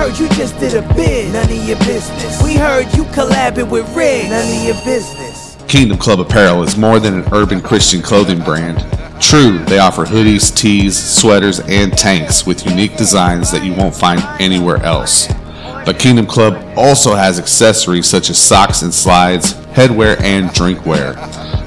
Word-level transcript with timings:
heard 0.00 0.18
you 0.18 0.30
just 0.30 0.58
did 0.58 0.72
a 0.72 0.94
bid, 0.94 1.30
none 1.30 1.44
of 1.44 1.68
your 1.68 1.76
business. 1.80 2.42
We 2.42 2.54
heard 2.54 2.86
you 2.96 3.04
collabing 3.12 3.68
with 3.68 3.86
Rig, 3.94 4.30
none 4.30 4.48
of 4.48 4.64
your 4.64 4.82
business. 4.82 5.58
Kingdom 5.68 5.98
Club 5.98 6.20
Apparel 6.20 6.62
is 6.62 6.78
more 6.78 6.98
than 6.98 7.12
an 7.12 7.24
urban 7.34 7.60
Christian 7.60 8.00
clothing 8.00 8.42
brand. 8.42 8.78
True, 9.20 9.58
they 9.66 9.78
offer 9.78 10.06
hoodies, 10.06 10.56
tees, 10.56 10.98
sweaters, 10.98 11.60
and 11.60 11.92
tanks 11.92 12.46
with 12.46 12.64
unique 12.64 12.96
designs 12.96 13.50
that 13.50 13.62
you 13.62 13.74
won't 13.74 13.94
find 13.94 14.22
anywhere 14.40 14.78
else. 14.78 15.28
But 15.84 15.98
Kingdom 15.98 16.24
Club 16.24 16.54
also 16.78 17.14
has 17.14 17.38
accessories 17.38 18.06
such 18.06 18.30
as 18.30 18.38
socks 18.38 18.80
and 18.80 18.94
slides, 18.94 19.52
headwear, 19.74 20.18
and 20.22 20.48
drinkware. 20.48 21.14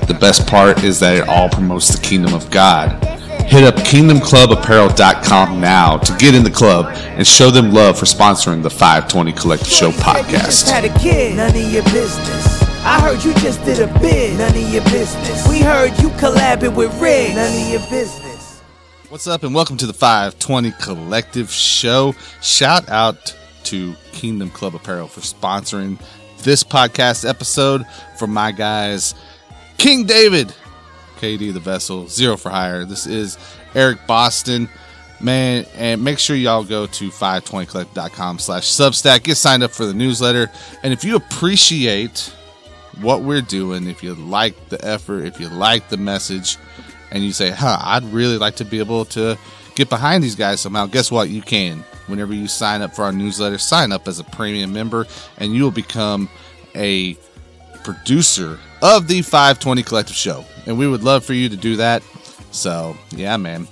The 0.08 0.16
best 0.16 0.48
part 0.48 0.84
is 0.84 1.00
that 1.02 1.18
it 1.18 1.28
all 1.28 1.50
promotes 1.50 1.90
the 1.90 2.04
kingdom 2.04 2.34
of 2.34 2.50
God. 2.50 3.00
Hit 3.46 3.64
up 3.64 3.76
kingdomclubapparel.com 3.76 5.60
now 5.62 5.98
to 5.98 6.18
get 6.18 6.34
in 6.34 6.44
the 6.44 6.50
club 6.50 6.88
and 6.96 7.26
show 7.26 7.52
them 7.52 7.72
love 7.72 8.00
for 8.00 8.06
sponsoring 8.06 8.64
the 8.64 8.70
520 8.70 9.32
Collective 9.34 9.68
Show 9.68 9.88
You 9.88 9.94
said 9.94 10.16
You 10.26 10.32
just 10.32 10.66
podcast. 10.68 10.72
had 10.72 10.86
a 10.86 11.00
kid, 11.00 11.36
none 11.38 11.50
of 11.50 11.56
your 11.72 11.84
business. 11.84 12.64
I 12.84 13.00
heard 13.00 13.24
you 13.24 13.34
just 13.36 13.64
did 13.64 13.80
a 13.80 13.88
bid, 14.00 14.38
none 14.40 14.50
of 14.50 14.74
your 14.74 14.84
business. 14.86 15.48
We 15.48 15.60
heard 15.60 15.92
you 16.02 16.10
collabing 16.12 16.76
with 16.76 17.00
Rig, 17.00 17.36
none 17.36 17.54
of 17.54 17.70
your 17.70 17.80
business. 17.92 18.62
What's 19.10 19.28
up, 19.28 19.44
and 19.44 19.54
welcome 19.54 19.78
to 19.78 19.86
the 19.86 19.94
520 19.94 20.72
Collective 20.82 21.52
Show. 21.52 22.16
Shout 22.42 22.90
out 22.90 23.36
to 23.66 23.94
Kingdom 24.14 24.50
Club 24.50 24.74
Apparel 24.74 25.08
for 25.08 25.22
sponsoring 25.22 26.00
this 26.42 26.64
podcast 26.64 27.28
episode 27.30 27.86
for 28.18 28.26
my 28.28 28.52
guys, 28.52 29.14
King 29.78 30.06
David, 30.06 30.54
KD 31.24 31.54
the 31.54 31.60
Vessel, 31.62 32.06
Zero 32.10 32.36
for 32.36 32.50
Hire. 32.50 32.84
This 32.84 33.08
is 33.08 33.38
Eric 33.76 34.06
Boston. 34.06 34.68
Man, 35.22 35.66
and 35.78 36.04
make 36.04 36.20
sure 36.20 36.36
y'all 36.36 36.66
go 36.66 36.86
to 36.86 37.10
520collect.com 37.10 38.40
slash 38.40 38.64
substack. 38.64 39.24
Get 39.24 39.38
signed 39.38 39.64
up 39.64 39.72
for 39.72 39.86
the 39.86 39.94
newsletter. 39.94 40.52
And 40.84 40.92
if 40.92 41.06
you 41.06 41.16
appreciate 41.16 42.30
what 43.00 43.22
we're 43.22 43.40
doing, 43.40 43.88
if 43.88 44.04
you 44.04 44.16
like 44.16 44.68
the 44.68 44.84
effort, 44.86 45.24
if 45.24 45.40
you 45.40 45.48
like 45.48 45.88
the 45.88 45.96
message, 45.96 46.58
and 47.10 47.24
you 47.24 47.32
say, 47.32 47.52
huh, 47.52 47.78
I'd 47.80 48.04
really 48.04 48.38
like 48.38 48.58
to 48.58 48.66
be 48.66 48.80
able 48.80 49.06
to 49.06 49.38
get 49.76 49.88
behind 49.88 50.26
these 50.26 50.36
guys 50.36 50.60
somehow, 50.60 50.88
guess 50.88 51.10
what? 51.10 51.30
You 51.30 51.42
can. 51.42 51.86
Whenever 52.08 52.34
you 52.34 52.50
sign 52.50 52.82
up 52.82 52.94
for 52.94 53.04
our 53.04 53.14
newsletter, 53.14 53.60
sign 53.60 53.94
up 53.94 54.10
as 54.10 54.20
a 54.20 54.26
premium 54.26 54.74
member, 54.74 55.08
and 55.38 55.54
you 55.56 55.64
will 55.64 55.72
become 55.72 56.28
a 56.76 57.16
producer 57.86 58.60
of 58.84 59.08
the 59.08 59.22
520 59.24 59.82
Collective 59.82 60.16
Show. 60.16 60.46
And 60.68 60.78
we 60.78 60.88
would 60.88 61.04
love 61.04 61.26
for 61.26 61.34
you 61.34 61.50
to 61.50 61.56
do 61.56 61.78
that. 61.78 62.04
So, 62.52 62.96
yeah, 63.10 63.38
man. 63.38 63.68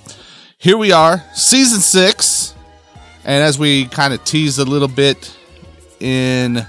Here 0.58 0.78
we 0.78 0.90
are, 0.90 1.22
season 1.34 1.80
six. 1.80 2.54
And 3.24 3.44
as 3.44 3.58
we 3.58 3.86
kind 3.86 4.12
of 4.14 4.24
teased 4.24 4.58
a 4.58 4.64
little 4.64 4.88
bit 4.88 5.36
in 6.00 6.66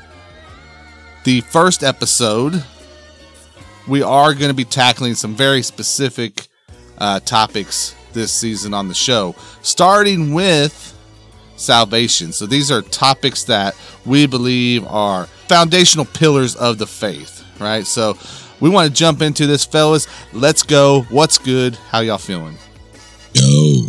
the 1.23 1.41
first 1.41 1.83
episode, 1.83 2.63
we 3.87 4.01
are 4.03 4.33
going 4.33 4.49
to 4.49 4.55
be 4.55 4.65
tackling 4.65 5.15
some 5.15 5.35
very 5.35 5.61
specific 5.61 6.47
uh, 6.97 7.19
topics 7.21 7.95
this 8.13 8.31
season 8.31 8.73
on 8.73 8.87
the 8.87 8.93
show, 8.93 9.35
starting 9.61 10.33
with 10.33 10.89
salvation. 11.55 12.31
So 12.31 12.45
these 12.45 12.71
are 12.71 12.81
topics 12.81 13.45
that 13.45 13.75
we 14.05 14.27
believe 14.27 14.85
are 14.85 15.25
foundational 15.47 16.05
pillars 16.05 16.55
of 16.55 16.77
the 16.77 16.87
faith, 16.87 17.42
right? 17.63 17.85
So 17.85 18.17
we 18.59 18.69
want 18.69 18.87
to 18.87 18.93
jump 18.93 19.21
into 19.21 19.47
this, 19.47 19.65
fellas. 19.65 20.07
Let's 20.31 20.63
go. 20.63 21.01
What's 21.09 21.37
good? 21.37 21.75
How 21.75 22.01
y'all 22.01 22.17
feeling? 22.17 22.57
Yo, 23.33 23.87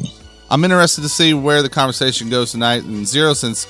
I'm 0.50 0.64
interested 0.64 1.03
to 1.03 1.08
see 1.08 1.34
where 1.34 1.62
the 1.62 1.69
conversation 1.69 2.30
goes 2.30 2.52
tonight. 2.52 2.84
And 2.84 3.06
Zero, 3.06 3.34
since 3.34 3.67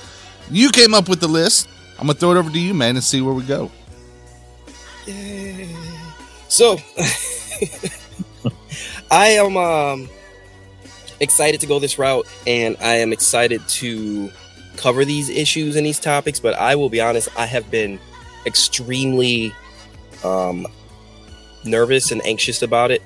you 0.50 0.70
came 0.70 0.94
up 0.94 1.08
with 1.08 1.20
the 1.20 1.28
list, 1.28 1.68
I'm 1.98 2.06
gonna 2.06 2.14
throw 2.14 2.32
it 2.32 2.36
over 2.36 2.50
to 2.50 2.58
you, 2.58 2.74
man, 2.74 2.96
and 2.96 3.04
see 3.04 3.20
where 3.20 3.34
we 3.34 3.42
go. 3.42 3.70
So, 6.48 6.78
I 9.10 9.28
am 9.30 9.56
um, 9.56 10.08
excited 11.20 11.60
to 11.60 11.66
go 11.66 11.78
this 11.78 11.98
route, 11.98 12.26
and 12.46 12.76
I 12.80 12.96
am 12.96 13.12
excited 13.12 13.66
to 13.68 14.30
cover 14.76 15.04
these 15.04 15.28
issues 15.28 15.76
and 15.76 15.84
these 15.84 15.98
topics. 15.98 16.40
But 16.40 16.54
I 16.54 16.76
will 16.76 16.88
be 16.88 17.00
honest, 17.00 17.28
I 17.36 17.46
have 17.46 17.70
been 17.70 17.98
extremely 18.46 19.52
um, 20.24 20.66
nervous 21.64 22.10
and 22.10 22.24
anxious 22.26 22.62
about 22.62 22.90
it 22.90 23.02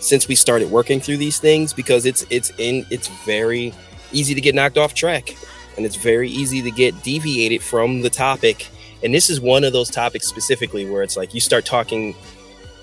since 0.00 0.28
we 0.28 0.34
started 0.34 0.70
working 0.70 1.00
through 1.00 1.16
these 1.16 1.38
things 1.40 1.72
because 1.72 2.06
it's 2.06 2.24
it's 2.30 2.52
in 2.58 2.86
it's 2.90 3.08
very 3.24 3.74
easy 4.12 4.34
to 4.34 4.40
get 4.40 4.54
knocked 4.54 4.78
off 4.78 4.94
track, 4.94 5.36
and 5.76 5.84
it's 5.84 5.96
very 5.96 6.30
easy 6.30 6.62
to 6.62 6.70
get 6.70 7.00
deviated 7.02 7.62
from 7.62 8.00
the 8.00 8.10
topic. 8.10 8.68
And 9.02 9.14
this 9.14 9.30
is 9.30 9.40
one 9.40 9.64
of 9.64 9.72
those 9.72 9.90
topics 9.90 10.26
specifically 10.26 10.88
where 10.88 11.02
it's 11.02 11.16
like 11.16 11.34
you 11.34 11.40
start 11.40 11.64
talking 11.64 12.14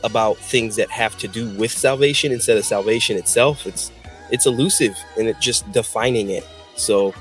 about 0.03 0.37
things 0.37 0.75
that 0.75 0.89
have 0.91 1.17
to 1.17 1.27
do 1.27 1.49
with 1.57 1.71
salvation 1.71 2.31
instead 2.31 2.57
of 2.57 2.65
salvation 2.65 3.17
itself. 3.17 3.65
It's 3.65 3.91
it's 4.31 4.45
elusive 4.45 4.95
and 5.17 5.27
it 5.27 5.39
just 5.39 5.69
defining 5.71 6.29
it. 6.29 6.45
So 6.75 7.13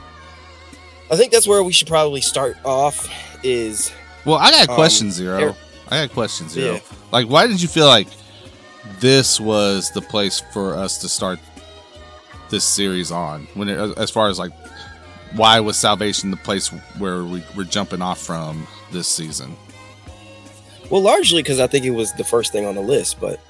I 1.10 1.16
think 1.16 1.32
that's 1.32 1.47
where 1.47 1.62
we 1.62 1.72
should 1.72 1.88
probably 1.88 2.21
start 2.21 2.56
off 2.65 3.09
is 3.44 3.92
Well, 4.25 4.36
I 4.36 4.50
got 4.50 4.66
a 4.66 4.71
Um, 4.71 4.76
question, 4.76 5.10
Zero. 5.10 5.56
I 5.94 6.06
got 6.06 6.15
questions, 6.15 6.53
question, 6.53 6.62
Zero. 6.62 6.75
Yeah. 6.75 6.99
Like, 7.12 7.28
why 7.28 7.47
did 7.47 7.62
you 7.62 7.69
feel 7.69 7.87
like 7.87 8.09
this 9.00 9.41
was 9.41 9.91
the 9.93 10.03
place 10.03 10.41
for 10.53 10.75
us 10.75 10.99
to 10.99 11.09
start 11.09 11.38
this 12.50 12.65
series 12.65 13.10
on? 13.10 13.47
When, 13.55 13.69
it, 13.69 13.99
as 13.99 14.10
far 14.10 14.28
as 14.28 14.38
like, 14.38 14.53
why 15.34 15.60
was 15.60 15.77
salvation 15.77 16.31
the 16.31 16.37
place 16.37 16.69
where 16.99 17.25
we 17.25 17.43
were 17.56 17.65
jumping 17.65 18.03
off 18.03 18.21
from 18.21 18.66
this 18.93 19.09
season? 19.09 19.56
well 20.91 21.03
largely 21.03 21.43
because 21.43 21.60
I 21.60 21.66
think 21.66 21.84
it 21.84 21.91
was 21.91 22.12
the 22.15 22.25
first 22.25 22.53
thing 22.53 22.66
on 22.66 22.75
the 22.75 22.81
list, 22.81 23.21
but 23.21 23.41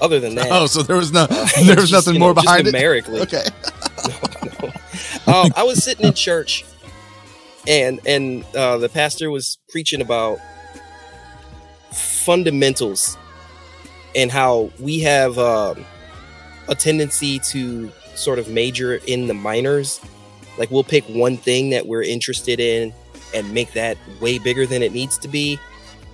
other 0.00 0.18
than 0.18 0.34
that 0.36 0.48
Oh, 0.50 0.66
so 0.66 0.82
there 0.82 0.96
was 0.96 1.12
no, 1.12 1.22
uh, 1.30 1.48
there 1.64 1.76
was 1.76 1.90
just, 1.90 1.92
nothing 1.92 2.14
you 2.14 2.20
more 2.20 2.30
know, 2.30 2.42
just 2.42 2.46
behind 2.46 2.66
it. 2.66 2.72
numerically. 2.72 3.20
Okay. 3.20 3.44
um, 5.26 5.52
I 5.56 5.62
was 5.64 5.82
sitting 5.84 6.06
in 6.06 6.14
church, 6.14 6.64
and 7.66 8.00
and 8.06 8.44
uh, 8.56 8.78
the 8.78 8.88
pastor 8.88 9.30
was 9.30 9.58
preaching 9.68 10.00
about 10.00 10.38
fundamentals 12.20 13.16
and 14.14 14.30
how 14.30 14.70
we 14.78 15.00
have 15.00 15.38
um, 15.38 15.84
a 16.68 16.74
tendency 16.74 17.38
to 17.38 17.90
sort 18.14 18.38
of 18.38 18.48
major 18.48 18.96
in 19.06 19.26
the 19.26 19.34
minors. 19.34 20.00
Like 20.58 20.70
we'll 20.70 20.84
pick 20.84 21.04
one 21.04 21.36
thing 21.36 21.70
that 21.70 21.86
we're 21.86 22.02
interested 22.02 22.60
in 22.60 22.92
and 23.34 23.52
make 23.54 23.72
that 23.72 23.96
way 24.20 24.38
bigger 24.38 24.66
than 24.66 24.82
it 24.82 24.92
needs 24.92 25.16
to 25.18 25.28
be, 25.28 25.58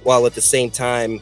while 0.03 0.27
at 0.27 0.35
the 0.35 0.41
same 0.41 0.71
time 0.71 1.21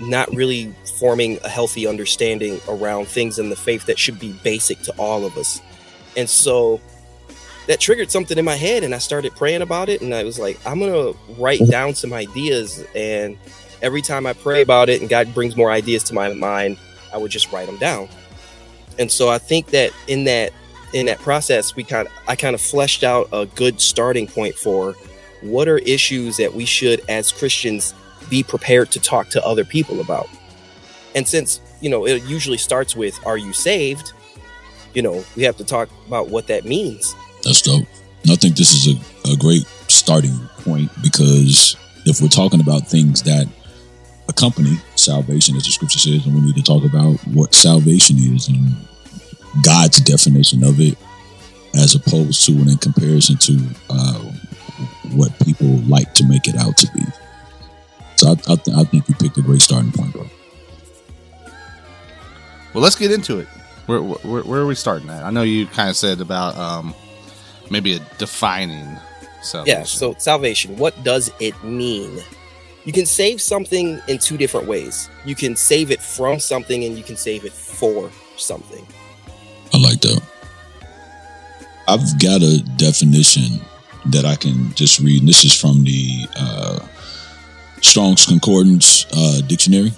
not 0.00 0.32
really 0.34 0.74
forming 0.98 1.38
a 1.44 1.48
healthy 1.48 1.86
understanding 1.86 2.60
around 2.68 3.08
things 3.08 3.38
in 3.38 3.48
the 3.48 3.56
faith 3.56 3.86
that 3.86 3.98
should 3.98 4.18
be 4.18 4.32
basic 4.44 4.80
to 4.82 4.92
all 4.98 5.24
of 5.24 5.36
us. 5.38 5.60
And 6.16 6.28
so 6.28 6.80
that 7.66 7.80
triggered 7.80 8.10
something 8.10 8.36
in 8.38 8.44
my 8.44 8.56
head 8.56 8.84
and 8.84 8.94
I 8.94 8.98
started 8.98 9.34
praying 9.34 9.62
about 9.62 9.88
it 9.88 10.02
and 10.02 10.14
I 10.14 10.24
was 10.24 10.38
like, 10.38 10.58
I'm 10.66 10.78
going 10.78 10.92
to 10.92 11.18
write 11.34 11.66
down 11.68 11.94
some 11.94 12.12
ideas 12.12 12.84
and 12.94 13.36
every 13.82 14.02
time 14.02 14.26
I 14.26 14.32
pray 14.32 14.62
about 14.62 14.88
it 14.88 15.00
and 15.00 15.10
God 15.10 15.32
brings 15.34 15.56
more 15.56 15.70
ideas 15.70 16.02
to 16.04 16.14
my 16.14 16.32
mind, 16.32 16.78
I 17.12 17.18
would 17.18 17.30
just 17.30 17.52
write 17.52 17.66
them 17.66 17.78
down. 17.78 18.08
And 18.98 19.10
so 19.10 19.28
I 19.28 19.38
think 19.38 19.68
that 19.68 19.92
in 20.08 20.24
that 20.24 20.52
in 20.92 21.06
that 21.06 21.18
process 21.18 21.74
we 21.74 21.84
kind 21.84 22.06
of 22.06 22.12
I 22.28 22.36
kind 22.36 22.54
of 22.54 22.60
fleshed 22.60 23.04
out 23.04 23.28
a 23.32 23.46
good 23.46 23.80
starting 23.80 24.26
point 24.26 24.54
for 24.54 24.94
what 25.42 25.68
are 25.68 25.78
issues 25.78 26.36
that 26.38 26.54
we 26.54 26.64
should 26.64 27.02
as 27.08 27.32
Christians 27.32 27.94
be 28.30 28.42
prepared 28.42 28.90
to 28.92 29.00
talk 29.00 29.28
to 29.30 29.44
other 29.44 29.64
people 29.64 30.00
about. 30.00 30.28
And 31.14 31.26
since, 31.26 31.60
you 31.80 31.90
know, 31.90 32.06
it 32.06 32.22
usually 32.24 32.58
starts 32.58 32.96
with 32.96 33.18
are 33.26 33.36
you 33.36 33.52
saved? 33.52 34.12
You 34.94 35.02
know, 35.02 35.24
we 35.36 35.42
have 35.42 35.56
to 35.58 35.64
talk 35.64 35.90
about 36.06 36.28
what 36.30 36.46
that 36.46 36.64
means. 36.64 37.14
that's 37.42 37.62
dope. 37.62 37.86
I 38.28 38.34
think 38.34 38.56
this 38.56 38.72
is 38.72 38.94
a, 38.94 39.32
a 39.32 39.36
great 39.36 39.66
starting 39.88 40.36
point 40.58 40.90
because 41.02 41.76
if 42.06 42.20
we're 42.20 42.28
talking 42.28 42.60
about 42.60 42.88
things 42.88 43.22
that 43.22 43.46
accompany 44.28 44.76
salvation, 44.96 45.56
as 45.56 45.64
the 45.64 45.70
scripture 45.70 45.98
says, 45.98 46.26
and 46.26 46.34
we 46.34 46.40
need 46.40 46.56
to 46.56 46.62
talk 46.62 46.84
about 46.84 47.16
what 47.28 47.54
salvation 47.54 48.16
is 48.18 48.48
and 48.48 48.74
God's 49.62 50.00
definition 50.00 50.64
of 50.64 50.80
it, 50.80 50.96
as 51.74 51.94
opposed 51.94 52.44
to 52.46 52.52
and 52.52 52.70
in 52.70 52.76
comparison 52.78 53.36
to 53.38 53.58
uh, 53.90 54.18
what 55.14 55.32
people 55.44 55.68
like 55.88 56.12
to 56.14 56.24
make 56.26 56.48
it 56.48 56.56
out 56.56 56.76
to 56.78 56.90
be. 56.92 57.02
So 58.16 58.28
I, 58.28 58.32
I, 58.32 58.56
th- 58.56 58.76
I 58.76 58.84
think 58.84 59.08
you 59.08 59.14
picked 59.14 59.38
a 59.38 59.42
great 59.42 59.60
starting 59.60 59.92
point, 59.92 60.12
bro. 60.12 60.26
Well, 62.74 62.82
let's 62.82 62.96
get 62.96 63.12
into 63.12 63.38
it. 63.38 63.48
Where, 63.86 64.02
where, 64.02 64.42
where 64.42 64.60
are 64.60 64.66
we 64.66 64.74
starting 64.74 65.08
at? 65.08 65.22
I 65.22 65.30
know 65.30 65.42
you 65.42 65.66
kind 65.66 65.88
of 65.88 65.96
said 65.96 66.20
about 66.20 66.56
um, 66.56 66.94
maybe 67.70 67.94
a 67.94 68.00
defining 68.18 68.98
salvation. 69.42 69.78
Yeah, 69.78 69.84
so 69.84 70.14
salvation, 70.18 70.76
what 70.76 71.02
does 71.04 71.30
it 71.40 71.62
mean? 71.62 72.18
You 72.86 72.92
can 72.92 73.04
save 73.04 73.42
something 73.42 74.00
in 74.06 74.18
two 74.18 74.36
different 74.36 74.68
ways. 74.68 75.10
You 75.24 75.34
can 75.34 75.56
save 75.56 75.90
it 75.90 76.00
from 76.00 76.38
something 76.38 76.84
and 76.84 76.96
you 76.96 77.02
can 77.02 77.16
save 77.16 77.44
it 77.44 77.52
for 77.52 78.10
something. 78.36 78.86
I 79.74 79.78
like 79.78 80.00
that. 80.02 80.22
I've 81.88 82.18
got 82.20 82.42
a 82.42 82.62
definition 82.76 83.60
that 84.06 84.24
I 84.24 84.36
can 84.36 84.72
just 84.74 85.00
read. 85.00 85.20
And 85.20 85.28
this 85.28 85.44
is 85.44 85.52
from 85.52 85.82
the 85.82 86.28
uh, 86.36 86.86
Strong's 87.82 88.24
Concordance 88.24 89.04
uh, 89.12 89.40
Dictionary. 89.48 89.92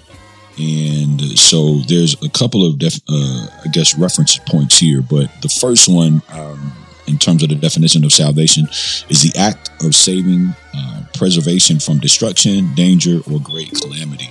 And 0.59 1.21
so 1.39 1.81
there's 1.89 2.21
a 2.23 2.29
couple 2.31 2.67
of, 2.67 2.79
def- 2.79 3.03
uh, 3.07 3.47
I 3.65 3.69
guess, 3.71 3.99
reference 3.99 4.39
points 4.49 4.79
here. 4.79 5.03
But 5.03 5.31
the 5.43 5.51
first 5.51 5.91
one, 5.91 6.23
um, 6.31 6.73
in 7.09 7.19
terms 7.19 7.43
of 7.43 7.49
the 7.49 7.55
definition 7.55 8.05
of 8.05 8.13
salvation, 8.13 8.67
is 9.09 9.23
the 9.23 9.33
act 9.39 9.71
of 9.83 9.95
saving, 9.95 10.55
uh, 10.77 11.03
preservation 11.15 11.81
from 11.81 11.99
destruction, 11.99 12.73
danger, 12.75 13.21
or 13.31 13.41
great 13.41 13.73
calamity. 13.81 14.31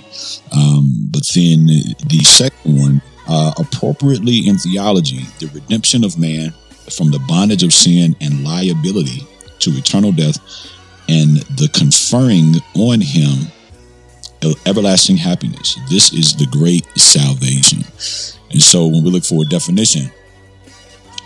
Um, 0.52 1.08
but 1.10 1.26
then 1.34 1.66
the 1.66 2.22
second 2.24 2.78
one, 2.78 3.02
uh, 3.28 3.52
appropriately 3.58 4.48
in 4.48 4.56
theology, 4.56 5.26
the 5.38 5.48
redemption 5.48 6.04
of 6.04 6.18
man 6.18 6.54
from 6.90 7.10
the 7.10 7.18
bondage 7.28 7.62
of 7.62 7.72
sin 7.72 8.16
and 8.20 8.44
liability 8.44 9.26
to 9.58 9.70
eternal 9.70 10.12
death, 10.12 10.38
and 11.08 11.36
the 11.58 11.68
conferring 11.74 12.54
on 12.74 13.00
him 13.00 13.52
everlasting 14.66 15.16
happiness. 15.16 15.78
This 15.90 16.12
is 16.12 16.36
the 16.36 16.46
great 16.46 16.86
salvation. 16.96 17.84
And 18.50 18.62
so 18.62 18.86
when 18.86 19.04
we 19.04 19.10
look 19.10 19.24
for 19.24 19.42
a 19.42 19.46
definition 19.46 20.10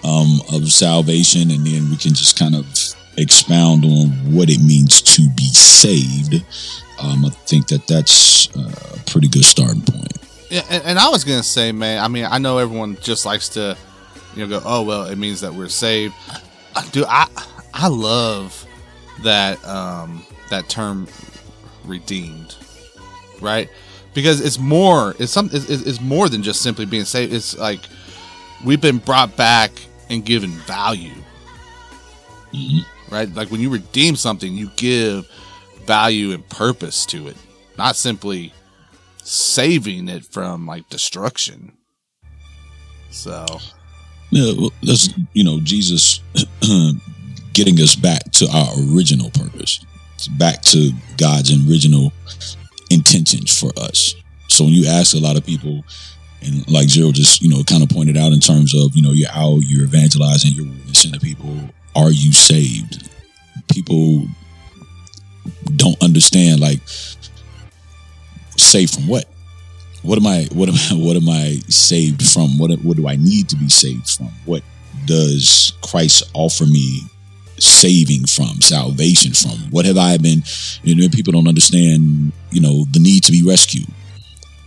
um, 0.05 0.41
of 0.53 0.71
salvation, 0.73 1.51
and 1.51 1.67
then 1.67 1.91
we 1.91 1.97
can 1.97 2.15
just 2.15 2.39
kind 2.39 2.55
of 2.55 2.67
expound 3.17 3.85
on 3.85 4.09
what 4.33 4.49
it 4.49 4.61
means 4.61 5.03
to 5.03 5.29
be 5.31 5.47
saved, 5.47 6.45
um, 7.01 7.25
I 7.25 7.31
think 7.31 7.69
that 7.69 7.87
that's 7.87 8.49
a 8.55 9.01
pretty 9.11 9.29
good 9.29 9.45
starting 9.45 9.83
point. 9.83 10.13
Yeah, 10.51 10.65
and, 10.71 10.85
and 10.85 10.99
I 10.99 11.09
was 11.09 11.25
gonna 11.25 11.43
say, 11.43 11.73
man. 11.73 12.03
I 12.03 12.09
mean, 12.09 12.27
I 12.29 12.39
know 12.39 12.59
everyone 12.59 12.97
just 13.01 13.25
likes 13.27 13.49
to, 13.51 13.77
you 14.35 14.47
know, 14.47 14.61
go, 14.61 14.63
"Oh, 14.65 14.83
well, 14.83 15.07
it 15.07 15.17
means 15.17 15.41
that 15.41 15.53
we're 15.53 15.69
saved." 15.69 16.15
Dude, 16.93 17.07
I 17.09 17.27
I 17.75 17.89
love 17.89 18.67
that 19.23 19.65
um, 19.67 20.25
that 20.51 20.69
term 20.69 21.09
redeemed, 21.85 22.55
right? 23.41 23.69
Because 24.15 24.41
it's 24.41 24.59
more 24.59 25.15
it's 25.19 25.33
some 25.33 25.49
it's, 25.53 25.69
it's 25.69 26.01
more 26.01 26.29
than 26.29 26.43
just 26.43 26.61
simply 26.63 26.85
being 26.85 27.05
saved. 27.05 27.33
It's 27.33 27.57
like 27.57 27.81
we've 28.65 28.81
been 28.81 28.99
brought 28.99 29.37
back 29.37 29.73
and 30.13 30.25
given 30.25 30.51
value, 30.51 31.15
right? 33.11 33.35
Like 33.35 33.51
when 33.51 33.61
you 33.61 33.71
redeem 33.71 34.15
something, 34.15 34.53
you 34.55 34.71
give 34.77 35.27
value 35.87 36.33
and 36.33 36.47
purpose 36.51 37.07
to 37.07 37.29
it, 37.29 37.37
not 37.79 37.97
simply 37.97 38.53
saving 39.25 40.09
it 40.09 40.25
from 40.25 40.67
like 40.67 40.89
destruction. 40.91 41.73
So 43.11 43.47
Yeah, 44.31 44.53
well, 44.57 44.73
that's 44.83 45.09
you 45.33 45.45
know 45.45 45.61
Jesus 45.61 46.21
getting 47.55 47.81
us 47.81 47.97
back 47.97 48.31
to 48.33 48.47
our 48.53 48.95
original 48.95 49.31
purpose, 49.31 49.85
back 50.39 50.61
to 50.63 50.91
God's 51.17 51.51
original 51.69 52.13
intentions 52.91 53.59
for 53.59 53.71
us. 53.79 54.15
So 54.49 54.65
when 54.65 54.75
you 54.75 54.87
ask 54.87 55.15
a 55.15 55.19
lot 55.19 55.39
of 55.39 55.47
people, 55.47 55.83
and 56.45 56.69
like 56.71 56.89
Gerald 56.89 57.15
just 57.15 57.43
you 57.43 57.49
know 57.49 57.63
kind 57.65 57.83
of 57.83 57.89
pointed 57.89 58.17
out 58.17 58.33
in 58.33 58.41
terms 58.41 58.75
of 58.75 58.95
you 58.95 59.03
know 59.03 59.13
you're 59.13 59.31
out, 59.31 59.61
you're 59.63 59.85
evangelizing, 59.85 60.53
you're 60.53 60.67
witnessing 60.67 61.13
to 61.13 61.21
people, 61.21 61.57
are 61.95 62.11
you 62.11 62.33
saved? 62.33 63.09
People 63.73 64.27
don't 65.77 66.01
understand 66.03 66.61
like 66.61 66.81
saved 68.57 68.95
from 68.95 69.07
what? 69.07 69.27
What 70.03 70.19
am 70.19 70.27
I? 70.27 70.49
What 70.53 70.69
am 70.69 70.75
I? 70.75 70.95
What 71.05 71.17
am 71.17 71.29
I 71.29 71.61
saved 71.69 72.27
from? 72.27 72.59
What 72.59 72.71
What 72.83 72.97
do 72.97 73.09
I 73.09 73.17
need 73.17 73.49
to 73.51 73.57
be 73.57 73.69
saved 73.69 74.11
from? 74.11 74.31
What 74.45 74.63
does 75.07 75.73
Christ 75.83 76.25
offer 76.35 76.65
me 76.67 77.03
saving 77.59 78.27
from, 78.27 78.61
salvation 78.61 79.33
from? 79.33 79.71
What 79.71 79.85
have 79.85 79.97
I 79.97 80.17
been? 80.19 80.43
You 80.83 80.97
know, 80.97 81.09
people 81.09 81.33
don't 81.33 81.49
understand. 81.49 82.33
You 82.51 82.61
know, 82.61 82.85
the 82.91 82.99
need 82.99 83.23
to 83.25 83.33
be 83.33 83.43
rescued 83.47 83.89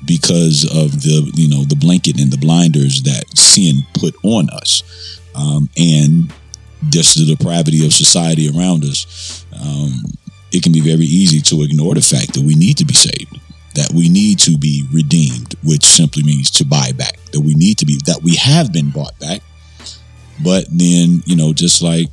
because 0.05 0.63
of 0.65 1.01
the 1.01 1.31
you 1.35 1.49
know 1.49 1.63
the 1.63 1.75
blanket 1.75 2.19
and 2.19 2.31
the 2.31 2.37
blinders 2.37 3.03
that 3.03 3.25
sin 3.37 3.83
put 3.93 4.15
on 4.23 4.49
us, 4.51 5.19
um, 5.35 5.69
and 5.77 6.33
just 6.89 7.17
the 7.17 7.35
depravity 7.35 7.85
of 7.85 7.93
society 7.93 8.49
around 8.49 8.83
us. 8.83 9.45
Um, 9.53 9.93
it 10.51 10.63
can 10.63 10.71
be 10.71 10.79
very 10.79 11.05
easy 11.05 11.41
to 11.41 11.63
ignore 11.63 11.95
the 11.95 12.01
fact 12.01 12.33
that 12.33 12.43
we 12.43 12.55
need 12.55 12.77
to 12.77 12.85
be 12.85 12.93
saved 12.93 13.39
that 13.75 13.91
we 13.93 14.09
need 14.09 14.39
to 14.39 14.57
be 14.57 14.87
redeemed, 14.91 15.53
which 15.63 15.85
simply 15.85 16.23
means 16.23 16.49
to 16.49 16.65
buy 16.65 16.91
back. 16.93 17.17
That 17.31 17.41
we 17.41 17.53
need 17.53 17.77
to 17.79 17.85
be 17.85 17.99
that 18.05 18.21
we 18.23 18.35
have 18.35 18.73
been 18.73 18.89
bought 18.89 19.17
back. 19.19 19.41
But 20.43 20.65
then, 20.69 21.23
you 21.25 21.35
know, 21.35 21.53
just 21.53 21.81
like 21.81 22.07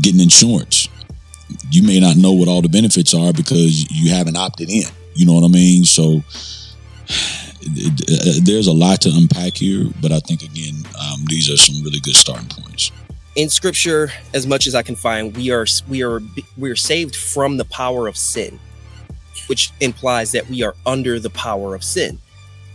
getting 0.00 0.20
insurance, 0.20 0.88
you 1.70 1.82
may 1.82 1.98
not 1.98 2.16
know 2.16 2.32
what 2.32 2.48
all 2.48 2.62
the 2.62 2.68
benefits 2.68 3.12
are 3.14 3.32
because 3.32 3.90
you 3.90 4.10
haven't 4.10 4.36
opted 4.36 4.70
in. 4.70 4.84
You 5.14 5.26
know 5.26 5.34
what 5.34 5.44
I 5.44 5.48
mean? 5.48 5.84
So 5.84 6.22
there's 8.42 8.66
a 8.66 8.72
lot 8.72 9.00
to 9.02 9.10
unpack 9.12 9.56
here, 9.56 9.86
but 10.00 10.12
I 10.12 10.20
think 10.20 10.42
again, 10.42 10.74
um, 10.98 11.24
these 11.26 11.50
are 11.50 11.56
some 11.56 11.82
really 11.84 12.00
good 12.00 12.14
starting 12.14 12.48
points. 12.48 12.92
In 13.36 13.48
scripture 13.48 14.10
as 14.34 14.44
much 14.44 14.66
as 14.66 14.74
i 14.74 14.82
can 14.82 14.96
find 14.96 15.36
we 15.36 15.52
are 15.52 15.64
we 15.88 16.02
are 16.02 16.20
we 16.58 16.68
are 16.68 16.76
saved 16.76 17.14
from 17.14 17.58
the 17.58 17.64
power 17.66 18.08
of 18.08 18.16
sin 18.16 18.58
which 19.50 19.72
implies 19.80 20.30
that 20.30 20.48
we 20.48 20.62
are 20.62 20.76
under 20.86 21.18
the 21.18 21.30
power 21.30 21.74
of 21.74 21.82
sin. 21.82 22.20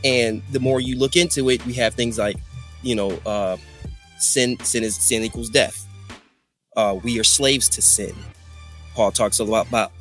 And 0.04 0.42
the 0.52 0.60
more 0.60 0.82
you 0.82 0.98
look 0.98 1.16
into 1.16 1.50
it 1.50 1.66
we 1.66 1.74
have 1.74 1.94
things 1.94 2.18
like 2.18 2.36
you 2.84 2.96
know 2.96 3.12
uh 3.26 3.58
sin 4.20 4.60
sin 4.60 4.84
is 4.84 4.98
sin 4.98 5.24
equals 5.24 5.50
death. 5.50 5.88
Uh 6.76 7.00
we 7.02 7.18
are 7.18 7.24
slaves 7.24 7.70
to 7.70 7.82
sin. 7.82 8.14
Paul 8.94 9.12
talks 9.12 9.40
a 9.40 9.44
lot 9.44 9.68
about 9.70 9.94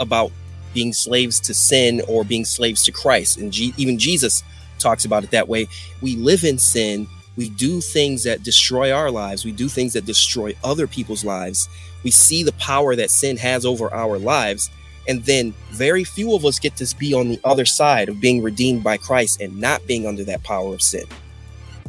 about 0.00 0.32
being 0.76 0.92
slaves 0.92 1.40
to 1.40 1.52
sin 1.54 2.02
or 2.08 2.24
being 2.24 2.44
slaves 2.44 2.84
to 2.84 2.92
christ 2.92 3.38
and 3.38 3.52
G- 3.52 3.74
even 3.76 3.98
jesus 3.98 4.44
talks 4.78 5.04
about 5.04 5.24
it 5.24 5.30
that 5.30 5.48
way 5.48 5.66
we 6.02 6.16
live 6.16 6.44
in 6.44 6.58
sin 6.58 7.08
we 7.36 7.50
do 7.50 7.80
things 7.80 8.22
that 8.24 8.42
destroy 8.42 8.92
our 8.92 9.10
lives. 9.10 9.44
We 9.44 9.52
do 9.52 9.68
things 9.68 9.92
that 9.92 10.06
destroy 10.06 10.54
other 10.64 10.86
people's 10.86 11.24
lives. 11.24 11.68
We 12.02 12.10
see 12.10 12.42
the 12.42 12.52
power 12.52 12.96
that 12.96 13.10
sin 13.10 13.36
has 13.36 13.66
over 13.66 13.92
our 13.92 14.18
lives. 14.18 14.70
And 15.08 15.22
then 15.24 15.54
very 15.70 16.02
few 16.02 16.34
of 16.34 16.44
us 16.44 16.58
get 16.58 16.76
to 16.76 16.96
be 16.96 17.14
on 17.14 17.28
the 17.28 17.38
other 17.44 17.64
side 17.64 18.08
of 18.08 18.20
being 18.20 18.42
redeemed 18.42 18.82
by 18.82 18.96
Christ 18.96 19.40
and 19.40 19.60
not 19.60 19.86
being 19.86 20.06
under 20.06 20.24
that 20.24 20.42
power 20.42 20.74
of 20.74 20.82
sin. 20.82 21.04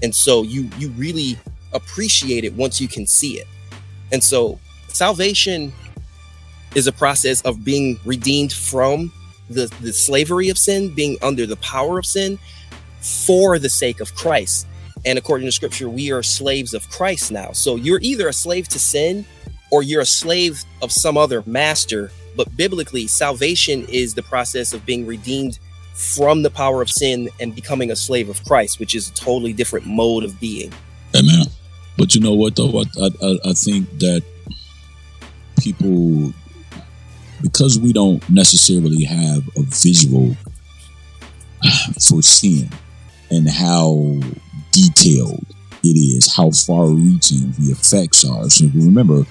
And 0.04 0.14
so 0.14 0.44
you 0.44 0.70
you 0.78 0.90
really 0.90 1.40
appreciate 1.74 2.44
it 2.44 2.54
once 2.54 2.80
you 2.80 2.88
can 2.88 3.08
see 3.08 3.40
it. 3.40 3.48
And 4.12 4.24
so 4.24 4.60
salvation 4.90 5.74
is 6.78 6.86
a 6.86 6.92
process 6.92 7.42
of 7.42 7.66
being 7.66 8.00
redeemed 8.06 8.54
from 8.54 9.12
the, 9.50 9.66
the 9.82 9.92
slavery 9.92 10.50
of 10.50 10.60
sin, 10.60 10.94
being 10.94 11.18
under 11.24 11.48
the 11.48 11.56
power 11.58 11.98
of 11.98 12.06
sin 12.06 12.38
for 13.02 13.58
the 13.58 13.70
sake 13.70 14.00
of 14.00 14.14
Christ. 14.14 14.68
And 15.04 15.18
according 15.18 15.48
to 15.48 15.52
scripture, 15.52 15.90
we 15.90 16.12
are 16.12 16.22
slaves 16.22 16.76
of 16.76 16.88
Christ 16.90 17.32
now. 17.32 17.52
So 17.54 17.78
you're 17.78 18.00
either 18.04 18.28
a 18.28 18.34
slave 18.34 18.68
to 18.70 18.80
sin 18.80 19.26
or 19.72 19.82
you're 19.82 20.02
a 20.02 20.06
slave 20.06 20.64
of 20.84 20.92
some 20.92 21.18
other 21.18 21.42
master. 21.48 22.12
But 22.36 22.56
biblically, 22.56 23.08
salvation 23.08 23.88
is 23.90 24.14
the 24.14 24.22
process 24.22 24.72
of 24.72 24.86
being 24.86 25.08
redeemed 25.08 25.58
from 25.96 26.44
the 26.44 26.52
power 26.52 26.84
of 26.84 26.92
sin 26.92 27.28
and 27.40 27.56
becoming 27.56 27.90
a 27.90 27.96
slave 27.96 28.30
of 28.30 28.44
Christ, 28.46 28.80
which 28.80 28.94
is 28.94 29.10
a 29.10 29.14
totally 29.16 29.52
different 29.52 29.88
mode 29.88 30.24
of 30.24 30.40
being. 30.40 30.72
Amen. 31.16 31.48
But 31.98 32.14
you 32.14 32.22
know 32.22 32.36
what, 32.36 32.56
though? 32.56 32.84
I, 33.02 33.10
I, 33.24 33.38
I 33.50 33.54
think 33.54 33.90
that 33.98 34.22
people, 35.60 36.34
because 37.42 37.80
we 37.80 37.94
don't 37.94 38.28
necessarily 38.30 39.04
have 39.04 39.48
a 39.56 39.62
visual 39.64 40.36
for 42.08 42.22
sin 42.22 42.70
and 43.30 43.50
how 43.50 44.20
detailed 44.72 45.46
it 45.84 45.98
is, 45.98 46.36
how 46.36 46.52
far 46.52 46.88
reaching 46.88 47.52
the 47.60 47.72
effects 47.72 48.26
are. 48.26 48.50
So 48.50 48.66
remember, 48.74 49.24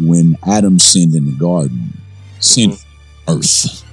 when 0.00 0.36
Adam 0.46 0.78
sinned 0.78 1.14
in 1.14 1.26
the 1.26 1.32
garden, 1.32 1.92
sin 2.40 2.70
mm-hmm. 2.70 3.38
earth, 3.38 3.84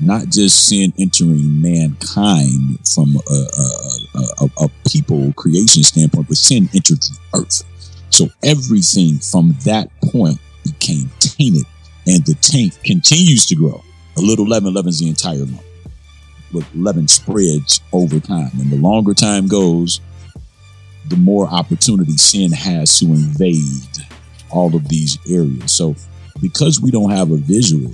not 0.00 0.28
just 0.28 0.68
sin 0.68 0.92
entering 0.98 1.60
mankind 1.60 2.78
from 2.94 3.16
a, 3.16 3.32
a, 3.34 4.44
a, 4.44 4.64
a, 4.64 4.68
people 4.88 5.32
creation 5.34 5.82
standpoint, 5.82 6.28
but 6.28 6.36
sin 6.36 6.68
entered 6.74 7.00
the 7.00 7.18
earth. 7.34 7.62
So 8.10 8.28
everything 8.44 9.18
from 9.18 9.56
that 9.64 9.88
point 10.02 10.38
became 10.64 11.10
tainted, 11.18 11.64
and 12.06 12.24
the 12.24 12.34
taint 12.40 12.78
continues 12.84 13.46
to 13.46 13.54
grow. 13.54 13.82
A 14.16 14.20
little 14.20 14.46
leaven 14.46 14.72
leavens 14.72 15.00
the 15.00 15.08
entire 15.08 15.38
lump 15.38 15.60
but 16.52 16.64
leaven 16.74 17.08
spreads 17.08 17.80
over 17.92 18.20
time. 18.20 18.50
And 18.60 18.70
the 18.70 18.76
longer 18.76 19.14
time 19.14 19.48
goes, 19.48 20.00
the 21.08 21.16
more 21.16 21.46
opportunity 21.46 22.16
sin 22.16 22.52
has 22.52 22.98
to 22.98 23.06
invade 23.06 24.06
all 24.50 24.74
of 24.74 24.88
these 24.88 25.18
areas. 25.30 25.72
So, 25.72 25.94
because 26.40 26.80
we 26.80 26.90
don't 26.90 27.10
have 27.10 27.30
a 27.30 27.36
visual 27.36 27.92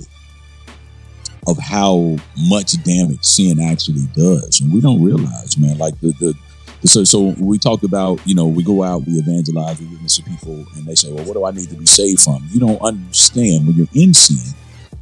of 1.45 1.57
how 1.57 2.15
much 2.37 2.81
damage 2.83 3.23
sin 3.23 3.59
actually 3.59 4.07
does, 4.15 4.61
and 4.61 4.73
we 4.73 4.81
don't 4.81 5.03
realize, 5.03 5.57
man, 5.57 5.77
like 5.77 5.99
the 5.99 6.11
the, 6.19 6.33
So, 6.85 7.05
so 7.05 7.33
we 7.39 7.57
talked 7.57 7.83
about, 7.83 8.19
you 8.25 8.35
know, 8.35 8.45
we 8.45 8.61
go 8.61 8.83
out, 8.83 9.05
we 9.07 9.13
evangelize, 9.13 9.79
we 9.79 9.87
witness 9.87 10.17
to 10.17 10.23
people, 10.23 10.65
and 10.75 10.85
they 10.85 10.95
say, 10.95 11.11
well, 11.11 11.23
what 11.23 11.33
do 11.33 11.45
I 11.45 11.51
need 11.51 11.69
to 11.69 11.75
be 11.75 11.85
saved 11.85 12.21
from? 12.21 12.45
You 12.51 12.59
don't 12.59 12.81
understand 12.81 13.65
when 13.65 13.75
you're 13.77 13.87
in 13.95 14.13
sin. 14.13 14.53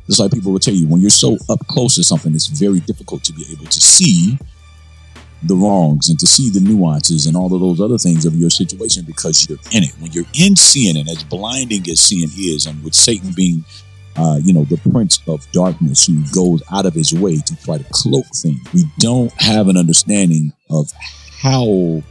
Just 0.05 0.19
like 0.19 0.31
people 0.31 0.51
will 0.51 0.59
tell 0.59 0.75
you, 0.75 0.87
when 0.87 1.01
you're 1.01 1.09
so 1.09 1.37
up 1.49 1.65
close 1.67 1.95
to 1.95 2.03
something, 2.03 2.35
it's 2.35 2.47
very 2.47 2.81
difficult 2.81 3.23
to 3.23 3.33
be 3.33 3.45
able 3.51 3.65
to 3.65 3.81
see 3.81 4.37
the 5.43 5.55
wrongs 5.55 6.09
and 6.09 6.19
to 6.19 6.27
see 6.27 6.51
the 6.51 6.59
nuances 6.59 7.25
and 7.25 7.35
all 7.35 7.51
of 7.53 7.59
those 7.59 7.81
other 7.81 7.97
things 7.97 8.25
of 8.25 8.35
your 8.35 8.51
situation 8.51 9.03
because 9.05 9.49
you're 9.49 9.57
in 9.71 9.83
it. 9.83 9.93
When 9.99 10.11
you're 10.11 10.25
in 10.39 10.55
sin, 10.55 10.97
and 10.97 11.09
as 11.09 11.23
blinding 11.23 11.89
as 11.89 11.99
sin 11.99 12.29
is, 12.37 12.67
and 12.67 12.83
with 12.83 12.93
Satan 12.93 13.31
being, 13.35 13.65
uh, 14.17 14.39
you 14.43 14.53
know, 14.53 14.65
the 14.65 14.77
prince 14.91 15.19
of 15.27 15.49
darkness 15.51 16.05
who 16.05 16.21
goes 16.31 16.61
out 16.71 16.85
of 16.85 16.93
his 16.93 17.11
way 17.11 17.37
to 17.37 17.55
try 17.63 17.79
to 17.79 17.85
cloak 17.91 18.25
things, 18.35 18.59
we 18.71 18.83
don't 18.99 19.31
have 19.41 19.67
an 19.67 19.77
understanding 19.77 20.53
of 20.69 20.91
how 21.41 22.03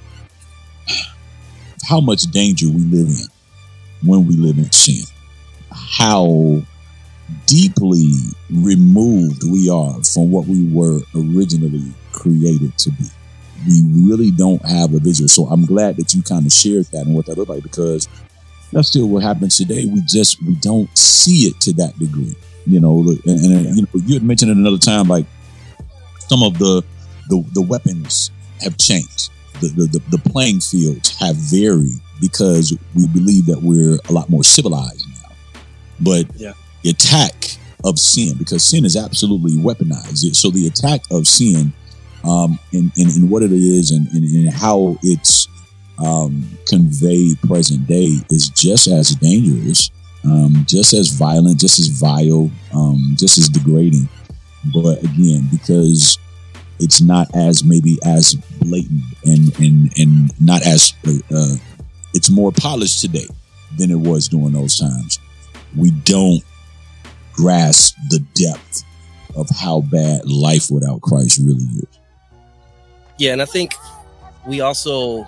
how 1.89 2.01
much 2.01 2.23
danger 2.33 2.67
we 2.67 2.81
live 2.81 3.09
in 3.09 4.09
when 4.09 4.27
we 4.27 4.35
live 4.35 4.59
in 4.59 4.71
sin. 4.73 5.05
How 5.73 6.63
deeply 7.47 8.13
removed 8.53 9.45
we 9.45 9.71
are 9.71 10.03
from 10.03 10.33
what 10.33 10.47
we 10.47 10.67
were 10.73 11.01
originally 11.15 11.93
created 12.13 12.77
to 12.79 12.91
be. 12.91 13.05
We 13.69 13.83
really 14.09 14.33
don't 14.33 14.65
have 14.65 14.95
a 14.95 14.99
visual. 14.99 15.29
So 15.29 15.47
I'm 15.47 15.65
glad 15.65 15.97
that 15.97 16.13
you 16.13 16.23
kind 16.23 16.45
of 16.45 16.53
shared 16.53 16.87
that 16.87 17.07
and 17.07 17.15
what 17.15 17.27
that 17.27 17.39
looked 17.39 17.51
like 17.51 17.63
because 17.63 18.09
that's 18.73 18.89
still 18.89 19.09
what 19.09 19.23
happens 19.23 19.57
today. 19.57 19.87
We 19.87 20.01
just 20.09 20.43
we 20.43 20.57
don't 20.57 20.97
see 20.99 21.47
it 21.47 21.61
to 21.61 21.73
that 21.75 21.97
degree. 22.01 22.35
You 22.67 22.81
know, 22.81 23.01
and, 23.01 23.27
and 23.27 23.77
you 23.77 23.83
know, 23.83 23.89
you 23.95 24.15
had 24.15 24.23
mentioned 24.25 24.51
it 24.51 24.57
another 24.57 24.79
time, 24.79 25.07
like 25.07 25.27
some 26.19 26.43
of 26.43 26.59
the 26.59 26.83
the, 27.29 27.45
the 27.53 27.63
weapons 27.63 28.33
have 28.63 28.77
changed. 28.79 29.31
The, 29.61 29.69
the, 29.69 30.01
the, 30.11 30.31
playing 30.31 30.61
fields 30.61 31.15
have 31.19 31.37
varied 31.37 32.01
because 32.21 32.77
we 32.95 33.07
believe 33.09 33.47
that 33.47 33.61
we're 33.63 33.99
a 34.09 34.13
lot 34.13 34.31
more 34.31 34.43
civilized 34.43 35.07
now. 35.23 35.35
But 36.01 36.27
yeah. 36.35 36.55
the 36.83 36.91
attack 36.91 37.59
of 37.85 37.99
sin, 37.99 38.37
because 38.39 38.67
sin 38.67 38.85
is 38.85 38.97
absolutely 38.97 39.53
weaponized. 39.53 40.35
So 40.35 40.51
the 40.51 40.67
attack 40.67 41.03
of 41.11 41.27
sin 41.27 41.73
um, 42.25 42.59
in, 42.73 42.91
in, 42.97 43.09
in 43.11 43.29
what 43.29 43.43
it 43.43 43.53
is 43.53 43.91
and 43.91 44.09
in, 44.15 44.51
how 44.51 44.97
it's 45.03 45.47
um, 45.99 46.45
conveyed 46.67 47.41
present 47.43 47.87
day 47.87 48.17
is 48.31 48.49
just 48.49 48.87
as 48.87 49.11
dangerous, 49.17 49.91
um, 50.25 50.65
just 50.67 50.93
as 50.93 51.09
violent, 51.09 51.61
just 51.61 51.79
as 51.79 51.89
vile, 51.89 52.51
um, 52.75 53.15
just 53.19 53.39
as 53.39 53.49
degrading. 53.49 54.09
But 54.73 55.03
again, 55.03 55.49
because 55.51 56.19
it's 56.81 57.01
not 57.01 57.29
as 57.35 57.63
maybe 57.63 57.99
as 58.05 58.35
blatant 58.61 59.03
and 59.25 59.59
and 59.61 59.99
and 59.99 60.41
not 60.41 60.63
as 60.67 60.95
uh, 61.07 61.13
uh, 61.35 61.57
it's 62.15 62.31
more 62.31 62.51
polished 62.51 63.01
today 63.01 63.27
than 63.79 63.91
it 63.91 63.99
was 63.99 64.29
during 64.29 64.53
those 64.53 64.79
times. 64.79 65.19
We 65.77 65.91
don't 65.91 66.43
grasp 67.33 67.97
the 68.09 68.19
depth 68.35 68.83
of 69.37 69.49
how 69.51 69.83
bad 69.83 70.27
life 70.29 70.71
without 70.71 71.01
Christ 71.03 71.39
really 71.39 71.63
is. 71.63 71.99
Yeah, 73.19 73.33
and 73.33 73.43
I 73.43 73.45
think 73.45 73.75
we 74.47 74.61
also, 74.61 75.25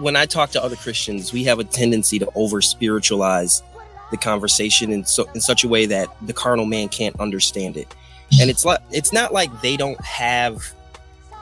when 0.00 0.14
I 0.14 0.26
talk 0.26 0.50
to 0.50 0.62
other 0.62 0.76
Christians, 0.76 1.32
we 1.32 1.44
have 1.44 1.58
a 1.58 1.64
tendency 1.64 2.18
to 2.18 2.28
over 2.34 2.60
spiritualize 2.60 3.62
the 4.10 4.16
conversation 4.16 4.92
in 4.92 5.04
so 5.04 5.28
in 5.34 5.40
such 5.40 5.64
a 5.64 5.68
way 5.68 5.86
that 5.86 6.08
the 6.22 6.32
carnal 6.32 6.66
man 6.66 6.88
can't 6.88 7.18
understand 7.18 7.76
it. 7.76 7.94
And 8.40 8.50
it's 8.50 8.64
like 8.64 8.80
it's 8.90 9.12
not 9.12 9.32
like 9.32 9.60
they 9.62 9.76
don't 9.76 10.00
have 10.04 10.72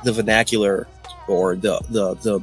the 0.04 0.12
vernacular 0.12 0.86
or 1.26 1.56
the 1.56 1.80
the 1.90 2.14
the 2.16 2.40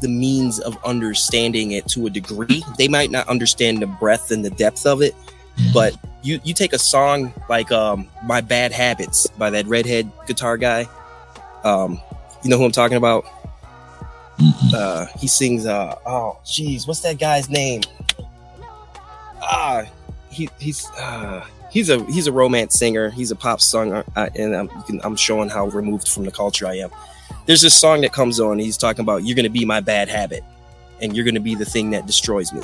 the 0.00 0.08
means 0.08 0.58
of 0.58 0.76
understanding 0.84 1.72
it 1.72 1.86
to 1.88 2.06
a 2.06 2.10
degree. 2.10 2.64
They 2.76 2.88
might 2.88 3.10
not 3.10 3.28
understand 3.28 3.78
the 3.78 3.86
breadth 3.86 4.30
and 4.30 4.44
the 4.44 4.50
depth 4.50 4.84
of 4.84 5.00
it, 5.00 5.14
but 5.72 5.96
you 6.22 6.40
you 6.44 6.54
take 6.54 6.72
a 6.72 6.78
song 6.78 7.32
like 7.48 7.70
um 7.72 8.08
My 8.24 8.40
Bad 8.40 8.72
Habits 8.72 9.26
by 9.38 9.50
that 9.50 9.66
redhead 9.66 10.10
guitar 10.26 10.56
guy. 10.56 10.88
Um 11.64 12.00
you 12.42 12.50
know 12.50 12.58
who 12.58 12.64
I'm 12.64 12.72
talking 12.72 12.96
about? 12.96 13.24
Uh 14.74 15.06
he 15.18 15.28
sings 15.28 15.66
uh 15.66 15.96
oh 16.06 16.38
jeez, 16.44 16.86
what's 16.88 17.00
that 17.00 17.18
guy's 17.18 17.48
name? 17.48 17.82
Ah, 19.40 19.84
he 20.30 20.48
he's 20.58 20.88
uh 20.92 21.44
he's 21.72 21.90
a 21.90 22.04
he's 22.04 22.26
a 22.26 22.32
romance 22.32 22.74
singer. 22.74 23.10
He's 23.10 23.30
a 23.30 23.36
pop 23.36 23.60
singer, 23.60 24.04
uh, 24.14 24.28
and 24.36 24.54
I'm, 24.54 24.68
can, 24.68 25.00
I'm 25.02 25.16
showing 25.16 25.48
how 25.48 25.66
removed 25.66 26.06
from 26.06 26.24
the 26.24 26.30
culture 26.30 26.66
I 26.66 26.76
am. 26.76 26.90
There's 27.46 27.62
this 27.62 27.74
song 27.74 28.02
that 28.02 28.12
comes 28.12 28.38
on. 28.38 28.58
He's 28.58 28.76
talking 28.76 29.02
about 29.02 29.24
you're 29.24 29.34
going 29.34 29.44
to 29.44 29.50
be 29.50 29.64
my 29.64 29.80
bad 29.80 30.08
habit, 30.08 30.44
and 31.00 31.16
you're 31.16 31.24
going 31.24 31.34
to 31.34 31.40
be 31.40 31.54
the 31.54 31.64
thing 31.64 31.90
that 31.90 32.06
destroys 32.06 32.52
me. 32.52 32.62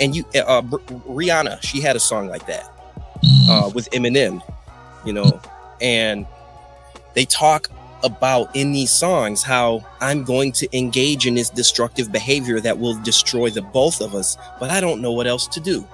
And 0.00 0.16
you, 0.16 0.24
uh, 0.34 0.38
uh 0.38 0.62
Rihanna, 0.62 1.62
she 1.62 1.80
had 1.80 1.96
a 1.96 2.00
song 2.00 2.28
like 2.28 2.46
that 2.46 2.72
uh, 3.48 3.70
with 3.74 3.90
Eminem, 3.90 4.40
you 5.04 5.12
know, 5.12 5.40
and 5.80 6.26
they 7.14 7.24
talk 7.24 7.68
about 8.04 8.54
in 8.54 8.72
these 8.72 8.90
songs 8.90 9.42
how 9.42 9.84
I'm 10.00 10.22
going 10.22 10.52
to 10.52 10.76
engage 10.76 11.26
in 11.26 11.34
this 11.34 11.50
destructive 11.50 12.12
behavior 12.12 12.60
that 12.60 12.78
will 12.78 12.94
destroy 13.02 13.50
the 13.50 13.62
both 13.62 14.00
of 14.00 14.14
us, 14.14 14.36
but 14.60 14.70
I 14.70 14.80
don't 14.80 15.00
know 15.00 15.12
what 15.12 15.26
else 15.26 15.48
to 15.48 15.60
do. 15.60 15.86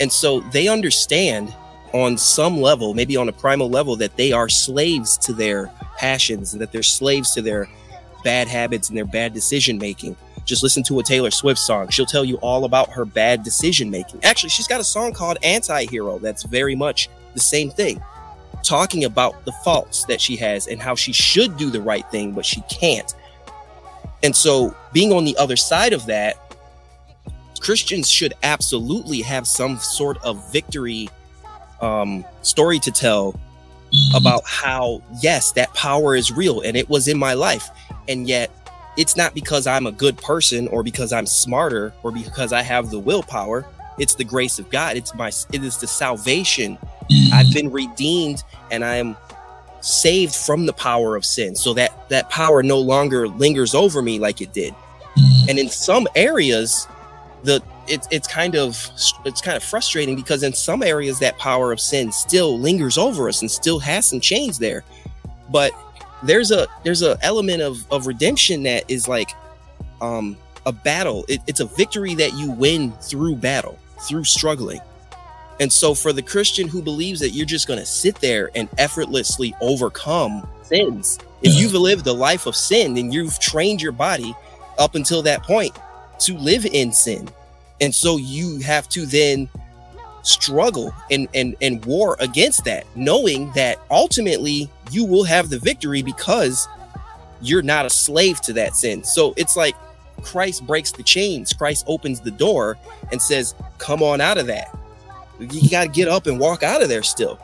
And 0.00 0.12
so 0.12 0.40
they 0.40 0.68
understand 0.68 1.54
on 1.92 2.18
some 2.18 2.60
level, 2.60 2.94
maybe 2.94 3.16
on 3.16 3.28
a 3.28 3.32
primal 3.32 3.70
level, 3.70 3.96
that 3.96 4.16
they 4.16 4.32
are 4.32 4.48
slaves 4.48 5.16
to 5.18 5.32
their 5.32 5.70
passions 5.96 6.52
and 6.52 6.60
that 6.60 6.72
they're 6.72 6.82
slaves 6.82 7.32
to 7.34 7.42
their 7.42 7.68
bad 8.22 8.48
habits 8.48 8.88
and 8.88 8.98
their 8.98 9.06
bad 9.06 9.32
decision 9.32 9.78
making. 9.78 10.16
Just 10.44 10.62
listen 10.62 10.82
to 10.84 10.98
a 11.00 11.02
Taylor 11.02 11.30
Swift 11.30 11.58
song. 11.58 11.88
She'll 11.88 12.06
tell 12.06 12.24
you 12.24 12.36
all 12.36 12.64
about 12.64 12.90
her 12.90 13.04
bad 13.04 13.42
decision 13.42 13.90
making. 13.90 14.22
Actually, 14.24 14.50
she's 14.50 14.68
got 14.68 14.80
a 14.80 14.84
song 14.84 15.12
called 15.12 15.38
Anti 15.42 15.86
Hero 15.86 16.18
that's 16.18 16.44
very 16.44 16.74
much 16.74 17.08
the 17.34 17.40
same 17.40 17.70
thing, 17.70 18.00
talking 18.62 19.04
about 19.04 19.44
the 19.44 19.52
faults 19.64 20.04
that 20.04 20.20
she 20.20 20.36
has 20.36 20.68
and 20.68 20.80
how 20.80 20.94
she 20.94 21.12
should 21.12 21.56
do 21.56 21.70
the 21.70 21.80
right 21.80 22.08
thing, 22.10 22.32
but 22.32 22.46
she 22.46 22.62
can't. 22.62 23.14
And 24.22 24.34
so, 24.34 24.74
being 24.92 25.12
on 25.12 25.24
the 25.24 25.36
other 25.36 25.56
side 25.56 25.92
of 25.92 26.06
that, 26.06 26.45
Christians 27.58 28.10
should 28.10 28.34
absolutely 28.42 29.22
have 29.22 29.46
some 29.46 29.78
sort 29.78 30.22
of 30.24 30.50
victory 30.52 31.08
um, 31.80 32.24
story 32.42 32.78
to 32.80 32.90
tell 32.90 33.38
about 34.14 34.42
how, 34.44 35.02
yes, 35.22 35.52
that 35.52 35.72
power 35.74 36.14
is 36.14 36.32
real 36.32 36.60
and 36.60 36.76
it 36.76 36.88
was 36.88 37.08
in 37.08 37.18
my 37.18 37.34
life. 37.34 37.68
And 38.08 38.28
yet, 38.28 38.50
it's 38.96 39.16
not 39.16 39.34
because 39.34 39.66
I'm 39.66 39.86
a 39.86 39.92
good 39.92 40.16
person 40.16 40.68
or 40.68 40.82
because 40.82 41.12
I'm 41.12 41.26
smarter 41.26 41.92
or 42.02 42.10
because 42.10 42.52
I 42.52 42.62
have 42.62 42.90
the 42.90 42.98
willpower. 42.98 43.66
It's 43.98 44.14
the 44.14 44.24
grace 44.24 44.58
of 44.58 44.70
God. 44.70 44.96
It's 44.96 45.14
my, 45.14 45.28
it 45.52 45.62
is 45.62 45.78
the 45.78 45.86
salvation. 45.86 46.78
I've 47.32 47.52
been 47.52 47.70
redeemed 47.70 48.42
and 48.70 48.84
I 48.84 48.96
am 48.96 49.16
saved 49.80 50.34
from 50.34 50.66
the 50.66 50.72
power 50.72 51.14
of 51.14 51.24
sin 51.24 51.54
so 51.54 51.74
that 51.74 52.08
that 52.08 52.28
power 52.30 52.62
no 52.62 52.78
longer 52.78 53.28
lingers 53.28 53.74
over 53.74 54.02
me 54.02 54.18
like 54.18 54.40
it 54.40 54.52
did. 54.52 54.74
And 55.48 55.58
in 55.58 55.68
some 55.68 56.06
areas, 56.14 56.88
the 57.46 57.62
it's 57.88 58.08
it's 58.10 58.28
kind 58.28 58.56
of 58.56 58.90
it's 59.24 59.40
kind 59.40 59.56
of 59.56 59.62
frustrating 59.62 60.16
because 60.16 60.42
in 60.42 60.52
some 60.52 60.82
areas 60.82 61.18
that 61.20 61.38
power 61.38 61.72
of 61.72 61.80
sin 61.80 62.12
still 62.12 62.58
lingers 62.58 62.98
over 62.98 63.28
us 63.28 63.40
and 63.40 63.50
still 63.50 63.78
has 63.78 64.06
some 64.06 64.20
chains 64.20 64.58
there. 64.58 64.84
But 65.50 65.72
there's 66.22 66.50
a 66.50 66.66
there's 66.84 67.02
a 67.02 67.16
element 67.22 67.62
of 67.62 67.90
of 67.90 68.06
redemption 68.06 68.64
that 68.64 68.90
is 68.90 69.08
like 69.08 69.30
um 70.02 70.36
a 70.66 70.72
battle. 70.72 71.24
It, 71.28 71.40
it's 71.46 71.60
a 71.60 71.66
victory 71.66 72.14
that 72.16 72.34
you 72.34 72.50
win 72.50 72.90
through 73.00 73.36
battle 73.36 73.78
through 74.06 74.24
struggling. 74.24 74.80
And 75.58 75.72
so 75.72 75.94
for 75.94 76.12
the 76.12 76.20
christian 76.20 76.68
who 76.68 76.82
believes 76.82 77.20
that 77.20 77.30
you're 77.30 77.46
just 77.46 77.66
going 77.66 77.80
to 77.80 77.86
sit 77.86 78.16
there 78.16 78.50
and 78.54 78.68
effortlessly 78.76 79.54
overcome 79.62 80.46
sins 80.62 81.18
if 81.40 81.54
you've 81.54 81.72
lived 81.72 82.06
a 82.08 82.12
life 82.12 82.44
of 82.44 82.54
sin 82.54 82.92
then 82.92 83.10
you've 83.10 83.38
trained 83.38 83.80
your 83.80 83.92
body 83.92 84.34
up 84.78 84.96
until 84.96 85.22
that 85.22 85.42
point 85.44 85.74
to 86.20 86.36
live 86.38 86.66
in 86.66 86.92
sin. 86.92 87.28
And 87.80 87.94
so 87.94 88.16
you 88.16 88.60
have 88.60 88.88
to 88.90 89.06
then 89.06 89.48
struggle 90.22 90.92
and 91.10 91.28
and 91.34 91.54
and 91.60 91.84
war 91.84 92.16
against 92.18 92.64
that 92.64 92.84
knowing 92.96 93.52
that 93.52 93.78
ultimately 93.92 94.68
you 94.90 95.04
will 95.04 95.22
have 95.22 95.50
the 95.50 95.58
victory 95.58 96.02
because 96.02 96.66
you're 97.40 97.62
not 97.62 97.86
a 97.86 97.90
slave 97.90 98.40
to 98.40 98.52
that 98.52 98.74
sin. 98.74 99.04
So 99.04 99.34
it's 99.36 99.56
like 99.56 99.74
christ 100.22 100.66
breaks 100.66 100.90
the 100.92 101.02
chains 101.02 101.52
christ 101.52 101.84
opens 101.86 102.20
the 102.20 102.30
door 102.30 102.78
and 103.12 103.20
says 103.20 103.54
come 103.78 104.02
on 104.02 104.20
out 104.20 104.38
of 104.38 104.46
that. 104.46 104.68
You 105.38 105.68
got 105.70 105.84
to 105.84 105.88
get 105.90 106.08
up 106.08 106.26
and 106.26 106.40
walk 106.40 106.62
out 106.62 106.82
of 106.82 106.88
there 106.88 107.02
still. 107.02 107.38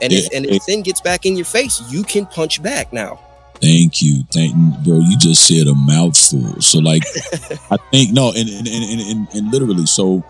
And 0.00 0.12
if, 0.12 0.32
and 0.32 0.46
if 0.46 0.62
sin 0.62 0.82
gets 0.82 1.00
back 1.00 1.26
in 1.26 1.36
your 1.36 1.44
face 1.44 1.82
you 1.90 2.04
can 2.04 2.24
punch 2.26 2.62
back 2.62 2.92
now 2.92 3.20
Thank 3.64 4.02
you. 4.02 4.24
Thank 4.32 4.54
bro. 4.84 4.98
You 4.98 5.16
just 5.18 5.46
said 5.48 5.66
a 5.68 5.74
mouthful. 5.74 6.60
So 6.60 6.80
like 6.80 7.04
I 7.70 7.78
think 7.90 8.12
no, 8.12 8.28
and 8.28 8.48
and, 8.48 8.68
and 8.68 9.00
and 9.00 9.28
and 9.34 9.52
literally, 9.52 9.86
so 9.86 10.24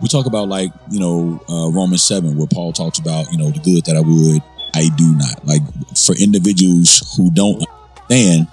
we 0.00 0.08
talk 0.08 0.26
about 0.26 0.48
like, 0.48 0.70
you 0.90 1.00
know, 1.00 1.40
uh 1.48 1.70
Romans 1.70 2.04
seven 2.04 2.36
where 2.36 2.46
Paul 2.46 2.72
talks 2.72 2.98
about, 2.98 3.32
you 3.32 3.38
know, 3.38 3.50
the 3.50 3.60
good 3.60 3.84
that 3.86 3.96
I 3.96 4.00
would, 4.00 4.42
I 4.74 4.88
do 4.96 5.14
not. 5.16 5.44
Like 5.46 5.62
for 5.96 6.14
individuals 6.16 7.14
who 7.16 7.30
don't 7.32 7.64
understand 8.08 8.48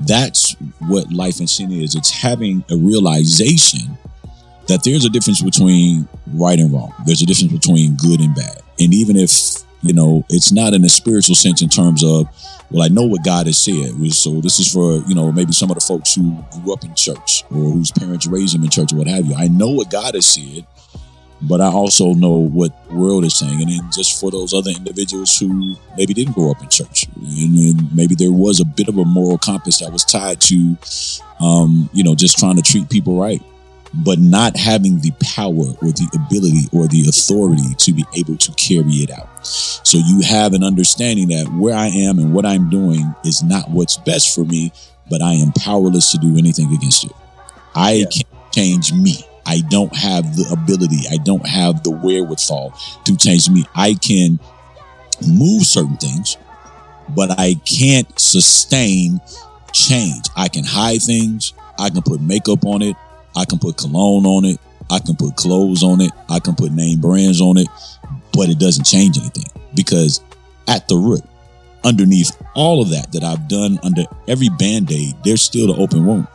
That's 0.00 0.56
what 0.80 1.12
life 1.12 1.40
in 1.40 1.46
sin 1.46 1.72
is. 1.72 1.94
It's 1.94 2.10
having 2.10 2.64
a 2.70 2.76
realization 2.76 3.98
that 4.68 4.84
there's 4.84 5.04
a 5.04 5.10
difference 5.10 5.42
between 5.42 6.08
right 6.34 6.58
and 6.58 6.72
wrong. 6.72 6.92
There's 7.06 7.22
a 7.22 7.26
difference 7.26 7.52
between 7.52 7.96
good 7.96 8.20
and 8.20 8.34
bad. 8.34 8.60
And 8.80 8.94
even 8.94 9.16
if, 9.16 9.61
you 9.82 9.92
know, 9.92 10.24
it's 10.28 10.52
not 10.52 10.74
in 10.74 10.84
a 10.84 10.88
spiritual 10.88 11.34
sense 11.34 11.60
in 11.60 11.68
terms 11.68 12.04
of, 12.04 12.28
well, 12.70 12.84
I 12.84 12.88
know 12.88 13.02
what 13.02 13.24
God 13.24 13.46
has 13.46 13.58
said. 13.58 13.92
So 14.12 14.40
this 14.40 14.60
is 14.60 14.72
for, 14.72 14.98
you 15.08 15.14
know, 15.14 15.30
maybe 15.32 15.52
some 15.52 15.70
of 15.70 15.74
the 15.74 15.80
folks 15.80 16.14
who 16.14 16.36
grew 16.52 16.72
up 16.72 16.84
in 16.84 16.94
church 16.94 17.44
or 17.50 17.56
whose 17.72 17.90
parents 17.90 18.26
raised 18.26 18.54
them 18.54 18.62
in 18.62 18.70
church 18.70 18.92
or 18.92 18.96
what 18.96 19.08
have 19.08 19.26
you. 19.26 19.34
I 19.34 19.48
know 19.48 19.70
what 19.70 19.90
God 19.90 20.14
has 20.14 20.26
said, 20.26 20.64
but 21.42 21.60
I 21.60 21.66
also 21.66 22.14
know 22.14 22.38
what 22.38 22.72
the 22.88 22.94
world 22.94 23.24
is 23.24 23.36
saying. 23.36 23.60
And 23.60 23.70
then 23.70 23.90
just 23.92 24.20
for 24.20 24.30
those 24.30 24.54
other 24.54 24.70
individuals 24.70 25.36
who 25.36 25.74
maybe 25.96 26.14
didn't 26.14 26.34
grow 26.34 26.52
up 26.52 26.62
in 26.62 26.68
church, 26.68 27.06
and 27.16 27.94
maybe 27.94 28.14
there 28.14 28.32
was 28.32 28.60
a 28.60 28.64
bit 28.64 28.88
of 28.88 28.96
a 28.96 29.04
moral 29.04 29.38
compass 29.38 29.80
that 29.80 29.92
was 29.92 30.04
tied 30.04 30.40
to, 30.42 30.76
um, 31.40 31.90
you 31.92 32.04
know, 32.04 32.14
just 32.14 32.38
trying 32.38 32.56
to 32.56 32.62
treat 32.62 32.88
people 32.88 33.20
right 33.20 33.42
but 33.94 34.18
not 34.18 34.56
having 34.56 35.00
the 35.00 35.12
power 35.20 35.52
or 35.52 35.92
the 35.92 36.08
ability 36.14 36.68
or 36.72 36.88
the 36.88 37.08
authority 37.08 37.74
to 37.76 37.92
be 37.92 38.04
able 38.16 38.36
to 38.38 38.52
carry 38.52 39.04
it 39.04 39.10
out. 39.10 39.28
So 39.44 39.98
you 39.98 40.22
have 40.22 40.54
an 40.54 40.64
understanding 40.64 41.28
that 41.28 41.52
where 41.58 41.74
I 41.74 41.88
am 41.88 42.18
and 42.18 42.32
what 42.32 42.46
I'm 42.46 42.70
doing 42.70 43.14
is 43.24 43.42
not 43.42 43.70
what's 43.70 43.98
best 43.98 44.34
for 44.34 44.44
me, 44.44 44.72
but 45.10 45.20
I 45.20 45.34
am 45.34 45.52
powerless 45.52 46.10
to 46.12 46.18
do 46.18 46.38
anything 46.38 46.72
against 46.72 47.04
it. 47.04 47.12
I 47.74 47.92
yeah. 47.92 48.06
can't 48.06 48.52
change 48.52 48.92
me. 48.92 49.26
I 49.44 49.60
don't 49.68 49.94
have 49.94 50.36
the 50.36 50.46
ability. 50.52 51.08
I 51.10 51.16
don't 51.18 51.46
have 51.46 51.82
the 51.82 51.90
wherewithal 51.90 52.72
to 53.04 53.16
change 53.16 53.50
me. 53.50 53.64
I 53.74 53.94
can 53.94 54.38
move 55.28 55.64
certain 55.64 55.96
things, 55.96 56.36
but 57.14 57.38
I 57.38 57.54
can't 57.64 58.18
sustain 58.18 59.20
change. 59.72 60.26
I 60.36 60.48
can 60.48 60.64
hide 60.64 61.02
things. 61.02 61.52
I 61.78 61.90
can 61.90 62.02
put 62.02 62.20
makeup 62.20 62.64
on 62.64 62.82
it. 62.82 62.96
I 63.36 63.44
can 63.44 63.58
put 63.58 63.76
cologne 63.76 64.26
on 64.26 64.44
it. 64.44 64.60
I 64.90 64.98
can 64.98 65.16
put 65.16 65.36
clothes 65.36 65.82
on 65.82 66.00
it. 66.00 66.10
I 66.28 66.38
can 66.38 66.54
put 66.54 66.72
name 66.72 67.00
brands 67.00 67.40
on 67.40 67.56
it, 67.56 67.68
but 68.32 68.48
it 68.48 68.58
doesn't 68.58 68.84
change 68.84 69.18
anything 69.18 69.46
because 69.74 70.20
at 70.68 70.86
the 70.88 70.96
root, 70.96 71.22
underneath 71.84 72.30
all 72.54 72.82
of 72.82 72.90
that 72.90 73.12
that 73.12 73.24
I've 73.24 73.48
done 73.48 73.78
under 73.82 74.04
every 74.28 74.48
band 74.50 74.92
aid, 74.92 75.14
there's 75.24 75.42
still 75.42 75.72
the 75.72 75.80
open 75.80 76.04
wound 76.04 76.26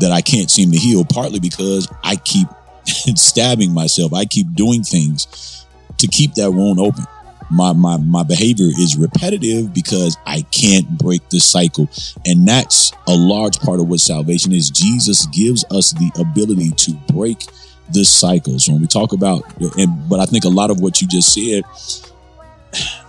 that 0.00 0.12
I 0.12 0.20
can't 0.20 0.50
seem 0.50 0.70
to 0.72 0.78
heal, 0.78 1.04
partly 1.04 1.40
because 1.40 1.88
I 2.02 2.16
keep 2.16 2.48
stabbing 2.86 3.72
myself. 3.72 4.12
I 4.12 4.24
keep 4.24 4.54
doing 4.54 4.82
things 4.82 5.66
to 5.98 6.06
keep 6.06 6.34
that 6.34 6.52
wound 6.52 6.78
open 6.78 7.04
my 7.50 7.72
my 7.72 7.96
my 7.96 8.22
behavior 8.22 8.66
is 8.66 8.96
repetitive 8.96 9.72
because 9.72 10.16
I 10.26 10.42
can't 10.42 10.88
break 10.98 11.28
the 11.30 11.40
cycle. 11.40 11.88
And 12.26 12.46
that's 12.46 12.92
a 13.06 13.14
large 13.14 13.58
part 13.60 13.80
of 13.80 13.88
what 13.88 14.00
salvation 14.00 14.52
is. 14.52 14.70
Jesus 14.70 15.26
gives 15.26 15.64
us 15.70 15.92
the 15.92 16.10
ability 16.18 16.70
to 16.70 16.92
break 17.12 17.46
the 17.92 18.04
cycle. 18.04 18.58
So 18.58 18.72
when 18.72 18.82
we 18.82 18.86
talk 18.86 19.12
about 19.12 19.42
and 19.78 20.08
but 20.08 20.20
I 20.20 20.26
think 20.26 20.44
a 20.44 20.50
lot 20.50 20.70
of 20.70 20.80
what 20.80 21.00
you 21.00 21.08
just 21.08 21.32
said, 21.32 21.64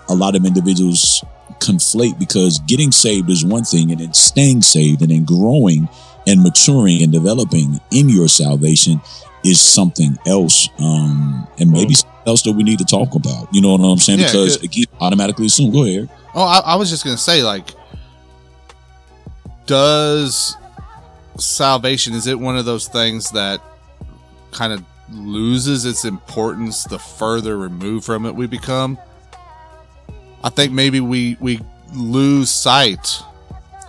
a 0.07 0.15
lot 0.15 0.35
of 0.35 0.45
individuals 0.45 1.23
conflate 1.59 2.17
because 2.17 2.59
getting 2.59 2.91
saved 2.91 3.29
is 3.29 3.43
one 3.43 3.63
thing 3.63 3.91
and 3.91 3.99
then 3.99 4.13
staying 4.13 4.61
saved 4.61 5.01
and 5.01 5.11
then 5.11 5.25
growing 5.25 5.89
and 6.25 6.41
maturing 6.41 7.03
and 7.03 7.11
developing 7.11 7.79
in 7.91 8.07
your 8.07 8.27
salvation 8.27 9.01
is 9.43 9.61
something 9.61 10.17
else. 10.25 10.69
Um, 10.79 11.47
and 11.59 11.71
maybe 11.71 11.93
something 11.93 12.17
else 12.27 12.41
that 12.43 12.53
we 12.53 12.63
need 12.63 12.79
to 12.79 12.85
talk 12.85 13.15
about. 13.15 13.47
You 13.53 13.61
know 13.61 13.75
what 13.75 13.85
I'm 13.85 13.97
saying? 13.97 14.19
Yeah, 14.19 14.27
because 14.27 14.63
again, 14.63 14.85
automatically 14.99 15.47
assume. 15.47 15.71
Go 15.71 15.83
ahead. 15.83 16.09
Oh, 16.35 16.43
I, 16.43 16.59
I 16.59 16.75
was 16.75 16.89
just 16.89 17.03
gonna 17.03 17.17
say, 17.17 17.43
like, 17.43 17.69
does 19.65 20.55
salvation 21.37 22.13
is 22.13 22.27
it 22.27 22.37
one 22.37 22.57
of 22.57 22.65
those 22.65 22.87
things 22.87 23.31
that 23.31 23.61
kind 24.51 24.73
of 24.73 24.83
loses 25.11 25.85
its 25.85 26.05
importance 26.05 26.83
the 26.83 26.99
further 26.99 27.57
removed 27.57 28.05
from 28.05 28.25
it 28.25 28.35
we 28.35 28.47
become? 28.47 28.97
I 30.43 30.49
think 30.49 30.71
maybe 30.71 30.99
we 30.99 31.37
we 31.39 31.59
lose 31.93 32.49
sight 32.49 33.21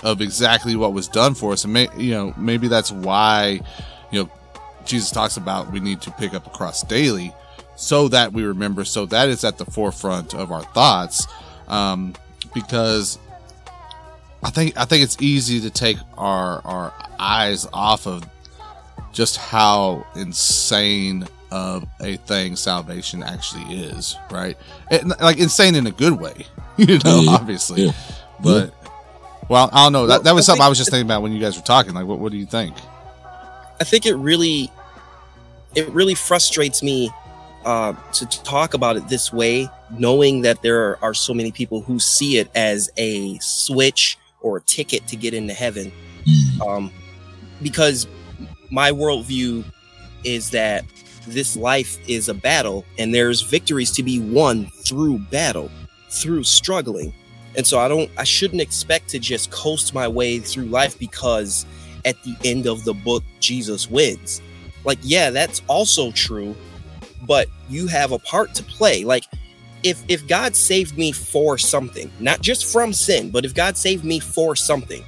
of 0.03 0.21
exactly 0.21 0.77
what 0.77 0.93
was 0.93 1.09
done 1.09 1.35
for 1.35 1.53
us, 1.53 1.65
and 1.65 1.73
may, 1.73 1.89
you 1.97 2.13
know 2.13 2.35
maybe 2.37 2.69
that's 2.69 2.91
why 2.91 3.61
you 4.11 4.23
know 4.23 4.31
Jesus 4.91 5.11
talks 5.11 5.37
about 5.37 5.73
we 5.73 5.81
need 5.81 6.01
to 6.03 6.11
pick 6.13 6.35
up 6.35 6.47
a 6.47 6.51
cross 6.51 6.83
daily 6.83 7.33
so 7.77 8.09
that 8.09 8.33
we 8.33 8.45
remember, 8.45 8.85
so 8.85 9.07
that 9.07 9.29
is 9.29 9.45
at 9.45 9.57
the 9.57 9.65
forefront 9.65 10.35
of 10.35 10.53
our 10.53 10.63
thoughts. 10.63 11.27
Um, 11.69 12.15
because 12.53 13.19
I 14.43 14.51
think 14.51 14.77
I 14.77 14.85
think 14.85 15.03
it's 15.03 15.21
easy 15.21 15.61
to 15.61 15.71
take 15.71 15.97
our 16.19 16.61
our 16.65 16.95
eyes 17.19 17.67
off 17.73 18.07
of 18.07 18.25
just 19.13 19.37
how 19.37 20.07
insane 20.15 21.27
of 21.51 21.85
a 22.01 22.17
thing 22.17 22.57
salvation 22.57 23.23
actually 23.23 23.75
is, 23.75 24.17
right? 24.31 24.57
It, 24.91 25.07
like 25.21 25.39
insane 25.39 25.75
in 25.75 25.87
a 25.87 25.91
good 25.91 26.21
way, 26.21 26.47
you 26.77 26.99
know, 27.05 27.21
yeah, 27.21 27.33
obviously. 27.33 27.85
Yeah. 27.85 27.93
But 28.43 28.75
well, 29.49 29.69
I 29.73 29.85
don't 29.85 29.93
know. 29.93 30.07
That 30.07 30.25
that 30.25 30.35
was 30.35 30.47
something 30.47 30.63
I 30.63 30.69
was 30.69 30.79
just 30.79 30.91
thinking 30.91 31.07
about 31.07 31.23
when 31.23 31.33
you 31.33 31.41
guys 31.41 31.57
were 31.57 31.63
talking. 31.63 31.95
Like, 31.95 32.07
what 32.07 32.19
what 32.19 32.33
do 32.33 32.39
you 32.39 32.47
think? 32.47 32.77
I 33.81 33.85
think 33.85 34.07
it 34.07 34.15
really 34.15 34.71
it 35.75 35.89
really 35.91 36.15
frustrates 36.15 36.83
me 36.83 37.11
uh, 37.65 37.93
to 38.13 38.27
talk 38.43 38.75
about 38.75 38.97
it 38.97 39.09
this 39.09 39.33
way, 39.33 39.69
knowing 39.91 40.43
that 40.43 40.63
there 40.63 40.91
are, 40.91 40.99
are, 41.03 41.15
so 41.15 41.35
many 41.35 41.53
people 41.53 41.83
who 41.83 41.99
see 41.99 42.39
it 42.39 42.51
as 42.55 42.91
a 42.97 43.39
switch 43.39 44.19
or 44.41 44.57
a 44.57 44.61
ticket 44.63 45.07
to 45.09 45.17
get 45.17 45.35
into 45.35 45.53
heaven. 45.53 45.93
Mm. 46.25 46.67
Um, 46.67 46.93
because 47.63 48.07
my 48.71 48.91
worldview 48.91 49.65
is 50.25 50.51
that 50.51 50.85
this 51.27 51.57
life 51.57 51.99
is 52.09 52.29
a 52.29 52.35
battle 52.35 52.85
and 52.99 53.15
there's 53.15 53.43
victories 53.43 53.91
to 53.93 54.03
be 54.03 54.21
won 54.21 54.67
through 54.85 55.19
battle, 55.31 55.71
through 56.11 56.45
struggling. 56.45 57.13
And 57.57 57.67
so 57.67 57.79
I 57.79 57.89
don't, 57.89 58.11
I 58.17 58.25
shouldn't 58.25 58.63
expect 58.63 59.09
to 59.11 59.19
just 59.19 59.51
coast 59.51 59.93
my 59.93 60.09
way 60.09 60.39
through 60.39 60.67
life 60.67 60.99
because 60.99 61.67
at 62.05 62.23
the 62.23 62.37
end 62.45 62.67
of 62.67 62.85
the 62.85 62.95
book, 62.95 63.23
Jesus 63.41 63.91
wins. 63.91 64.41
Like, 64.85 64.99
yeah, 65.03 65.31
that's 65.31 65.63
also 65.69 66.11
true 66.13 66.55
but 67.23 67.49
you 67.69 67.87
have 67.87 68.13
a 68.13 68.19
part 68.19 68.55
to 68.55 68.63
play. 68.63 69.05
Like 69.05 69.25
if 69.83 70.03
if 70.09 70.27
God 70.27 70.57
saved 70.57 70.97
me 70.99 71.13
for 71.13 71.59
something, 71.59 72.11
not 72.21 72.41
just 72.41 72.71
from 72.71 72.93
sin, 72.93 73.31
but 73.31 73.45
if 73.45 73.55
God 73.55 73.77
saved 73.77 74.05
me 74.05 74.21
for 74.21 74.57
something, 74.57 75.05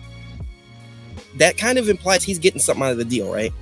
that 1.37 1.57
kind 1.57 1.79
of 1.79 1.89
implies 1.89 2.23
he's 2.23 2.39
getting 2.39 2.61
something 2.61 2.85
out 2.85 2.93
of 2.93 2.99
the 2.99 3.05
deal, 3.05 3.33
right? 3.33 3.53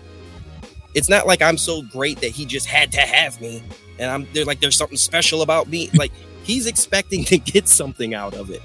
It's 0.94 1.08
not 1.08 1.26
like 1.26 1.40
I'm 1.40 1.58
so 1.58 1.82
great 1.82 2.20
that 2.20 2.32
he 2.32 2.44
just 2.44 2.66
had 2.66 2.90
to 2.92 3.00
have 3.00 3.40
me 3.40 3.62
and 3.98 4.10
I'm 4.10 4.26
there 4.32 4.44
like 4.44 4.60
there's 4.60 4.76
something 4.76 4.98
special 4.98 5.42
about 5.42 5.68
me. 5.68 5.90
Like 5.94 6.12
he's 6.42 6.66
expecting 6.66 7.24
to 7.24 7.38
get 7.38 7.68
something 7.68 8.14
out 8.14 8.34
of 8.34 8.50
it. 8.50 8.62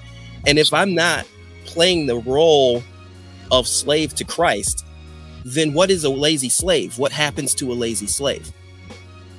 And 0.48 0.58
if 0.58 0.74
I'm 0.74 0.96
not 0.96 1.28
playing 1.66 2.06
the 2.06 2.18
role 2.18 2.84
of 3.52 3.68
slave 3.68 4.14
to 4.16 4.24
Christ, 4.24 4.85
then 5.46 5.72
what 5.72 5.90
is 5.90 6.04
a 6.04 6.10
lazy 6.10 6.50
slave? 6.50 6.98
What 6.98 7.14
happens 7.14 7.56
to 7.56 7.72
a 7.72 7.74
lazy 7.74 8.08
slave? 8.08 8.52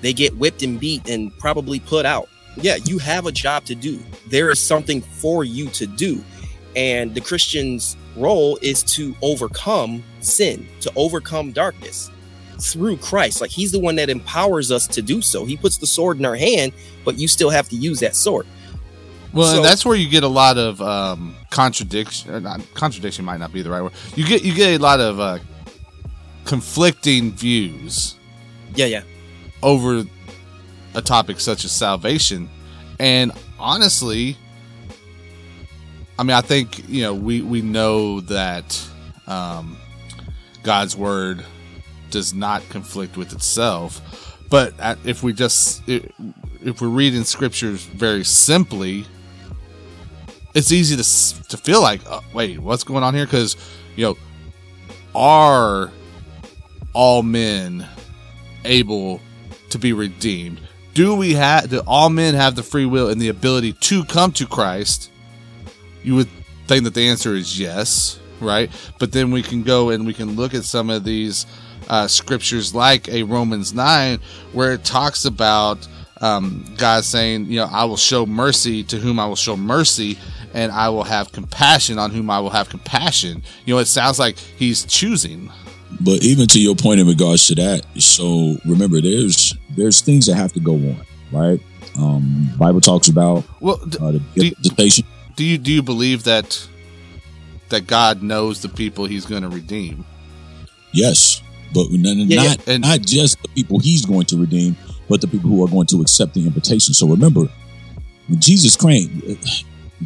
they 0.00 0.12
get 0.12 0.36
whipped 0.36 0.62
and 0.62 0.78
beat 0.78 1.08
and 1.08 1.36
probably 1.38 1.80
put 1.80 2.06
out. 2.06 2.28
Yeah, 2.56 2.76
you 2.84 2.98
have 2.98 3.26
a 3.26 3.32
job 3.32 3.64
to 3.64 3.74
do. 3.74 4.00
There 4.28 4.50
is 4.50 4.60
something 4.60 5.00
for 5.00 5.44
you 5.44 5.68
to 5.70 5.86
do. 5.86 6.22
And 6.74 7.14
the 7.14 7.20
Christian's 7.20 7.96
role 8.16 8.58
is 8.62 8.82
to 8.84 9.14
overcome 9.20 10.02
sin, 10.20 10.68
to 10.80 10.92
overcome 10.96 11.52
darkness 11.52 12.10
through 12.60 12.98
Christ. 12.98 13.40
Like 13.40 13.50
he's 13.50 13.72
the 13.72 13.80
one 13.80 13.96
that 13.96 14.08
empowers 14.08 14.70
us 14.70 14.86
to 14.88 15.02
do 15.02 15.20
so. 15.20 15.44
He 15.44 15.56
puts 15.56 15.76
the 15.76 15.86
sword 15.86 16.18
in 16.18 16.24
our 16.24 16.36
hand, 16.36 16.72
but 17.04 17.18
you 17.18 17.28
still 17.28 17.50
have 17.50 17.68
to 17.70 17.76
use 17.76 18.00
that 18.00 18.16
sword. 18.16 18.46
Well, 19.32 19.56
so, 19.56 19.62
that's 19.62 19.84
where 19.84 19.96
you 19.96 20.08
get 20.08 20.22
a 20.22 20.28
lot 20.28 20.56
of 20.56 20.80
um, 20.80 21.34
contradiction. 21.50 22.42
Not, 22.42 22.62
contradiction 22.74 23.24
might 23.24 23.38
not 23.38 23.52
be 23.52 23.60
the 23.60 23.70
right 23.70 23.82
word. 23.82 23.92
You 24.14 24.24
get 24.24 24.44
you 24.44 24.54
get 24.54 24.80
a 24.80 24.82
lot 24.82 25.00
of 25.00 25.20
uh, 25.20 25.38
conflicting 26.46 27.32
views. 27.32 28.16
Yeah, 28.74 28.86
yeah 28.86 29.02
over 29.62 30.04
a 30.94 31.02
topic 31.02 31.40
such 31.40 31.64
as 31.64 31.72
salvation. 31.72 32.48
And 32.98 33.32
honestly, 33.58 34.36
I 36.18 36.22
mean, 36.22 36.36
I 36.36 36.40
think, 36.40 36.88
you 36.88 37.02
know, 37.02 37.14
we, 37.14 37.42
we 37.42 37.60
know 37.62 38.20
that 38.22 38.88
um, 39.26 39.76
God's 40.62 40.96
word 40.96 41.44
does 42.10 42.32
not 42.32 42.66
conflict 42.70 43.16
with 43.16 43.32
itself. 43.32 44.00
But 44.48 44.74
if 45.04 45.22
we 45.22 45.32
just, 45.32 45.82
if 45.88 46.80
we're 46.80 46.88
reading 46.88 47.24
scriptures 47.24 47.84
very 47.84 48.24
simply, 48.24 49.04
it's 50.54 50.70
easy 50.70 50.96
to, 50.96 51.48
to 51.48 51.56
feel 51.56 51.82
like, 51.82 52.00
oh, 52.06 52.22
wait, 52.32 52.60
what's 52.60 52.84
going 52.84 53.02
on 53.02 53.12
here? 53.14 53.26
Because, 53.26 53.56
you 53.96 54.04
know, 54.04 54.16
are 55.14 55.90
all 56.96 57.22
men 57.22 57.86
able 58.64 59.20
to 59.68 59.78
be 59.78 59.92
redeemed? 59.92 60.60
Do 60.94 61.14
we 61.14 61.34
have 61.34 61.68
do 61.68 61.82
all 61.86 62.08
men 62.08 62.34
have 62.34 62.54
the 62.56 62.62
free 62.62 62.86
will 62.86 63.10
and 63.10 63.20
the 63.20 63.28
ability 63.28 63.74
to 63.74 64.02
come 64.04 64.32
to 64.32 64.46
Christ? 64.46 65.10
You 66.02 66.14
would 66.14 66.28
think 66.66 66.84
that 66.84 66.94
the 66.94 67.06
answer 67.06 67.34
is 67.34 67.60
yes, 67.60 68.18
right? 68.40 68.70
But 68.98 69.12
then 69.12 69.30
we 69.30 69.42
can 69.42 69.62
go 69.62 69.90
and 69.90 70.06
we 70.06 70.14
can 70.14 70.36
look 70.36 70.54
at 70.54 70.64
some 70.64 70.88
of 70.88 71.04
these 71.04 71.44
uh, 71.88 72.08
scriptures, 72.08 72.74
like 72.74 73.08
a 73.10 73.24
Romans 73.24 73.74
nine, 73.74 74.18
where 74.52 74.72
it 74.72 74.82
talks 74.82 75.26
about 75.26 75.86
um, 76.22 76.64
God 76.78 77.04
saying, 77.04 77.44
you 77.44 77.56
know, 77.56 77.68
I 77.70 77.84
will 77.84 77.98
show 77.98 78.24
mercy 78.24 78.82
to 78.84 78.96
whom 78.96 79.20
I 79.20 79.26
will 79.26 79.36
show 79.36 79.54
mercy, 79.54 80.18
and 80.54 80.72
I 80.72 80.88
will 80.88 81.04
have 81.04 81.30
compassion 81.30 81.98
on 81.98 82.10
whom 82.10 82.30
I 82.30 82.40
will 82.40 82.50
have 82.50 82.70
compassion. 82.70 83.42
You 83.66 83.74
know, 83.74 83.80
it 83.80 83.86
sounds 83.86 84.18
like 84.18 84.38
He's 84.38 84.86
choosing. 84.86 85.52
But 86.00 86.22
even 86.22 86.46
to 86.48 86.60
your 86.60 86.74
point 86.74 87.00
in 87.00 87.06
regards 87.06 87.46
to 87.48 87.54
that, 87.56 87.84
so 87.98 88.56
remember, 88.64 89.00
there's 89.00 89.56
there's 89.76 90.00
things 90.00 90.26
that 90.26 90.34
have 90.34 90.52
to 90.54 90.60
go 90.60 90.74
on, 90.74 91.00
right? 91.32 91.60
Um, 91.98 92.50
Bible 92.58 92.80
talks 92.80 93.08
about 93.08 93.44
well, 93.60 93.76
d- 93.86 93.98
uh, 94.00 94.12
the 94.12 94.20
do, 94.34 95.02
do 95.36 95.44
you 95.44 95.58
do 95.58 95.72
you 95.72 95.82
believe 95.82 96.24
that 96.24 96.66
that 97.68 97.86
God 97.86 98.22
knows 98.22 98.62
the 98.62 98.68
people 98.68 99.06
He's 99.06 99.26
going 99.26 99.42
to 99.42 99.48
redeem? 99.48 100.04
Yes, 100.92 101.42
but 101.72 101.86
not 101.90 102.16
yeah, 102.16 102.42
not, 102.42 102.66
yeah. 102.66 102.76
not 102.78 103.00
just 103.00 103.40
the 103.42 103.48
people 103.48 103.78
He's 103.78 104.04
going 104.04 104.26
to 104.26 104.38
redeem, 104.38 104.76
but 105.08 105.20
the 105.20 105.28
people 105.28 105.50
who 105.50 105.64
are 105.64 105.68
going 105.68 105.86
to 105.88 106.00
accept 106.00 106.34
the 106.34 106.44
invitation. 106.46 106.94
So 106.94 107.06
remember, 107.06 107.48
when 108.28 108.40
Jesus 108.40 108.76
came, 108.76 109.38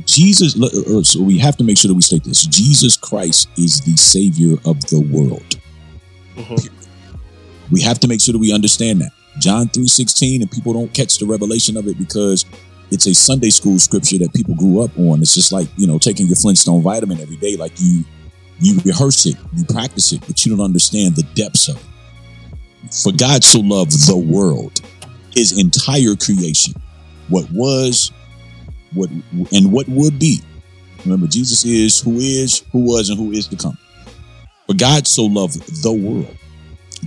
Jesus. 0.04 0.60
Uh, 0.60 1.02
so 1.02 1.22
we 1.22 1.38
have 1.38 1.56
to 1.56 1.64
make 1.64 1.78
sure 1.78 1.88
that 1.88 1.94
we 1.94 2.02
state 2.02 2.24
this: 2.24 2.46
Jesus 2.46 2.96
Christ 2.96 3.48
is 3.56 3.80
the 3.80 3.96
Savior 3.96 4.54
of 4.64 4.80
the 4.86 5.00
world. 5.00 5.58
Mm-hmm. 6.36 7.72
We 7.72 7.82
have 7.82 8.00
to 8.00 8.08
make 8.08 8.20
sure 8.20 8.32
that 8.32 8.38
we 8.38 8.52
understand 8.52 9.00
that. 9.00 9.12
John 9.38 9.68
3:16 9.68 10.40
and 10.42 10.50
people 10.50 10.72
don't 10.72 10.92
catch 10.92 11.18
the 11.18 11.26
revelation 11.26 11.76
of 11.76 11.86
it 11.86 11.98
because 11.98 12.44
it's 12.90 13.06
a 13.06 13.14
Sunday 13.14 13.50
school 13.50 13.78
scripture 13.78 14.18
that 14.18 14.34
people 14.34 14.54
grew 14.56 14.82
up 14.82 14.90
on. 14.98 15.22
It's 15.22 15.34
just 15.34 15.52
like, 15.52 15.68
you 15.76 15.86
know, 15.86 15.98
taking 15.98 16.26
your 16.26 16.36
Flintstone 16.36 16.82
vitamin 16.82 17.20
every 17.20 17.36
day 17.36 17.56
like 17.56 17.72
you 17.76 18.04
you 18.60 18.78
rehearse 18.84 19.24
it, 19.26 19.36
you 19.54 19.64
practice 19.64 20.12
it, 20.12 20.20
but 20.26 20.44
you 20.44 20.54
don't 20.54 20.64
understand 20.64 21.16
the 21.16 21.22
depths 21.34 21.68
of 21.68 21.76
it. 21.76 22.94
For 23.02 23.12
God 23.12 23.42
so 23.42 23.60
loved 23.60 23.92
the 24.06 24.16
world, 24.16 24.80
his 25.34 25.58
entire 25.58 26.14
creation, 26.14 26.74
what 27.28 27.50
was, 27.52 28.12
what 28.92 29.08
and 29.52 29.72
what 29.72 29.88
would 29.88 30.18
be. 30.18 30.40
Remember, 31.04 31.26
Jesus 31.26 31.64
is 31.64 32.00
who 32.00 32.16
is, 32.16 32.62
who 32.72 32.80
was, 32.84 33.08
and 33.08 33.18
who 33.18 33.32
is 33.32 33.48
to 33.48 33.56
come. 33.56 33.78
For 34.70 34.76
God 34.76 35.08
so 35.08 35.24
loved 35.24 35.82
the 35.82 35.92
world 35.92 36.36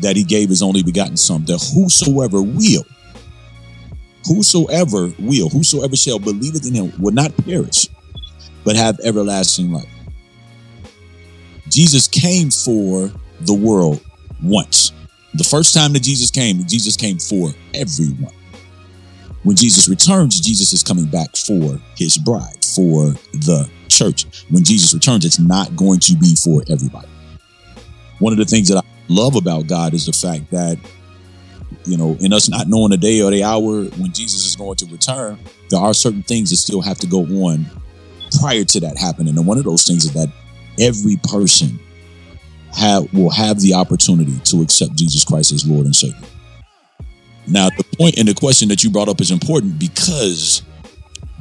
that 0.02 0.18
he 0.18 0.26
gave 0.26 0.50
his 0.50 0.62
only 0.62 0.84
begotten 0.84 1.16
son, 1.16 1.46
that 1.46 1.64
whosoever 1.74 2.42
will, 2.42 2.84
whosoever 4.28 5.14
will, 5.18 5.48
whosoever 5.48 5.96
shall 5.96 6.20
believe 6.20 6.56
in 6.56 6.74
him 6.74 6.92
will 7.00 7.14
not 7.14 7.32
perish, 7.38 7.88
but 8.66 8.76
have 8.76 9.00
everlasting 9.00 9.72
life. 9.72 9.88
Jesus 11.70 12.06
came 12.06 12.52
for 12.52 13.10
the 13.40 13.54
world 13.54 14.04
once. 14.44 14.92
The 15.34 15.46
first 15.46 15.74
time 15.74 15.94
that 15.94 16.04
Jesus 16.04 16.32
came, 16.32 16.66
Jesus 16.66 16.98
came 16.98 17.18
for 17.18 17.52
everyone. 17.74 18.36
When 19.44 19.56
Jesus 19.56 19.88
returns, 19.88 20.42
Jesus 20.42 20.74
is 20.74 20.84
coming 20.84 21.06
back 21.06 21.38
for 21.38 21.80
his 21.96 22.18
bride, 22.18 22.66
for 22.76 23.14
the 23.32 23.70
church. 23.88 24.44
When 24.50 24.66
Jesus 24.66 24.94
returns, 24.94 25.24
it's 25.24 25.40
not 25.40 25.78
going 25.78 26.02
to 26.02 26.18
be 26.18 26.36
for 26.36 26.62
everybody. 26.70 27.08
One 28.24 28.32
of 28.32 28.40
the 28.40 28.46
things 28.46 28.70
that 28.70 28.78
I 28.78 28.88
love 29.10 29.36
about 29.36 29.68
God 29.68 29.94
is 29.94 30.06
the 30.06 30.14
fact 30.14 30.50
that, 30.52 30.78
you 31.84 31.98
know, 31.98 32.16
in 32.22 32.32
us 32.32 32.48
not 32.48 32.70
knowing 32.70 32.92
the 32.92 32.98
day 32.98 33.22
or 33.22 33.30
the 33.30 33.44
hour 33.44 33.84
when 33.84 34.14
Jesus 34.14 34.46
is 34.46 34.56
going 34.56 34.78
to 34.78 34.86
return, 34.86 35.38
there 35.70 35.82
are 35.82 35.94
certain 35.94 36.24
things 36.24 36.50
that 36.50 36.56
still 36.56 36.82
have 36.82 36.98
to 37.00 37.08
go 37.08 37.20
on 37.20 37.66
prior 38.40 38.64
to 38.64 38.80
that 38.80 38.98
happening. 38.98 39.38
And 39.38 39.46
one 39.46 39.58
of 39.58 39.66
those 39.66 39.84
things 39.84 40.06
is 40.06 40.14
that 40.14 40.32
every 40.80 41.18
person 41.18 41.78
have, 42.74 43.14
will 43.14 43.30
have 43.30 43.60
the 43.60 43.74
opportunity 43.74 44.40
to 44.46 44.62
accept 44.62 44.96
Jesus 44.96 45.26
Christ 45.26 45.52
as 45.52 45.68
Lord 45.68 45.86
and 45.86 45.94
Savior. 45.94 46.18
Now, 47.46 47.72
the 47.72 47.84
point 47.98 48.18
and 48.18 48.26
the 48.26 48.34
question 48.34 48.70
that 48.70 48.86
you 48.86 48.90
brought 48.90 49.10
up 49.10 49.20
is 49.20 49.32
important 49.32 49.80
because 49.80 50.62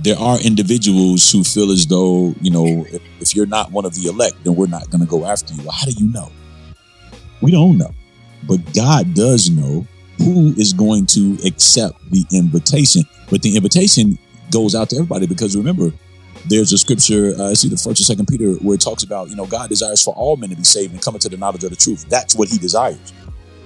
there 0.03 0.19
are 0.19 0.41
individuals 0.41 1.31
who 1.31 1.45
feel 1.45 1.71
as 1.71 1.87
though, 1.87 2.35
you 2.41 2.51
know, 2.51 2.85
if, 3.21 3.37
you're 3.37 3.47
not 3.47 3.71
one 3.71 3.85
of 3.85 3.95
the 3.95 4.09
elect, 4.09 4.43
then 4.43 4.57
we're 4.57 4.67
not 4.67 4.91
going 4.91 5.01
to 5.01 5.07
go 5.07 5.25
after 5.25 5.55
you. 5.55 5.71
How 5.71 5.87
do 5.87 5.93
you 5.93 6.13
know? 6.13 6.33
We 7.43 7.51
don't 7.51 7.77
know. 7.77 7.93
But 8.45 8.61
God 8.75 9.15
does 9.15 9.51
know 9.51 9.87
who 10.19 10.55
is 10.57 10.73
going 10.73 11.07
to 11.07 11.37
accept 11.45 11.99
the 12.11 12.25
invitation. 12.33 13.03
But 13.31 13.43
the 13.43 13.57
invitation 13.57 14.19
goes 14.51 14.75
out 14.75 14.91
to 14.91 14.97
everybody 14.97 15.27
because 15.27 15.57
remember, 15.57 15.93
there's 16.47 16.73
a 16.73 16.79
scripture, 16.79 17.35
uh, 17.39 17.55
see 17.55 17.69
the 17.69 17.77
first 17.77 18.01
or 18.01 18.05
second 18.05 18.27
Peter, 18.27 18.55
where 18.55 18.75
it 18.75 18.81
talks 18.81 19.03
about, 19.03 19.29
you 19.29 19.37
know, 19.37 19.47
God 19.47 19.69
desires 19.69 20.03
for 20.03 20.15
all 20.15 20.37
men 20.37 20.51
to 20.51 20.57
be 20.57 20.65
saved 20.65 20.93
and 20.93 21.01
come 21.01 21.15
into 21.15 21.29
the 21.29 21.37
knowledge 21.37 21.63
of 21.65 21.71
the 21.71 21.77
truth. 21.77 22.09
That's 22.09 22.35
what 22.35 22.49
he 22.49 22.59
desires. 22.59 23.13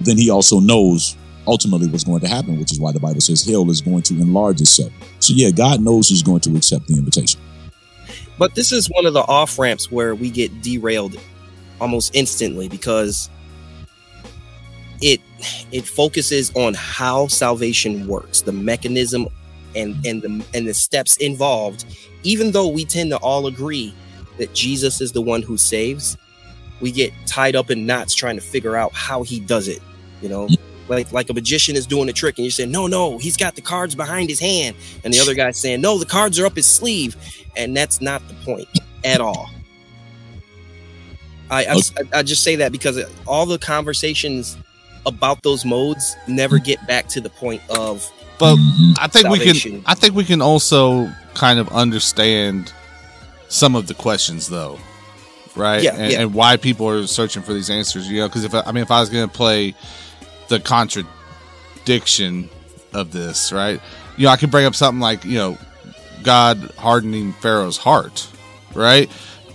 Then 0.01 0.17
he 0.17 0.29
also 0.29 0.59
knows 0.59 1.17
ultimately 1.47 1.87
what's 1.87 2.03
going 2.03 2.19
to 2.19 2.27
happen, 2.27 2.59
which 2.59 2.71
is 2.71 2.79
why 2.79 2.91
the 2.91 2.99
Bible 2.99 3.21
says 3.21 3.43
hell 3.43 3.69
is 3.71 3.81
going 3.81 4.03
to 4.03 4.15
enlarge 4.15 4.61
itself. 4.61 4.91
So 5.19 5.33
yeah, 5.35 5.49
God 5.49 5.81
knows 5.81 6.09
who's 6.09 6.21
going 6.21 6.41
to 6.41 6.55
accept 6.55 6.87
the 6.87 6.97
invitation. 6.97 7.41
But 8.37 8.53
this 8.53 8.71
is 8.71 8.87
one 8.87 9.05
of 9.05 9.13
the 9.13 9.21
off 9.21 9.57
ramps 9.57 9.91
where 9.91 10.13
we 10.13 10.29
get 10.29 10.61
derailed 10.61 11.17
almost 11.81 12.15
instantly 12.15 12.69
because 12.69 13.29
it 15.01 15.21
it 15.71 15.85
focuses 15.85 16.51
on 16.55 16.73
how 16.73 17.27
salvation 17.27 18.07
works, 18.07 18.41
the 18.41 18.51
mechanism 18.51 19.27
and 19.75 20.05
and 20.05 20.21
the 20.21 20.45
and 20.53 20.67
the 20.67 20.73
steps 20.73 21.17
involved. 21.17 21.85
Even 22.23 22.51
though 22.51 22.67
we 22.67 22.85
tend 22.85 23.11
to 23.11 23.17
all 23.17 23.47
agree 23.47 23.93
that 24.37 24.53
Jesus 24.53 25.01
is 25.01 25.11
the 25.11 25.21
one 25.21 25.41
who 25.41 25.57
saves, 25.57 26.17
we 26.81 26.91
get 26.91 27.11
tied 27.25 27.55
up 27.55 27.69
in 27.71 27.85
knots 27.85 28.15
trying 28.15 28.35
to 28.35 28.41
figure 28.41 28.75
out 28.75 28.93
how 28.93 29.23
he 29.23 29.39
does 29.39 29.67
it. 29.67 29.81
You 30.21 30.29
know, 30.29 30.49
like 30.87 31.11
like 31.11 31.29
a 31.29 31.33
magician 31.33 31.75
is 31.75 31.85
doing 31.85 32.09
a 32.09 32.13
trick, 32.13 32.37
and 32.37 32.45
you're 32.45 32.51
saying, 32.51 32.71
"No, 32.71 32.87
no, 32.87 33.17
he's 33.17 33.37
got 33.37 33.55
the 33.55 33.61
cards 33.61 33.95
behind 33.95 34.29
his 34.29 34.39
hand," 34.39 34.75
and 35.03 35.13
the 35.13 35.19
other 35.19 35.35
guy's 35.35 35.57
saying, 35.57 35.81
"No, 35.81 35.97
the 35.97 36.05
cards 36.05 36.39
are 36.39 36.45
up 36.45 36.55
his 36.55 36.65
sleeve," 36.65 37.15
and 37.55 37.75
that's 37.75 38.01
not 38.01 38.27
the 38.27 38.33
point 38.45 38.67
at 39.03 39.21
all. 39.21 39.49
I, 41.49 41.65
I, 41.65 42.19
I 42.19 42.23
just 42.23 42.43
say 42.43 42.57
that 42.57 42.73
because 42.73 42.99
all 43.25 43.45
the 43.45 43.57
conversations 43.57 44.57
about 45.07 45.41
those 45.41 45.65
modes 45.65 46.15
never 46.27 46.59
get 46.59 46.85
back 46.85 47.07
to 47.07 47.21
the 47.21 47.29
point 47.29 47.61
of 47.69 48.11
but 48.37 48.55
I 48.99 49.07
think 49.07 49.25
salvation. 49.25 49.71
we 49.71 49.77
can 49.79 49.83
I 49.87 49.95
think 49.95 50.13
we 50.13 50.23
can 50.23 50.41
also 50.41 51.11
kind 51.33 51.59
of 51.59 51.69
understand 51.69 52.71
some 53.47 53.75
of 53.75 53.87
the 53.87 53.93
questions 53.93 54.47
though. 54.47 54.77
Right? 55.55 55.81
Yeah, 55.81 55.95
and, 55.95 56.11
yeah. 56.11 56.21
and 56.21 56.33
why 56.35 56.57
people 56.57 56.87
are 56.87 57.07
searching 57.07 57.41
for 57.41 57.51
these 57.51 57.71
answers, 57.71 58.07
you 58.07 58.19
know, 58.19 58.27
because 58.27 58.43
if 58.43 58.53
I, 58.53 58.61
I 58.61 58.71
mean 58.71 58.83
if 58.83 58.91
I 58.91 58.99
was 58.99 59.09
going 59.09 59.27
to 59.27 59.33
play 59.33 59.73
the 60.49 60.59
contradiction 60.59 62.49
of 62.93 63.11
this, 63.11 63.51
right? 63.51 63.81
You 64.17 64.25
know, 64.25 64.31
I 64.31 64.37
could 64.37 64.51
bring 64.51 64.67
up 64.67 64.75
something 64.75 64.99
like, 64.99 65.25
you 65.25 65.35
know, 65.35 65.57
God 66.21 66.71
hardening 66.77 67.33
Pharaoh's 67.33 67.77
heart, 67.77 68.27
right? 68.75 69.09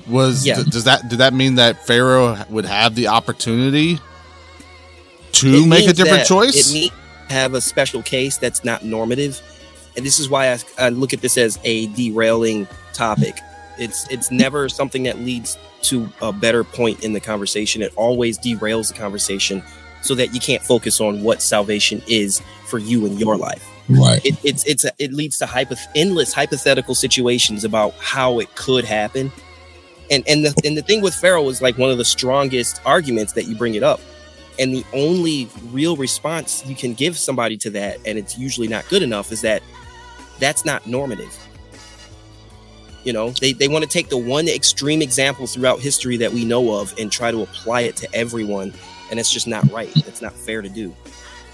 Was 0.08 0.44
yeah. 0.44 0.56
th- 0.56 0.66
does 0.70 0.84
that 0.84 1.08
did 1.08 1.20
that 1.20 1.34
mean 1.34 1.54
that 1.56 1.86
Pharaoh 1.86 2.36
would 2.50 2.64
have 2.64 2.96
the 2.96 3.06
opportunity 3.06 4.00
to 5.33 5.49
it 5.49 5.66
make 5.66 5.88
a 5.88 5.92
different 5.92 6.27
choice? 6.27 6.71
It 6.71 6.75
means 6.75 6.92
have 7.29 7.55
a 7.55 7.61
special 7.61 8.03
case 8.03 8.37
that's 8.37 8.64
not 8.64 8.85
normative, 8.85 9.40
and 9.97 10.05
this 10.05 10.18
is 10.18 10.29
why 10.29 10.53
I, 10.53 10.59
I 10.79 10.88
look 10.90 11.12
at 11.12 11.21
this 11.21 11.38
as 11.38 11.59
a 11.64 11.87
derailing 11.88 12.66
topic. 12.92 13.38
It's 13.79 14.09
it's 14.11 14.31
never 14.31 14.68
something 14.68 15.05
that 15.05 15.18
leads 15.18 15.59
to 15.83 16.09
a 16.21 16.33
better 16.33 16.64
point 16.64 17.03
in 17.05 17.12
the 17.12 17.21
conversation. 17.21 17.83
It 17.83 17.92
always 17.97 18.38
derails 18.38 18.92
the 18.92 18.99
conversation 18.99 19.62
so 20.03 20.14
that 20.14 20.35
you 20.35 20.40
can't 20.40 20.62
focus 20.62 21.01
on 21.01 21.23
what 21.23 21.40
salvation 21.40 22.03
is 22.07 22.42
for 22.66 22.79
you 22.79 23.07
in 23.07 23.18
your 23.18 23.37
life. 23.37 23.66
Right. 23.88 24.25
It, 24.25 24.37
it's 24.45 24.64
it's 24.66 24.85
a, 24.85 24.92
it 24.99 25.12
leads 25.12 25.38
to 25.38 25.47
hypo- 25.47 25.77
endless 25.95 26.33
hypothetical 26.33 26.95
situations 26.95 27.64
about 27.64 27.95
how 27.95 28.38
it 28.38 28.55
could 28.55 28.85
happen. 28.85 29.33
And 30.11 30.25
and 30.29 30.45
the 30.45 30.55
and 30.64 30.77
the 30.77 30.83
thing 30.83 31.01
with 31.03 31.14
Pharaoh 31.14 31.49
is 31.49 31.62
like 31.62 31.79
one 31.79 31.90
of 31.90 31.99
the 31.99 32.05
strongest 32.05 32.81
arguments 32.85 33.33
that 33.33 33.47
you 33.47 33.57
bring 33.57 33.75
it 33.75 33.83
up 33.83 34.01
and 34.58 34.74
the 34.74 34.84
only 34.92 35.48
real 35.70 35.96
response 35.96 36.64
you 36.66 36.74
can 36.74 36.94
give 36.94 37.16
somebody 37.16 37.56
to 37.58 37.70
that, 37.70 37.98
and 38.06 38.18
it's 38.18 38.38
usually 38.38 38.68
not 38.68 38.88
good 38.88 39.02
enough, 39.02 39.32
is 39.32 39.40
that 39.42 39.62
that's 40.38 40.64
not 40.64 40.86
normative. 40.86 41.36
You 43.04 43.12
know, 43.12 43.30
they, 43.30 43.52
they 43.52 43.68
want 43.68 43.82
to 43.82 43.90
take 43.90 44.08
the 44.08 44.18
one 44.18 44.46
extreme 44.48 45.02
example 45.02 45.46
throughout 45.46 45.80
history 45.80 46.16
that 46.18 46.32
we 46.32 46.44
know 46.44 46.78
of 46.78 46.94
and 46.98 47.10
try 47.10 47.30
to 47.30 47.42
apply 47.42 47.82
it 47.82 47.96
to 47.96 48.14
everyone. 48.14 48.72
And 49.10 49.18
it's 49.18 49.30
just 49.30 49.46
not 49.46 49.70
right. 49.72 49.90
It's 50.06 50.22
not 50.22 50.32
fair 50.32 50.62
to 50.62 50.68
do. 50.68 50.94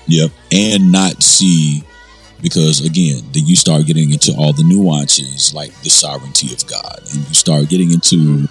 Yep. 0.07 0.31
And 0.53 0.93
not 0.93 1.23
see, 1.23 1.83
because 2.43 2.85
again, 2.85 3.23
then 3.33 3.47
you 3.47 3.57
start 3.57 3.87
getting 3.87 4.13
into 4.13 4.33
all 4.37 4.53
the 4.53 4.63
nuances 4.63 5.55
like 5.55 5.75
the 5.83 5.91
sovereignty 5.91 6.53
of 6.53 6.67
God. 6.67 6.99
And 7.13 7.27
you 7.27 7.35
start 7.35 7.69
getting 7.69 7.93
into 7.93 8.47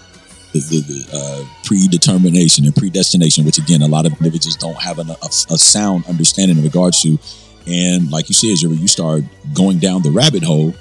the, 0.60 1.08
uh, 1.14 1.46
predetermination 1.64 2.66
and 2.66 2.76
predestination, 2.76 3.46
which 3.46 3.58
again, 3.58 3.82
a 3.82 3.88
lot 3.88 4.06
of 4.06 4.14
individuals 4.14 4.56
don't 4.56 4.82
have 4.82 5.00
an, 5.00 5.10
a, 5.10 5.28
a, 5.50 5.58
sound 5.58 6.06
understanding 6.08 6.58
in 6.58 6.64
regards 6.64 7.02
to. 7.02 7.18
And 7.66 8.10
like 8.12 8.30
you 8.30 8.36
said, 8.36 8.62
you 8.62 8.88
start 8.88 9.24
going 9.54 9.80
down 9.80 10.02
the 10.02 10.12
rabbit 10.12 10.44
hole 10.44 10.74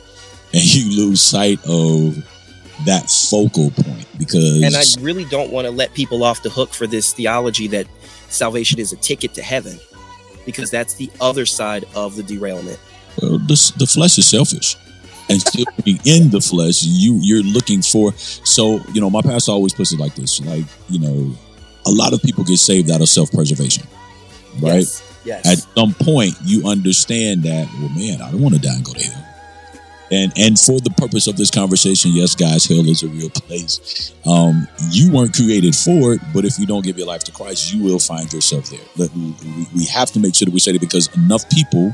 and 0.52 0.64
you 0.74 0.96
lose 0.96 1.20
sight 1.20 1.58
of 1.66 2.16
that 2.84 3.10
focal 3.10 3.70
point 3.70 4.06
because 4.18 4.62
And 4.62 4.76
I 4.76 4.84
really 5.02 5.24
don't 5.24 5.50
want 5.50 5.66
to 5.66 5.70
let 5.70 5.94
people 5.94 6.22
off 6.22 6.42
the 6.42 6.50
hook 6.50 6.74
for 6.74 6.86
this 6.86 7.12
theology 7.12 7.66
that 7.68 7.86
salvation 8.28 8.78
is 8.78 8.92
a 8.92 8.96
ticket 8.96 9.34
to 9.34 9.42
heaven, 9.42 9.78
because 10.44 10.70
that's 10.70 10.94
the 10.94 11.10
other 11.20 11.46
side 11.46 11.84
of 11.94 12.16
the 12.16 12.22
derailment. 12.22 12.78
well, 13.22 13.38
the, 13.38 13.72
the 13.78 13.86
flesh 13.86 14.18
is 14.18 14.26
selfish 14.26 14.76
and 15.28 15.40
still 15.40 15.64
being 15.84 15.98
in 16.04 16.30
the 16.30 16.40
flesh 16.40 16.82
you 16.84 17.18
you're 17.20 17.42
looking 17.42 17.82
for 17.82 18.12
so 18.16 18.80
you 18.92 19.00
know 19.00 19.10
my 19.10 19.22
pastor 19.22 19.52
always 19.52 19.74
puts 19.74 19.92
it 19.92 19.98
like 20.00 20.14
this 20.14 20.40
like 20.44 20.64
you 20.88 20.98
know 20.98 21.34
a 21.86 21.90
lot 21.90 22.12
of 22.12 22.20
people 22.22 22.44
get 22.44 22.58
saved 22.58 22.90
out 22.90 23.00
of 23.00 23.08
self-preservation 23.08 23.84
right 24.60 24.76
Yes. 24.84 25.02
yes. 25.24 25.46
at 25.46 25.58
some 25.74 25.92
point 25.94 26.34
you 26.44 26.66
understand 26.66 27.42
that 27.44 27.68
well 27.80 27.88
man 27.90 28.20
i 28.22 28.30
don't 28.30 28.40
want 28.40 28.54
to 28.54 28.60
die 28.60 28.74
and 28.74 28.84
go 28.84 28.92
to 28.92 29.04
hell 29.04 29.22
and 30.12 30.32
and 30.36 30.56
for 30.58 30.78
the 30.80 30.90
purpose 30.96 31.26
of 31.26 31.36
this 31.36 31.50
conversation 31.50 32.12
yes 32.14 32.34
guys 32.36 32.64
hell 32.64 32.88
is 32.88 33.02
a 33.02 33.08
real 33.08 33.28
place 33.30 34.14
um 34.26 34.66
you 34.90 35.10
weren't 35.12 35.34
created 35.34 35.74
for 35.74 36.12
it 36.14 36.20
but 36.32 36.44
if 36.44 36.58
you 36.60 36.66
don't 36.66 36.84
give 36.84 36.96
your 36.96 37.06
life 37.08 37.24
to 37.24 37.32
christ 37.32 37.72
you 37.74 37.82
will 37.82 37.98
find 37.98 38.32
yourself 38.32 38.70
there 38.70 39.08
we- 39.16 39.34
we 39.74 39.84
have 39.86 40.10
to 40.12 40.20
make 40.20 40.34
sure 40.36 40.46
that 40.46 40.52
we 40.54 40.60
say 40.60 40.70
it 40.70 40.80
because 40.80 41.08
enough 41.16 41.48
people 41.50 41.92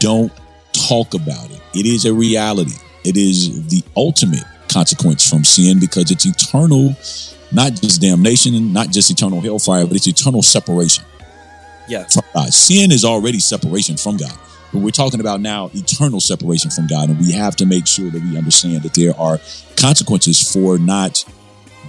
don't 0.00 0.32
talk 0.74 1.14
about 1.14 1.50
it 1.50 1.60
it 1.74 1.86
is 1.86 2.04
a 2.04 2.12
reality 2.12 2.74
it 3.04 3.16
is 3.16 3.68
the 3.68 3.82
ultimate 3.96 4.44
consequence 4.68 5.28
from 5.28 5.44
sin 5.44 5.78
because 5.78 6.10
it's 6.10 6.26
eternal 6.26 6.94
not 7.52 7.72
just 7.74 8.00
damnation 8.00 8.72
not 8.72 8.90
just 8.90 9.10
eternal 9.10 9.40
hellfire 9.40 9.86
but 9.86 9.96
it's 9.96 10.08
eternal 10.08 10.42
separation 10.42 11.04
yes. 11.88 12.14
from 12.14 12.24
God. 12.34 12.52
Sin 12.52 12.92
is 12.92 13.04
already 13.04 13.38
separation 13.38 13.96
from 13.96 14.16
God. 14.16 14.32
But 14.72 14.82
we're 14.82 14.90
talking 14.90 15.20
about 15.20 15.40
now 15.40 15.70
eternal 15.74 16.20
separation 16.20 16.70
from 16.70 16.86
God. 16.86 17.08
And 17.08 17.18
we 17.18 17.32
have 17.32 17.56
to 17.56 17.66
make 17.66 17.86
sure 17.86 18.10
that 18.10 18.22
we 18.22 18.36
understand 18.36 18.82
that 18.82 18.94
there 18.94 19.18
are 19.18 19.38
consequences 19.76 20.52
for 20.52 20.78
not 20.78 21.24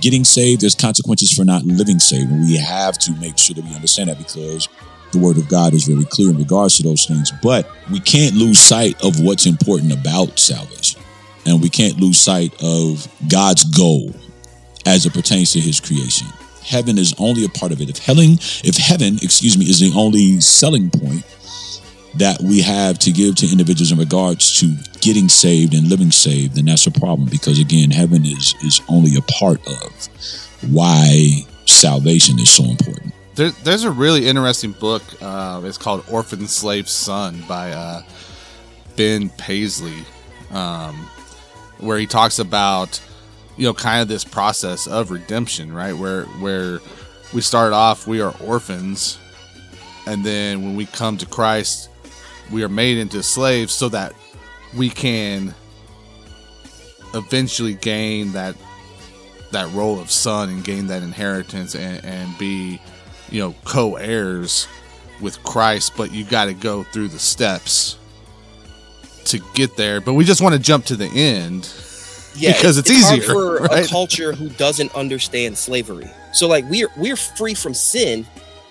getting 0.01 0.23
saved. 0.23 0.61
There's 0.61 0.75
consequences 0.75 1.31
for 1.31 1.45
not 1.45 1.63
living 1.63 1.99
saved. 1.99 2.29
And 2.29 2.41
we 2.41 2.57
have 2.57 2.97
to 2.99 3.11
make 3.13 3.37
sure 3.37 3.55
that 3.55 3.63
we 3.63 3.73
understand 3.73 4.09
that 4.09 4.17
because 4.17 4.69
the 5.15 5.25
word 5.25 5.37
of 5.37 5.47
God 5.49 5.73
is 5.73 5.85
very 5.85 6.05
clear 6.05 6.29
in 6.29 6.37
regards 6.37 6.77
to 6.77 6.83
those 6.83 7.05
things. 7.05 7.31
But 7.41 7.69
we 7.91 7.99
can't 7.99 8.35
lose 8.35 8.59
sight 8.59 9.01
of 9.03 9.19
what's 9.19 9.45
important 9.45 9.93
about 9.93 10.37
salvation. 10.37 11.01
And 11.45 11.61
we 11.61 11.69
can't 11.69 11.99
lose 11.99 12.19
sight 12.19 12.53
of 12.61 13.07
God's 13.27 13.63
goal 13.63 14.13
as 14.85 15.05
it 15.05 15.13
pertains 15.13 15.53
to 15.53 15.59
his 15.59 15.79
creation. 15.79 16.27
Heaven 16.63 16.97
is 16.97 17.13
only 17.19 17.45
a 17.45 17.49
part 17.49 17.71
of 17.71 17.81
it. 17.81 17.89
If 17.89 17.97
heaven, 17.99 18.33
if 18.63 18.77
heaven, 18.77 19.17
excuse 19.21 19.57
me, 19.57 19.65
is 19.65 19.79
the 19.79 19.93
only 19.95 20.41
selling 20.41 20.89
point 20.89 21.23
that 22.15 22.41
we 22.41 22.61
have 22.61 22.97
to 22.99 23.11
give 23.11 23.35
to 23.35 23.51
individuals 23.51 23.91
in 23.91 23.99
regards 23.99 24.59
to 24.59 24.73
getting 25.01 25.29
saved 25.29 25.73
and 25.73 25.89
living 25.89 26.11
saved, 26.11 26.55
then 26.55 26.65
that's 26.65 26.87
a 26.87 26.91
problem 26.91 27.29
because 27.29 27.59
again, 27.59 27.91
heaven 27.91 28.25
is 28.25 28.55
is 28.63 28.81
only 28.89 29.15
a 29.15 29.21
part 29.21 29.59
of 29.67 30.07
why 30.71 31.29
salvation 31.65 32.39
is 32.39 32.49
so 32.49 32.63
important. 32.63 33.13
There, 33.35 33.49
there's 33.49 33.83
a 33.83 33.91
really 33.91 34.27
interesting 34.27 34.71
book. 34.71 35.03
Uh, 35.21 35.61
it's 35.65 35.77
called 35.77 36.05
Orphan 36.09 36.47
Slave 36.47 36.87
Son 36.87 37.43
by 37.49 37.71
uh, 37.71 38.01
Ben 38.95 39.29
Paisley, 39.29 40.05
um, 40.51 40.95
where 41.79 41.97
he 41.97 42.05
talks 42.05 42.39
about 42.39 43.01
you 43.57 43.65
know 43.65 43.73
kind 43.73 44.01
of 44.01 44.07
this 44.07 44.23
process 44.23 44.87
of 44.87 45.11
redemption, 45.11 45.73
right? 45.73 45.91
Where 45.91 46.23
where 46.39 46.79
we 47.33 47.41
start 47.41 47.73
off, 47.73 48.07
we 48.07 48.21
are 48.21 48.33
orphans, 48.39 49.19
and 50.07 50.23
then 50.23 50.63
when 50.63 50.77
we 50.77 50.85
come 50.85 51.17
to 51.17 51.25
Christ, 51.25 51.89
we 52.53 52.63
are 52.63 52.69
made 52.69 52.97
into 52.97 53.21
slaves 53.21 53.73
so 53.73 53.89
that 53.89 54.13
we 54.77 54.89
can 54.89 55.53
eventually 57.13 57.73
gain 57.73 58.31
that 58.31 58.55
that 59.51 59.69
role 59.73 59.99
of 59.99 60.09
son 60.09 60.49
and 60.49 60.63
gain 60.63 60.87
that 60.87 61.03
inheritance 61.03 61.75
and, 61.75 62.03
and 62.05 62.37
be 62.37 62.79
you 63.29 63.39
know 63.39 63.55
co-heirs 63.65 64.67
with 65.21 65.41
christ 65.43 65.93
but 65.97 66.11
you 66.11 66.23
got 66.23 66.45
to 66.45 66.53
go 66.53 66.83
through 66.83 67.07
the 67.07 67.19
steps 67.19 67.97
to 69.25 69.39
get 69.53 69.75
there 69.77 69.99
but 70.01 70.13
we 70.13 70.23
just 70.23 70.41
want 70.41 70.53
to 70.53 70.59
jump 70.59 70.85
to 70.85 70.95
the 70.95 71.07
end 71.07 71.69
Yeah, 72.35 72.53
Because 72.53 72.77
it's 72.77 72.89
hard 72.91 73.19
easier, 73.19 73.33
for 73.33 73.57
right? 73.63 73.85
a 73.85 73.89
culture 73.89 74.33
who 74.33 74.49
doesn't 74.49 74.93
understand 74.93 75.57
slavery. 75.57 76.09
So, 76.33 76.47
like, 76.49 76.65
we're 76.69 76.89
we're 76.97 77.15
free 77.15 77.53
from 77.53 77.73
sin. 77.73 78.27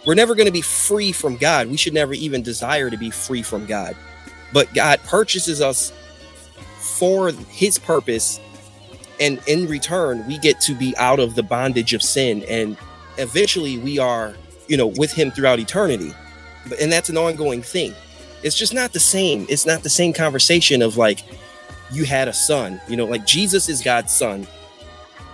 We're 0.07 0.15
never 0.15 0.35
going 0.35 0.47
to 0.47 0.53
be 0.53 0.61
free 0.61 1.13
from 1.13 1.37
God. 1.39 1.69
We 1.69 1.79
should 1.79 1.95
never 1.95 2.13
even 2.13 2.43
desire 2.43 2.91
to 2.91 2.97
be 2.99 3.09
free 3.11 3.43
from 3.43 3.65
God. 3.65 3.97
But 4.53 4.73
God 4.75 5.01
purchases 5.05 5.63
us 5.63 5.93
for 6.99 7.33
His 7.49 7.79
purpose, 7.79 8.39
and 9.19 9.41
in 9.49 9.67
return, 9.67 10.27
we 10.29 10.37
get 10.39 10.61
to 10.61 10.75
be 10.75 10.95
out 10.99 11.19
of 11.19 11.35
the 11.35 11.43
bondage 11.43 11.95
of 11.95 12.03
sin, 12.03 12.45
and 12.49 12.77
eventually, 13.17 13.79
we 13.79 13.99
are, 13.99 14.35
you 14.69 14.77
know, 14.77 14.87
with 14.87 15.13
Him 15.13 15.31
throughout 15.31 15.59
eternity. 15.59 16.13
But 16.69 16.81
and 16.81 16.91
that's 16.93 17.09
an 17.09 17.17
ongoing 17.17 17.63
thing. 17.63 17.95
It's 18.43 18.57
just 18.57 18.75
not 18.75 18.93
the 18.93 19.01
same. 19.01 19.47
It's 19.49 19.67
not 19.67 19.83
the 19.83 19.91
same 19.91 20.13
conversation 20.13 20.83
of 20.83 20.97
like 20.97 21.21
you 21.93 22.05
had 22.05 22.29
a 22.29 22.33
son. 22.33 22.81
You 22.89 22.97
know, 22.97 23.05
like 23.07 23.27
Jesus 23.27 23.69
is 23.69 23.83
God's 23.83 24.13
son 24.13 24.47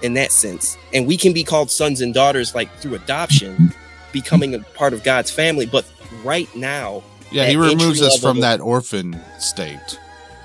in 0.03 0.15
that 0.15 0.33
sense. 0.33 0.77
And 0.95 1.07
we 1.07 1.17
can 1.17 1.33
be 1.33 1.45
called 1.45 1.71
sons 1.71 2.01
and 2.01 2.15
daughters 2.15 2.55
like 2.55 2.73
through 2.79 2.95
adoption, 2.95 3.73
becoming 4.13 4.55
a 4.55 4.61
part 4.61 4.93
of 4.93 5.03
God's 5.03 5.31
family. 5.31 5.67
But 5.67 5.85
right 6.25 6.49
now, 6.57 7.03
yeah 7.31 7.47
he 7.47 7.57
removes 7.57 8.01
us 8.03 8.19
from 8.21 8.41
that 8.41 8.61
orphan 8.61 9.21
state 9.39 9.79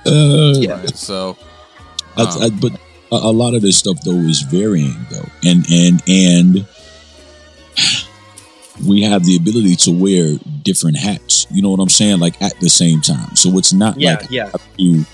Uh, 0.06 0.54
Yeah. 0.58 0.80
right? 0.80 0.95
so 0.98 1.36
I, 2.17 2.21
um, 2.24 2.41
I, 2.43 2.50
but 2.50 2.74
a, 3.12 3.15
a 3.15 3.34
lot 3.34 3.54
of 3.56 3.62
this 3.62 3.78
stuff 3.78 4.00
though 4.02 4.12
is 4.17 4.41
varying 4.41 4.95
though, 5.10 5.28
and 5.43 5.65
and 5.71 6.02
and 6.08 6.67
we 8.86 9.02
have 9.04 9.26
the 9.26 9.36
ability 9.36 9.76
to 9.76 9.91
wear 9.91 10.38
different 10.63 10.98
hats. 10.98 11.48
You 11.52 11.62
know 11.62 11.69
what 11.69 11.80
I'm 11.80 11.89
saying? 11.89 12.19
Like 12.19 12.41
at 12.41 12.60
the 12.60 12.69
same 12.69 13.02
time. 13.02 13.36
So 13.36 13.58
it's 13.58 13.74
not 13.74 14.00
yeah, 14.00 14.15
like 14.15 14.30
yeah, 14.30 14.52
to 14.78 15.06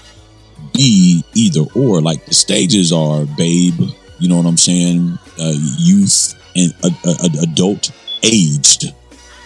be 0.73 1.23
either 1.33 1.61
or. 1.75 2.01
Like 2.01 2.25
the 2.25 2.33
stages 2.33 2.91
are 2.91 3.25
babe. 3.37 3.79
You 4.19 4.29
know 4.29 4.37
what 4.37 4.45
I'm 4.45 4.57
saying? 4.57 5.17
Uh, 5.39 5.53
youth 5.77 6.35
and 6.55 6.73
uh, 6.83 6.89
uh, 7.05 7.29
adult 7.41 7.91
aged 8.23 8.93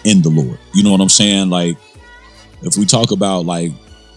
in 0.04 0.22
the 0.22 0.30
Lord. 0.30 0.60
You 0.74 0.84
know 0.84 0.92
what 0.92 1.02
I'm 1.02 1.10
saying? 1.10 1.50
Like 1.50 1.78
if 2.62 2.78
we 2.78 2.86
talk 2.86 3.12
about 3.12 3.46
like 3.46 3.72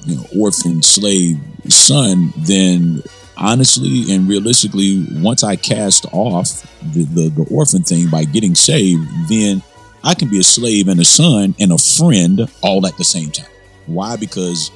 you 0.04 0.16
know 0.16 0.24
orphan 0.38 0.82
slave 0.82 1.38
son, 1.68 2.32
then 2.38 3.02
honestly 3.36 4.12
and 4.12 4.28
realistically, 4.28 5.06
once 5.12 5.44
I 5.44 5.56
cast 5.56 6.06
off 6.12 6.62
the, 6.92 7.04
the, 7.04 7.28
the 7.30 7.48
orphan 7.50 7.82
thing 7.82 8.08
by 8.08 8.24
getting 8.24 8.54
saved, 8.54 9.06
then 9.28 9.62
I 10.08 10.14
can 10.14 10.28
be 10.28 10.38
a 10.38 10.42
slave 10.42 10.88
and 10.88 10.98
a 11.00 11.04
son 11.04 11.54
and 11.60 11.70
a 11.70 11.76
friend 11.76 12.48
all 12.62 12.86
at 12.86 12.96
the 12.96 13.04
same 13.04 13.30
time. 13.30 13.50
Why? 13.84 14.16
Because 14.16 14.70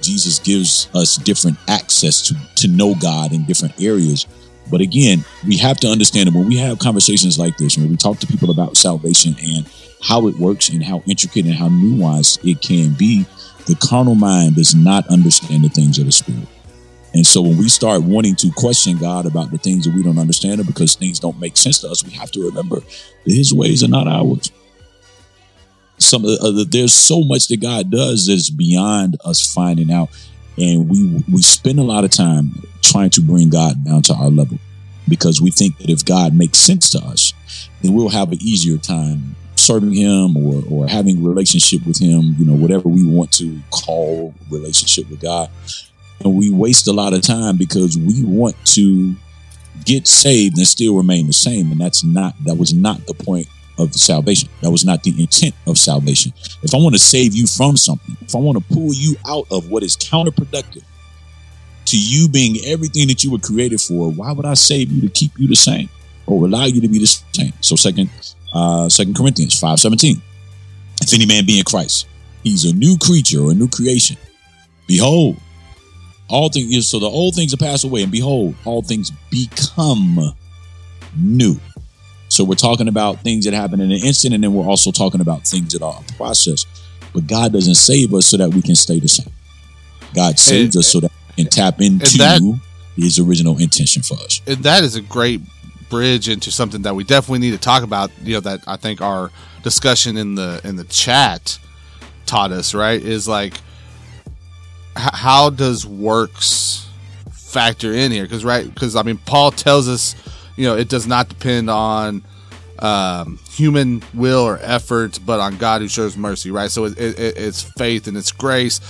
Jesus 0.00 0.38
gives 0.38 0.88
us 0.94 1.16
different 1.16 1.58
access 1.68 2.22
to, 2.22 2.34
to 2.56 2.68
know 2.68 2.94
God 2.94 3.34
in 3.34 3.44
different 3.44 3.78
areas. 3.82 4.26
But 4.70 4.80
again, 4.80 5.26
we 5.46 5.58
have 5.58 5.76
to 5.80 5.88
understand 5.88 6.28
that 6.28 6.34
when 6.34 6.48
we 6.48 6.56
have 6.56 6.78
conversations 6.78 7.38
like 7.38 7.58
this, 7.58 7.76
when 7.76 7.90
we 7.90 7.98
talk 7.98 8.18
to 8.20 8.26
people 8.26 8.50
about 8.50 8.78
salvation 8.78 9.36
and 9.44 9.68
how 10.02 10.26
it 10.26 10.38
works 10.38 10.70
and 10.70 10.82
how 10.82 11.02
intricate 11.06 11.44
and 11.44 11.54
how 11.54 11.68
nuanced 11.68 12.38
it 12.50 12.62
can 12.62 12.94
be, 12.94 13.26
the 13.66 13.74
carnal 13.74 14.14
mind 14.14 14.54
does 14.54 14.74
not 14.74 15.06
understand 15.08 15.64
the 15.64 15.68
things 15.68 15.98
of 15.98 16.06
the 16.06 16.12
spirit. 16.12 16.48
And 17.12 17.26
so 17.26 17.42
when 17.42 17.58
we 17.58 17.68
start 17.68 18.02
wanting 18.04 18.36
to 18.36 18.50
question 18.52 18.96
God 18.96 19.26
about 19.26 19.50
the 19.50 19.58
things 19.58 19.84
that 19.84 19.94
we 19.94 20.02
don't 20.02 20.18
understand 20.18 20.62
or 20.62 20.64
because 20.64 20.94
things 20.94 21.20
don't 21.20 21.38
make 21.38 21.58
sense 21.58 21.80
to 21.82 21.90
us, 21.90 22.02
we 22.02 22.12
have 22.12 22.30
to 22.30 22.46
remember 22.46 22.76
that 22.76 23.34
his 23.34 23.52
ways 23.52 23.84
are 23.84 23.88
not 23.88 24.08
ours. 24.08 24.50
Some 25.98 26.24
of 26.24 26.30
the, 26.30 26.66
there's 26.70 26.94
so 26.94 27.22
much 27.22 27.48
that 27.48 27.60
God 27.60 27.90
does 27.90 28.26
that's 28.26 28.50
beyond 28.50 29.16
us 29.24 29.52
finding 29.52 29.90
out. 29.90 30.10
And 30.56 30.88
we 30.88 31.22
we 31.30 31.42
spend 31.42 31.78
a 31.78 31.84
lot 31.84 32.04
of 32.04 32.10
time 32.10 32.50
trying 32.82 33.10
to 33.10 33.20
bring 33.20 33.50
God 33.50 33.84
down 33.84 34.02
to 34.02 34.14
our 34.14 34.30
level 34.30 34.58
because 35.08 35.40
we 35.40 35.50
think 35.50 35.78
that 35.78 35.90
if 35.90 36.04
God 36.04 36.34
makes 36.34 36.58
sense 36.58 36.90
to 36.90 36.98
us, 36.98 37.32
then 37.82 37.94
we'll 37.94 38.08
have 38.08 38.32
an 38.32 38.38
easier 38.40 38.78
time 38.78 39.36
serving 39.54 39.92
him 39.92 40.36
or 40.36 40.62
or 40.70 40.88
having 40.88 41.18
a 41.18 41.28
relationship 41.28 41.86
with 41.86 41.98
him, 42.00 42.34
you 42.38 42.44
know, 42.44 42.54
whatever 42.54 42.88
we 42.88 43.04
want 43.04 43.32
to 43.32 43.60
call 43.70 44.34
relationship 44.50 45.08
with 45.10 45.20
God 45.20 45.50
and 46.20 46.36
we 46.36 46.50
waste 46.50 46.86
a 46.88 46.92
lot 46.92 47.12
of 47.12 47.22
time 47.22 47.56
because 47.56 47.96
we 47.96 48.22
want 48.24 48.56
to 48.64 49.14
get 49.84 50.06
saved 50.06 50.58
and 50.58 50.66
still 50.66 50.96
remain 50.96 51.26
the 51.26 51.32
same 51.32 51.70
and 51.70 51.80
that's 51.80 52.02
not 52.02 52.34
that 52.44 52.56
was 52.56 52.74
not 52.74 53.06
the 53.06 53.14
point 53.14 53.46
of 53.78 53.94
salvation. 53.94 54.48
That 54.62 54.70
was 54.70 54.84
not 54.84 55.02
the 55.02 55.14
intent 55.20 55.54
of 55.66 55.78
salvation. 55.78 56.32
If 56.62 56.74
i 56.74 56.78
want 56.78 56.94
to 56.94 56.98
save 56.98 57.34
you 57.34 57.46
from 57.46 57.76
something 57.76 58.16
if 58.20 58.34
i 58.34 58.38
want 58.38 58.58
to 58.58 58.74
pull 58.74 58.92
you 58.92 59.16
out 59.26 59.46
of 59.50 59.70
what 59.70 59.82
is 59.82 59.96
counterproductive 59.96 60.84
to 61.86 61.98
you 61.98 62.28
being 62.28 62.56
everything 62.66 63.08
that 63.08 63.24
you 63.24 63.30
were 63.30 63.38
created 63.38 63.80
for 63.80 64.10
why 64.12 64.32
would 64.32 64.46
i 64.46 64.54
save 64.54 64.90
you 64.90 65.00
to 65.00 65.08
keep 65.08 65.32
you 65.38 65.48
the 65.48 65.56
same 65.56 65.88
or 66.26 66.44
allow 66.44 66.66
you 66.66 66.80
to 66.80 66.88
be 66.88 66.98
the 66.98 67.06
same? 67.32 67.52
So 67.60 67.76
second 67.76 68.10
uh 68.54 68.88
second 68.88 69.14
corinthians 69.14 69.58
5 69.58 69.78
17 69.78 70.20
if 71.00 71.14
any 71.14 71.26
man 71.26 71.46
be 71.46 71.58
in 71.58 71.64
christ 71.64 72.06
he's 72.42 72.64
a 72.64 72.74
new 72.74 72.96
creature 72.98 73.40
or 73.40 73.52
a 73.52 73.54
new 73.54 73.68
creation. 73.68 74.16
Behold 74.86 75.36
All 76.28 76.48
things 76.50 76.88
so 76.88 76.98
the 76.98 77.06
old 77.06 77.34
things 77.34 77.54
are 77.54 77.58
passed 77.58 77.84
away, 77.84 78.02
and 78.02 78.12
behold, 78.12 78.54
all 78.64 78.82
things 78.82 79.10
become 79.30 80.34
new. 81.16 81.58
So 82.38 82.44
we're 82.44 82.54
talking 82.54 82.86
about 82.86 83.18
things 83.22 83.46
that 83.46 83.52
happen 83.52 83.80
in 83.80 83.90
an 83.90 83.98
instant, 83.98 84.32
and 84.32 84.44
then 84.44 84.54
we're 84.54 84.68
also 84.68 84.92
talking 84.92 85.20
about 85.20 85.44
things 85.44 85.72
that 85.72 85.82
are 85.82 86.00
a 86.08 86.12
process. 86.12 86.66
But 87.12 87.26
God 87.26 87.52
doesn't 87.52 87.74
save 87.74 88.14
us 88.14 88.26
so 88.28 88.36
that 88.36 88.54
we 88.54 88.62
can 88.62 88.76
stay 88.76 89.00
the 89.00 89.08
same. 89.08 89.32
God 90.14 90.38
saves 90.38 90.76
And- 90.76 90.80
us 90.84 90.86
so 90.86 91.00
that 91.00 91.10
we 91.36 91.42
can 91.42 91.50
tap 91.50 91.80
into 91.80 92.16
that- 92.18 92.40
His 92.94 93.18
original 93.18 93.58
intention 93.58 94.02
for 94.04 94.16
us. 94.22 94.40
and 94.46 94.62
that 94.62 94.84
is 94.84 94.94
a 94.94 95.00
great 95.00 95.40
bridge 95.90 96.28
into 96.28 96.52
something 96.52 96.82
that 96.82 96.94
we 96.94 97.02
definitely 97.02 97.40
need 97.40 97.50
to 97.50 97.58
talk 97.58 97.82
about. 97.82 98.12
You 98.22 98.34
know, 98.34 98.40
that 98.40 98.60
I 98.68 98.76
think 98.76 99.00
our 99.00 99.32
discussion 99.64 100.16
in 100.16 100.36
the 100.36 100.60
in 100.62 100.76
the 100.76 100.84
chat 100.84 101.58
taught 102.24 102.52
us 102.52 102.72
right 102.72 103.02
is 103.02 103.26
like 103.26 103.54
h- 104.96 105.10
how 105.12 105.50
does 105.50 105.84
works 105.84 106.86
factor 107.32 107.92
in 107.92 108.12
here? 108.12 108.22
Because 108.22 108.44
right, 108.44 108.72
because 108.72 108.94
I 108.94 109.02
mean, 109.02 109.18
Paul 109.26 109.50
tells 109.50 109.88
us, 109.88 110.14
you 110.58 110.64
know, 110.64 110.76
it 110.76 110.88
does 110.88 111.06
not 111.06 111.28
depend 111.28 111.70
on 111.70 112.24
um, 112.80 113.38
human 113.48 114.02
will 114.12 114.40
or 114.40 114.58
effort, 114.60 115.20
but 115.24 115.38
on 115.38 115.56
God 115.56 115.80
who 115.80 115.88
shows 115.88 116.16
mercy. 116.16 116.50
Right, 116.50 116.68
so 116.70 116.84
it, 116.84 116.98
it, 116.98 117.38
it's 117.38 117.62
faith 117.62 118.08
and 118.08 118.16
it's 118.16 118.32
grace. 118.32 118.80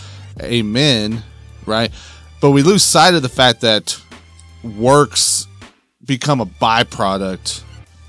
Amen. 0.41 1.23
Right, 1.67 1.93
but 2.41 2.53
we 2.53 2.63
lose 2.63 2.83
sight 2.83 3.13
of 3.13 3.21
the 3.21 3.29
fact 3.29 3.61
that 3.61 4.01
works 4.65 5.47
become 6.05 6.41
a 6.41 6.47
byproduct 6.47 7.63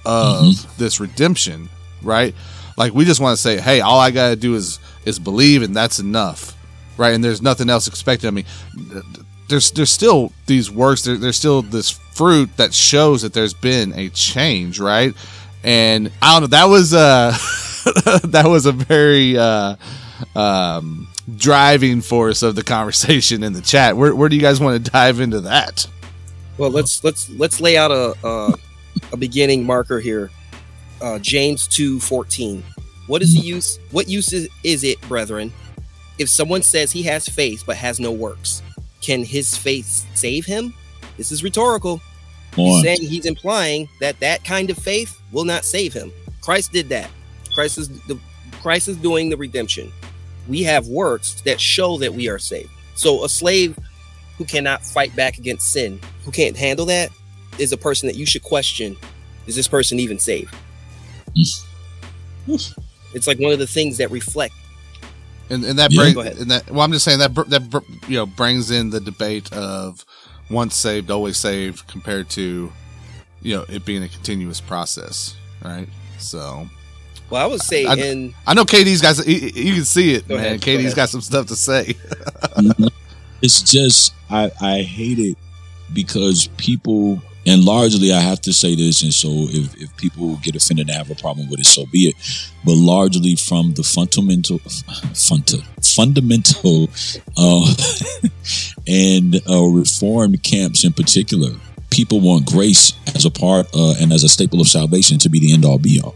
of 0.06 0.78
this 0.78 1.02
redemption, 1.02 1.68
right? 2.02 2.34
Like 2.78 2.94
we 2.94 3.04
just 3.04 3.20
want 3.20 3.36
to 3.36 3.42
say, 3.42 3.60
hey, 3.60 3.82
all 3.82 4.00
I 4.00 4.12
gotta 4.12 4.38
do 4.38 4.56
is 4.56 4.80
is 5.04 5.20
believe, 5.20 5.64
and 5.64 5.76
that's 5.76 6.00
enough, 6.00 6.56
right? 6.98 7.14
And 7.14 7.22
there's 7.22 7.42
nothing 7.42 7.70
else 7.70 7.90
expected. 7.90 8.28
I 8.28 8.32
mean, 8.32 8.46
there's 9.50 9.72
there's 9.72 9.92
still 9.92 10.32
these 10.46 10.72
works. 10.72 11.04
There, 11.04 11.18
there's 11.18 11.38
still 11.38 11.62
this 11.62 11.90
fruit 11.90 12.56
that 12.58 12.74
shows 12.74 13.24
that 13.24 13.34
there's 13.34 13.54
been 13.54 13.94
a 13.94 14.10
change, 14.10 14.80
right? 14.80 15.14
And 15.64 16.12
I 16.22 16.34
don't 16.34 16.42
know. 16.42 16.48
That 16.48 16.66
was 16.66 16.94
uh 16.94 17.32
that 18.24 18.46
was 18.46 18.66
a 18.66 18.72
very 18.72 19.38
uh 19.38 19.76
um 20.36 21.08
driving 21.36 22.02
force 22.02 22.44
of 22.44 22.56
the 22.56 22.64
conversation 22.64 23.44
in 23.44 23.54
the 23.54 23.62
chat. 23.62 23.98
Where 23.98 24.16
where 24.16 24.30
do 24.30 24.36
you 24.36 24.42
guys 24.42 24.60
want 24.60 24.84
to 24.84 24.92
dive 24.92 25.20
into 25.20 25.42
that? 25.42 25.88
Well, 26.58 26.70
let's 26.70 27.04
let's 27.04 27.30
let's 27.32 27.60
lay 27.60 27.78
out 27.78 27.92
a 27.92 28.16
a, 28.24 28.54
a 29.14 29.18
beginning 29.18 29.66
marker 29.66 30.00
here. 30.00 30.30
Uh, 31.02 31.20
James 31.20 31.68
two 31.68 32.00
fourteen. 32.00 32.64
What 33.08 33.24
is 33.24 33.34
the 33.34 33.42
use? 33.42 33.80
What 33.90 34.08
use 34.08 34.34
is, 34.34 34.50
is 34.64 34.84
it, 34.84 35.02
brethren, 35.08 35.52
if 36.20 36.30
someone 36.30 36.62
says 36.62 36.92
he 36.92 37.02
has 37.04 37.28
faith 37.28 37.64
but 37.66 37.76
has 37.76 38.00
no 38.00 38.12
works? 38.12 38.62
Can 39.02 39.24
his 39.24 39.56
faith 39.56 40.06
save 40.16 40.46
him? 40.46 40.74
This 41.18 41.32
is 41.32 41.44
rhetorical. 41.44 42.02
He's 42.56 42.84
saying 42.84 43.10
he's 43.10 43.26
implying 43.26 43.88
that 44.00 44.20
that 44.20 44.44
kind 44.44 44.70
of 44.70 44.78
faith 44.78 45.22
will 45.32 45.46
not 45.46 45.66
save 45.66 45.94
him. 45.94 46.12
Christ 46.42 46.72
did 46.72 46.90
that. 46.90 47.10
Christ 47.54 47.78
is 47.78 47.90
the 48.04 48.20
Christ 48.62 48.88
is 48.88 48.98
doing 48.98 49.30
the 49.30 49.38
redemption. 49.38 49.92
We 50.48 50.64
have 50.64 50.88
works 50.88 51.42
that 51.42 51.62
show 51.62 51.98
that 52.00 52.14
we 52.14 52.28
are 52.28 52.40
saved. 52.40 52.72
So 52.96 53.24
a 53.24 53.30
slave 53.30 53.78
who 54.38 54.46
cannot 54.46 54.84
fight 54.84 55.16
back 55.16 55.38
against 55.38 55.72
sin, 55.72 56.00
who 56.26 56.32
can't 56.32 56.58
handle 56.58 56.86
that, 56.88 57.12
is 57.58 57.72
a 57.72 57.78
person 57.78 58.08
that 58.08 58.16
you 58.16 58.26
should 58.26 58.44
question: 58.44 58.98
Is 59.48 59.56
this 59.56 59.68
person 59.68 60.00
even 60.00 60.20
saved? 60.20 60.54
It's 63.14 63.28
like 63.28 63.40
one 63.40 63.52
of 63.52 63.60
the 63.60 63.68
things 63.68 63.98
that 63.98 64.12
reflect. 64.12 64.54
And, 65.50 65.64
and 65.64 65.80
that 65.80 65.92
Yeah. 65.92 66.02
brings 66.02 66.16
Go 66.16 66.22
and 66.22 66.52
that 66.52 66.70
well 66.72 66.82
i'm 66.82 66.92
just 66.92 67.06
saying 67.06 67.20
that 67.20 67.34
br- 67.34 67.44
that 67.44 67.70
br- 67.70 67.80
you 68.08 68.18
know 68.18 68.26
brings 68.26 68.72
in 68.72 68.90
the 68.90 69.00
debate 69.00 69.52
of 69.54 70.06
once 70.50 70.76
saved 70.76 71.10
always 71.12 71.38
saved 71.38 71.88
compared 71.88 72.30
to 72.32 72.72
you 73.42 73.56
know 73.56 73.66
it 73.70 73.86
being 73.86 74.04
a 74.04 74.08
continuous 74.10 74.60
process 74.62 75.36
right? 75.64 75.88
So 76.18 76.68
Well, 77.30 77.44
I 77.44 77.46
would 77.48 77.62
say 77.62 77.86
I- 77.86 77.94
in 77.96 78.34
i 78.48 78.54
know 78.54 78.66
katie's 78.66 79.02
got 79.02 79.26
you 79.28 79.36
you 79.36 79.74
can 79.76 79.86
see 79.86 80.14
it 80.14 80.28
Go 80.28 80.36
man. 80.36 80.46
ahead, 80.46 80.62
go 80.62 80.66
katie's 80.66 80.86
ahead. 80.88 80.96
got 80.96 81.10
some 81.10 81.22
stuff 81.22 81.48
to 81.48 81.56
say. 81.56 81.96
It's 83.42 83.62
just 83.62 84.14
I 84.30 84.52
I 84.62 84.82
hate 84.82 85.18
it 85.20 85.38
because 85.94 86.48
people 86.58 87.22
and 87.50 87.66
largely 87.66 88.14
I 88.14 88.20
have 88.20 88.42
to 88.42 88.54
say 88.54 88.76
this 88.76 89.02
and 89.02 89.14
so 89.14 89.30
if, 89.50 89.76
if 89.82 89.98
people 89.98 90.38
get 90.38 90.56
offended 90.56 90.88
and 90.88 90.98
have 90.98 91.10
a 91.10 91.16
problem 91.16 91.50
with 91.50 91.60
it 91.60 91.66
so 91.66 91.86
be 91.88 92.10
it 92.10 92.16
but 92.64 92.76
largely 92.76 93.36
from 93.36 93.74
the 93.74 93.84
fundamental 93.84 94.60
funda, 95.16 95.58
fundamental 95.82 96.90
uh, 97.38 97.74
and 98.88 99.42
uh, 99.50 99.66
reformed 99.66 100.44
camps 100.44 100.86
in 100.86 100.94
particular 100.94 101.50
people 101.90 102.22
want 102.22 102.46
grace 102.46 102.94
as 103.16 103.26
a 103.26 103.32
part 103.32 103.66
uh, 103.74 103.96
and 104.00 104.14
as 104.14 104.24
a 104.24 104.30
staple 104.30 104.62
of 104.62 104.68
salvation 104.68 105.18
to 105.18 105.30
be 105.30 105.40
the 105.40 105.54
end 105.54 105.66
all 105.66 105.80
be 105.80 106.00
all 106.04 106.16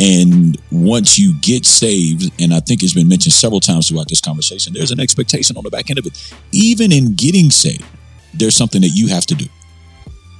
and 0.00 0.56
once 0.70 1.18
you 1.18 1.34
get 1.40 1.66
saved, 1.66 2.30
and 2.40 2.54
I 2.54 2.60
think 2.60 2.84
it's 2.84 2.94
been 2.94 3.08
mentioned 3.08 3.32
several 3.32 3.58
times 3.58 3.88
throughout 3.88 4.08
this 4.08 4.20
conversation, 4.20 4.72
there's 4.72 4.92
an 4.92 5.00
expectation 5.00 5.56
on 5.56 5.64
the 5.64 5.70
back 5.70 5.90
end 5.90 5.98
of 5.98 6.06
it. 6.06 6.34
Even 6.52 6.92
in 6.92 7.14
getting 7.16 7.50
saved, 7.50 7.84
there's 8.32 8.56
something 8.56 8.80
that 8.82 8.90
you 8.90 9.08
have 9.08 9.26
to 9.26 9.34
do. 9.34 9.46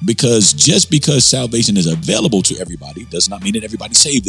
Because 0.04 0.52
just 0.52 0.90
because 0.90 1.26
salvation 1.26 1.76
is 1.76 1.86
available 1.86 2.42
to 2.42 2.58
everybody 2.60 3.04
does 3.06 3.28
not 3.28 3.42
mean 3.42 3.54
that 3.54 3.64
everybody's 3.64 3.98
saved. 3.98 4.28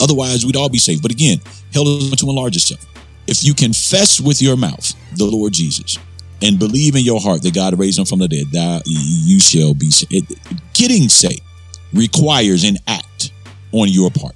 Otherwise, 0.00 0.46
we'd 0.46 0.56
all 0.56 0.68
be 0.68 0.78
saved. 0.78 1.02
But 1.02 1.10
again, 1.10 1.40
hell 1.72 1.86
is 1.88 2.04
going 2.04 2.16
to 2.16 2.28
enlarge 2.28 2.56
itself. 2.56 2.84
If 3.26 3.44
you 3.44 3.54
confess 3.54 4.20
with 4.20 4.40
your 4.40 4.56
mouth 4.56 4.94
the 5.16 5.24
Lord 5.24 5.52
Jesus 5.52 5.98
and 6.40 6.58
believe 6.58 6.96
in 6.96 7.02
your 7.02 7.20
heart 7.20 7.42
that 7.42 7.54
God 7.54 7.78
raised 7.78 7.98
him 7.98 8.04
from 8.04 8.20
the 8.20 8.28
dead, 8.28 8.46
thou, 8.52 8.80
you 8.86 9.40
shall 9.40 9.74
be 9.74 9.90
saved. 9.90 10.34
Getting 10.74 11.08
saved 11.08 11.42
requires 11.92 12.64
an 12.64 12.76
act 12.86 13.32
on 13.72 13.88
your 13.88 14.10
part. 14.10 14.34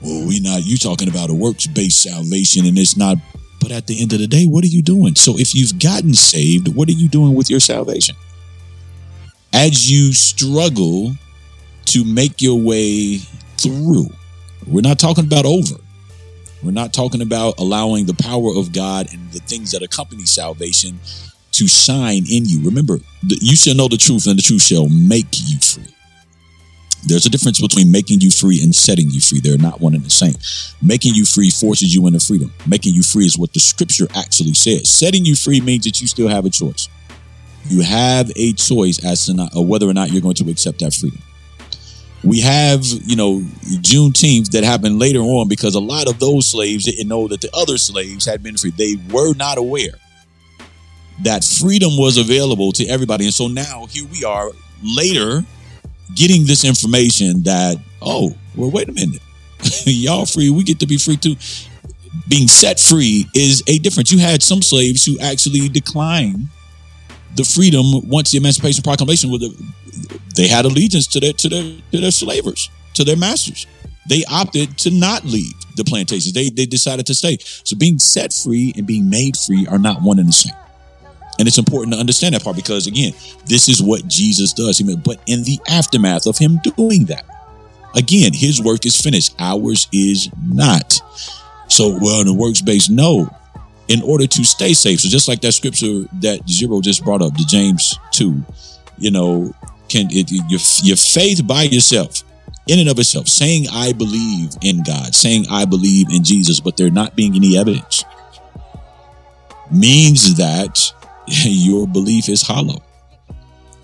Well, 0.00 0.26
we 0.26 0.40
not 0.40 0.64
you 0.64 0.76
talking 0.78 1.08
about 1.08 1.30
a 1.30 1.34
works 1.34 1.66
based 1.66 2.02
salvation 2.02 2.66
and 2.66 2.78
it's 2.78 2.96
not 2.96 3.18
but 3.60 3.72
at 3.72 3.86
the 3.86 4.00
end 4.00 4.12
of 4.12 4.20
the 4.20 4.26
day, 4.26 4.44
what 4.44 4.62
are 4.64 4.68
you 4.68 4.82
doing? 4.82 5.16
So 5.16 5.38
if 5.38 5.54
you've 5.54 5.78
gotten 5.78 6.14
saved, 6.14 6.68
what 6.68 6.88
are 6.88 6.92
you 6.92 7.08
doing 7.08 7.34
with 7.34 7.50
your 7.50 7.58
salvation? 7.58 8.14
As 9.56 9.90
you 9.90 10.12
struggle 10.12 11.16
to 11.86 12.04
make 12.04 12.42
your 12.42 12.60
way 12.60 13.16
through, 13.56 14.10
we're 14.66 14.82
not 14.82 14.98
talking 14.98 15.24
about 15.24 15.46
over. 15.46 15.76
We're 16.62 16.72
not 16.72 16.92
talking 16.92 17.22
about 17.22 17.54
allowing 17.58 18.04
the 18.04 18.12
power 18.12 18.50
of 18.54 18.74
God 18.74 19.10
and 19.14 19.32
the 19.32 19.38
things 19.38 19.70
that 19.72 19.80
accompany 19.80 20.26
salvation 20.26 21.00
to 21.52 21.66
shine 21.66 22.24
in 22.30 22.44
you. 22.44 22.66
Remember, 22.66 22.98
you 23.22 23.56
shall 23.56 23.74
know 23.74 23.88
the 23.88 23.96
truth, 23.96 24.26
and 24.26 24.38
the 24.38 24.42
truth 24.42 24.60
shall 24.60 24.90
make 24.90 25.28
you 25.32 25.58
free. 25.60 25.90
There's 27.06 27.24
a 27.24 27.30
difference 27.30 27.58
between 27.58 27.90
making 27.90 28.20
you 28.20 28.30
free 28.30 28.62
and 28.62 28.74
setting 28.74 29.08
you 29.08 29.22
free. 29.22 29.40
They're 29.40 29.56
not 29.56 29.80
one 29.80 29.94
and 29.94 30.04
the 30.04 30.10
same. 30.10 30.34
Making 30.82 31.14
you 31.14 31.24
free 31.24 31.48
forces 31.48 31.94
you 31.94 32.06
into 32.06 32.20
freedom. 32.20 32.52
Making 32.66 32.92
you 32.92 33.02
free 33.02 33.24
is 33.24 33.38
what 33.38 33.54
the 33.54 33.60
scripture 33.60 34.08
actually 34.14 34.52
says. 34.52 34.90
Setting 34.90 35.24
you 35.24 35.34
free 35.34 35.62
means 35.62 35.84
that 35.84 36.02
you 36.02 36.08
still 36.08 36.28
have 36.28 36.44
a 36.44 36.50
choice. 36.50 36.90
You 37.68 37.82
have 37.82 38.30
a 38.36 38.52
choice 38.52 39.04
as 39.04 39.26
to 39.26 39.34
not, 39.34 39.54
or 39.56 39.66
whether 39.66 39.88
or 39.88 39.94
not 39.94 40.10
you're 40.10 40.22
going 40.22 40.34
to 40.36 40.50
accept 40.50 40.80
that 40.80 40.94
freedom. 40.94 41.20
We 42.24 42.40
have, 42.40 42.84
you 42.84 43.14
know, 43.14 43.40
Juneteenth 43.62 44.50
that 44.50 44.64
happened 44.64 44.98
later 44.98 45.20
on 45.20 45.48
because 45.48 45.74
a 45.74 45.80
lot 45.80 46.08
of 46.08 46.18
those 46.18 46.46
slaves 46.46 46.84
didn't 46.84 47.08
know 47.08 47.28
that 47.28 47.40
the 47.40 47.50
other 47.54 47.78
slaves 47.78 48.24
had 48.24 48.42
been 48.42 48.56
free. 48.56 48.70
They 48.70 48.96
were 49.12 49.34
not 49.34 49.58
aware 49.58 49.94
that 51.22 51.44
freedom 51.44 51.96
was 51.96 52.18
available 52.18 52.72
to 52.72 52.86
everybody. 52.86 53.24
And 53.24 53.34
so 53.34 53.48
now 53.48 53.86
here 53.86 54.06
we 54.12 54.24
are 54.24 54.50
later 54.82 55.44
getting 56.14 56.44
this 56.44 56.64
information 56.64 57.42
that, 57.44 57.78
oh, 58.02 58.34
well, 58.54 58.70
wait 58.70 58.88
a 58.88 58.92
minute. 58.92 59.22
Y'all 59.86 60.26
free, 60.26 60.50
we 60.50 60.62
get 60.62 60.80
to 60.80 60.86
be 60.86 60.98
free 60.98 61.16
too. 61.16 61.36
Being 62.28 62.48
set 62.48 62.80
free 62.80 63.26
is 63.34 63.62
a 63.66 63.78
difference. 63.78 64.12
You 64.12 64.18
had 64.18 64.42
some 64.42 64.62
slaves 64.62 65.04
who 65.04 65.18
actually 65.20 65.68
declined 65.68 66.48
the 67.36 67.44
freedom 67.44 67.84
once 68.08 68.30
the 68.30 68.38
Emancipation 68.38 68.82
Proclamation 68.82 69.30
was 69.30 69.42
they 70.34 70.48
had 70.48 70.64
allegiance 70.64 71.06
to 71.08 71.20
their 71.20 71.32
to 71.32 71.48
their 71.48 71.62
to 71.92 72.00
their 72.00 72.10
slavers, 72.10 72.70
to 72.94 73.04
their 73.04 73.16
masters. 73.16 73.66
They 74.08 74.24
opted 74.30 74.78
to 74.78 74.90
not 74.90 75.24
leave 75.24 75.54
the 75.76 75.84
plantations. 75.84 76.32
They 76.32 76.48
they 76.48 76.66
decided 76.66 77.06
to 77.06 77.14
stay. 77.14 77.38
So 77.40 77.76
being 77.76 77.98
set 77.98 78.32
free 78.32 78.72
and 78.76 78.86
being 78.86 79.08
made 79.10 79.36
free 79.36 79.66
are 79.66 79.78
not 79.78 80.02
one 80.02 80.18
and 80.18 80.28
the 80.28 80.32
same. 80.32 80.56
And 81.38 81.46
it's 81.46 81.58
important 81.58 81.92
to 81.92 82.00
understand 82.00 82.34
that 82.34 82.42
part 82.42 82.56
because 82.56 82.86
again, 82.86 83.12
this 83.46 83.68
is 83.68 83.82
what 83.82 84.06
Jesus 84.08 84.52
does. 84.52 84.78
He 84.78 84.84
meant, 84.84 85.04
but 85.04 85.20
in 85.26 85.42
the 85.44 85.60
aftermath 85.68 86.26
of 86.26 86.38
him 86.38 86.58
doing 86.76 87.06
that, 87.06 87.26
again, 87.94 88.32
his 88.32 88.62
work 88.62 88.86
is 88.86 88.98
finished. 88.98 89.34
Ours 89.38 89.88
is 89.92 90.30
not. 90.42 90.98
So, 91.68 91.98
well, 92.00 92.20
in 92.20 92.26
the 92.26 92.34
works 92.34 92.62
based, 92.62 92.90
no. 92.90 93.28
In 93.88 94.02
order 94.02 94.26
to 94.26 94.44
stay 94.44 94.74
safe. 94.74 95.00
So 95.00 95.08
just 95.08 95.28
like 95.28 95.40
that 95.42 95.52
scripture 95.52 96.06
that 96.20 96.48
Zero 96.48 96.80
just 96.80 97.04
brought 97.04 97.22
up, 97.22 97.34
the 97.34 97.44
James 97.46 97.96
2, 98.12 98.44
you 98.98 99.10
know, 99.12 99.54
can 99.88 100.08
it, 100.10 100.30
your, 100.30 100.60
your 100.82 100.96
faith 100.96 101.46
by 101.46 101.62
yourself, 101.62 102.24
in 102.66 102.80
and 102.80 102.88
of 102.88 102.98
itself, 102.98 103.28
saying 103.28 103.66
I 103.72 103.92
believe 103.92 104.50
in 104.62 104.82
God, 104.82 105.14
saying 105.14 105.46
I 105.50 105.64
believe 105.64 106.08
in 106.10 106.24
Jesus, 106.24 106.58
but 106.58 106.76
there 106.76 106.90
not 106.90 107.14
being 107.14 107.36
any 107.36 107.56
evidence, 107.56 108.04
means 109.70 110.36
that 110.36 110.92
your 111.26 111.86
belief 111.86 112.28
is 112.28 112.42
hollow. 112.42 112.82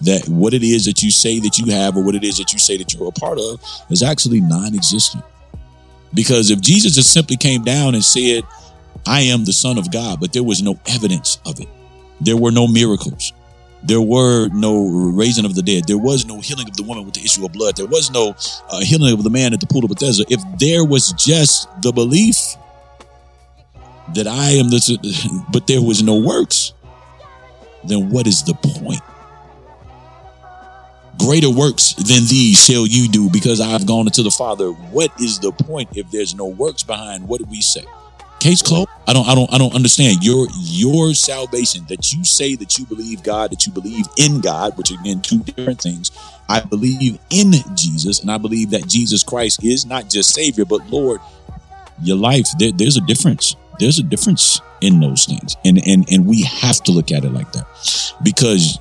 That 0.01 0.29
what 0.29 0.53
it 0.53 0.65
is 0.65 0.87
that 0.87 1.03
you 1.03 1.13
say 1.13 1.39
that 1.41 1.59
you 1.59 1.73
have 1.73 1.97
or 1.97 2.03
what 2.03 2.17
it 2.17 2.25
is 2.25 2.39
that 2.39 2.53
you 2.53 2.59
say 2.59 2.77
that 2.77 2.93
you're 2.93 3.09
a 3.09 3.13
part 3.13 3.39
of 3.39 3.61
is 3.89 4.03
actually 4.03 4.41
non 4.41 4.75
existent. 4.75 5.25
Because 6.13 6.51
if 6.51 6.61
Jesus 6.61 6.97
just 6.97 7.13
simply 7.13 7.37
came 7.37 7.63
down 7.63 7.95
and 7.95 8.05
said, 8.05 8.43
I 9.07 9.23
am 9.23 9.45
the 9.45 9.53
Son 9.53 9.79
of 9.79 9.91
God, 9.91 10.21
but 10.21 10.33
there 10.33 10.45
was 10.45 10.63
no 10.63 10.79
evidence 10.87 11.39
of 11.47 11.61
it, 11.61 11.69
there 12.21 12.37
were 12.37 12.53
no 12.53 12.67
miracles. 12.67 13.33
There 13.85 14.01
were 14.01 14.49
no 14.51 14.87
raising 15.11 15.45
of 15.45 15.57
the 15.57 15.63
dead. 15.63 15.89
There 15.89 15.99
was 15.99 16.25
no 16.25 16.41
healing 16.41 16.69
of 16.69 16.77
the 16.77 16.85
woman 16.85 17.05
with 17.05 17.15
the 17.15 17.25
issue 17.25 17.45
of 17.45 17.53
blood. 17.53 17.77
There 17.77 17.87
was 17.87 18.13
no 18.13 18.37
uh, 18.71 18.81
healing 18.81 19.13
of 19.13 19.25
the 19.25 19.31
man 19.31 19.53
at 19.53 19.61
the 19.61 19.67
pool 19.67 19.85
of 19.85 19.89
Bethesda. 19.89 20.25
If 20.29 20.41
there 20.61 20.85
was 20.85 21.13
just 21.15 21.69
the 21.83 21.91
belief 21.91 22.37
that 24.15 24.29
I 24.29 24.51
am 24.51 24.71
the, 24.71 25.45
but 25.53 25.67
there 25.67 25.83
was 25.83 26.01
no 26.01 26.21
works, 26.21 26.75
then 27.85 28.11
what 28.11 28.29
is 28.29 28.45
the 28.45 28.55
point? 28.55 29.01
Greater 31.19 31.51
works 31.51 31.95
than 31.95 32.25
these 32.27 32.59
shall 32.59 32.87
you 32.87 33.09
do 33.09 33.31
because 33.31 33.61
I 33.61 33.69
have 33.69 33.87
gone 33.87 34.07
into 34.07 34.23
the 34.23 34.31
Father. 34.31 34.71
What 34.71 35.11
is 35.21 35.41
the 35.41 35.53
point 35.53 35.97
if 35.97 36.11
there's 36.11 36.35
no 36.35 36.47
works 36.47 36.83
behind 36.83 37.29
what 37.29 37.41
we 37.49 37.61
say? 37.61 37.85
Case 38.43 38.61
closed. 38.61 38.89
I 39.07 39.13
don't 39.13 39.29
I 39.29 39.37
don't 39.37 39.55
I 39.55 39.59
don't 39.59 39.73
understand 39.73 40.25
your 40.25 40.49
your 40.57 41.15
salvation 41.15 41.85
that 41.89 42.13
you 42.13 42.25
say 42.25 42.57
that 42.57 42.77
you 42.77 42.85
believe 42.85 43.23
God, 43.23 43.53
that 43.53 43.67
you 43.67 43.73
believe 43.73 44.05
in 44.19 44.41
God, 44.41 44.77
which 44.77 44.91
again 44.91 45.21
two 45.21 45.39
different 45.45 45.81
things. 45.81 46.11
I 46.49 46.59
believe 46.59 47.21
in 47.31 47.53
Jesus 47.77 48.19
and 48.19 48.33
I 48.33 48.39
believe 48.39 48.71
that 48.71 48.89
Jesus 48.89 49.23
Christ 49.23 49.63
is 49.63 49.87
not 49.87 50.11
just 50.11 50.35
Savior, 50.35 50.65
but 50.65 50.85
Lord. 50.91 51.21
Your 52.03 52.17
life, 52.17 52.47
there, 52.59 52.73
there's 52.73 52.97
a 52.97 53.01
difference. 53.03 53.55
There's 53.79 54.01
a 54.01 54.03
difference 54.03 54.61
in 54.81 54.99
those 54.99 55.25
things. 55.25 55.57
And 55.65 55.79
and 55.87 56.05
and 56.11 56.27
we 56.27 56.43
have 56.43 56.83
to 56.83 56.91
look 56.91 57.13
at 57.13 57.25
it 57.25 57.31
like 57.31 57.53
that. 57.53 58.17
Because 58.25 58.81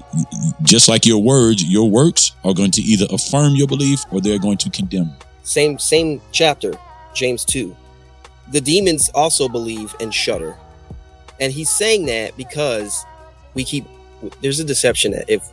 just 0.63 0.89
like 0.89 1.05
your 1.05 1.21
words, 1.21 1.63
your 1.63 1.87
works 1.87 2.31
are 2.43 2.55
going 2.55 2.71
to 2.71 2.81
either 2.81 3.05
affirm 3.11 3.53
your 3.53 3.67
belief 3.67 3.99
or 4.11 4.21
they're 4.21 4.39
going 4.39 4.57
to 4.57 4.71
condemn. 4.71 5.11
Same 5.43 5.77
same 5.77 6.19
chapter, 6.31 6.73
James 7.13 7.45
2 7.45 7.75
the 8.51 8.61
demons 8.61 9.09
also 9.09 9.47
believe 9.47 9.95
and 9.99 10.13
shudder. 10.13 10.55
And 11.39 11.51
he's 11.51 11.69
saying 11.69 12.05
that 12.05 12.37
because 12.37 13.05
we 13.53 13.63
keep 13.63 13.85
there's 14.41 14.59
a 14.59 14.63
deception 14.63 15.11
that 15.13 15.25
if 15.27 15.47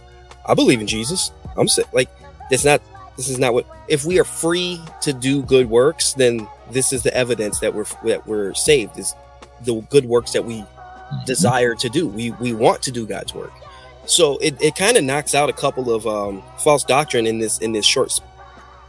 I 0.47 0.55
believe 0.55 0.81
in 0.81 0.87
Jesus, 0.87 1.33
I'm 1.57 1.69
saying 1.69 1.89
like 1.93 2.11
that's 2.51 2.65
not 2.65 2.83
this 3.17 3.29
is 3.29 3.39
not 3.39 3.55
what 3.55 3.67
if 3.89 4.05
we 4.05 4.19
are 4.19 4.25
free 4.25 4.81
to 5.03 5.13
do 5.13 5.43
good 5.43 5.69
works, 5.69 6.13
then 6.15 6.47
this 6.71 6.93
is 6.93 7.03
the 7.03 7.15
evidence 7.17 7.61
that 7.61 7.75
we're 7.75 7.87
that 8.05 8.27
we're 8.27 8.55
saved 8.55 8.99
is 8.99 9.15
the 9.63 9.81
good 9.91 10.05
works 10.05 10.33
that 10.33 10.45
we 10.45 10.61
mm-hmm. 10.61 11.25
desire 11.25 11.75
to 11.75 11.89
do. 11.89 12.07
We 12.07 12.33
we 12.33 12.53
want 12.53 12.83
to 12.83 12.93
do 12.93 13.07
God's 13.07 13.35
work. 13.35 13.53
So 14.07 14.39
it, 14.39 14.61
it 14.63 14.75
kind 14.75 14.97
of 14.97 15.05
knocks 15.05 15.35
out 15.35 15.51
a 15.51 15.53
couple 15.53 15.95
of 15.95 16.07
um, 16.07 16.43
false 16.59 16.83
doctrine 16.83 17.27
in 17.27 17.39
this 17.39 17.59
in 17.59 17.73
this 17.73 17.85
short 17.85 18.19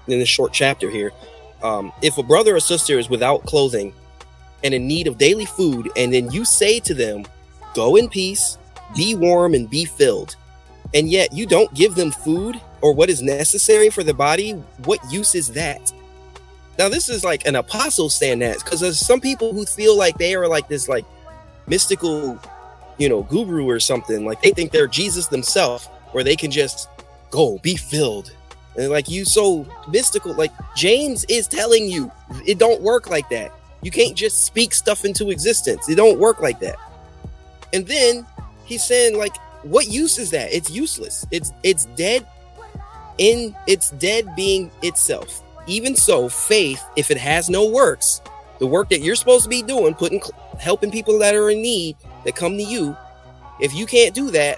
in 0.07 0.19
this 0.19 0.29
short 0.29 0.53
chapter 0.53 0.89
here. 0.89 1.11
Um, 1.63 1.91
if 2.01 2.17
a 2.17 2.23
brother 2.23 2.55
or 2.55 2.59
sister 2.59 2.97
is 2.97 3.09
without 3.09 3.43
clothing 3.43 3.93
and 4.63 4.73
in 4.73 4.87
need 4.87 5.07
of 5.07 5.17
daily 5.17 5.45
food, 5.45 5.89
and 5.95 6.13
then 6.13 6.31
you 6.31 6.45
say 6.45 6.79
to 6.81 6.93
them, 6.93 7.25
Go 7.75 7.95
in 7.95 8.09
peace, 8.09 8.57
be 8.95 9.15
warm, 9.15 9.53
and 9.53 9.69
be 9.69 9.85
filled, 9.85 10.35
and 10.93 11.09
yet 11.09 11.31
you 11.33 11.45
don't 11.45 11.73
give 11.73 11.95
them 11.95 12.11
food 12.11 12.59
or 12.81 12.93
what 12.93 13.09
is 13.09 13.21
necessary 13.21 13.89
for 13.89 14.03
the 14.03 14.13
body, 14.13 14.51
what 14.85 14.99
use 15.11 15.35
is 15.35 15.49
that? 15.49 15.91
Now, 16.77 16.87
this 16.87 17.09
is 17.09 17.23
like 17.23 17.45
an 17.45 17.55
apostle 17.55 18.09
saying 18.09 18.39
that 18.39 18.59
because 18.59 18.79
there's 18.79 18.99
some 18.99 19.19
people 19.19 19.53
who 19.53 19.65
feel 19.65 19.97
like 19.97 20.17
they 20.17 20.33
are 20.35 20.47
like 20.47 20.69
this, 20.69 20.87
like 20.87 21.05
mystical, 21.67 22.39
you 22.97 23.09
know, 23.09 23.23
guru 23.23 23.67
or 23.69 23.79
something. 23.79 24.25
Like 24.25 24.41
they 24.41 24.51
think 24.51 24.71
they're 24.71 24.87
Jesus 24.87 25.27
themselves, 25.27 25.87
where 26.13 26.23
they 26.23 26.37
can 26.37 26.51
just 26.51 26.87
go 27.31 27.57
be 27.59 27.75
filled. 27.75 28.31
Like 28.87 29.09
you 29.09 29.25
so 29.25 29.67
mystical, 29.89 30.33
like 30.33 30.51
James 30.75 31.25
is 31.25 31.47
telling 31.47 31.89
you, 31.89 32.11
it 32.45 32.59
don't 32.59 32.81
work 32.81 33.09
like 33.09 33.29
that. 33.29 33.51
You 33.81 33.91
can't 33.91 34.15
just 34.15 34.45
speak 34.45 34.73
stuff 34.73 35.05
into 35.05 35.31
existence. 35.31 35.89
It 35.89 35.95
don't 35.95 36.19
work 36.19 36.41
like 36.41 36.59
that. 36.59 36.75
And 37.73 37.85
then 37.87 38.25
he's 38.65 38.83
saying 38.83 39.17
like 39.17 39.35
what 39.63 39.87
use 39.87 40.17
is 40.17 40.31
that? 40.31 40.53
It's 40.53 40.69
useless. 40.69 41.25
It's 41.31 41.51
it's 41.63 41.85
dead 41.95 42.25
in 43.17 43.55
it's 43.67 43.91
dead 43.91 44.35
being 44.35 44.71
itself. 44.81 45.43
Even 45.67 45.95
so, 45.95 46.29
faith 46.29 46.83
if 46.95 47.11
it 47.11 47.17
has 47.17 47.49
no 47.49 47.69
works, 47.69 48.21
the 48.59 48.67
work 48.67 48.89
that 48.89 49.01
you're 49.01 49.15
supposed 49.15 49.43
to 49.43 49.49
be 49.49 49.61
doing, 49.61 49.93
putting 49.93 50.21
helping 50.59 50.91
people 50.91 51.19
that 51.19 51.35
are 51.35 51.49
in 51.49 51.61
need 51.61 51.95
that 52.25 52.35
come 52.35 52.57
to 52.57 52.63
you, 52.63 52.95
if 53.59 53.73
you 53.73 53.85
can't 53.85 54.15
do 54.15 54.31
that, 54.31 54.57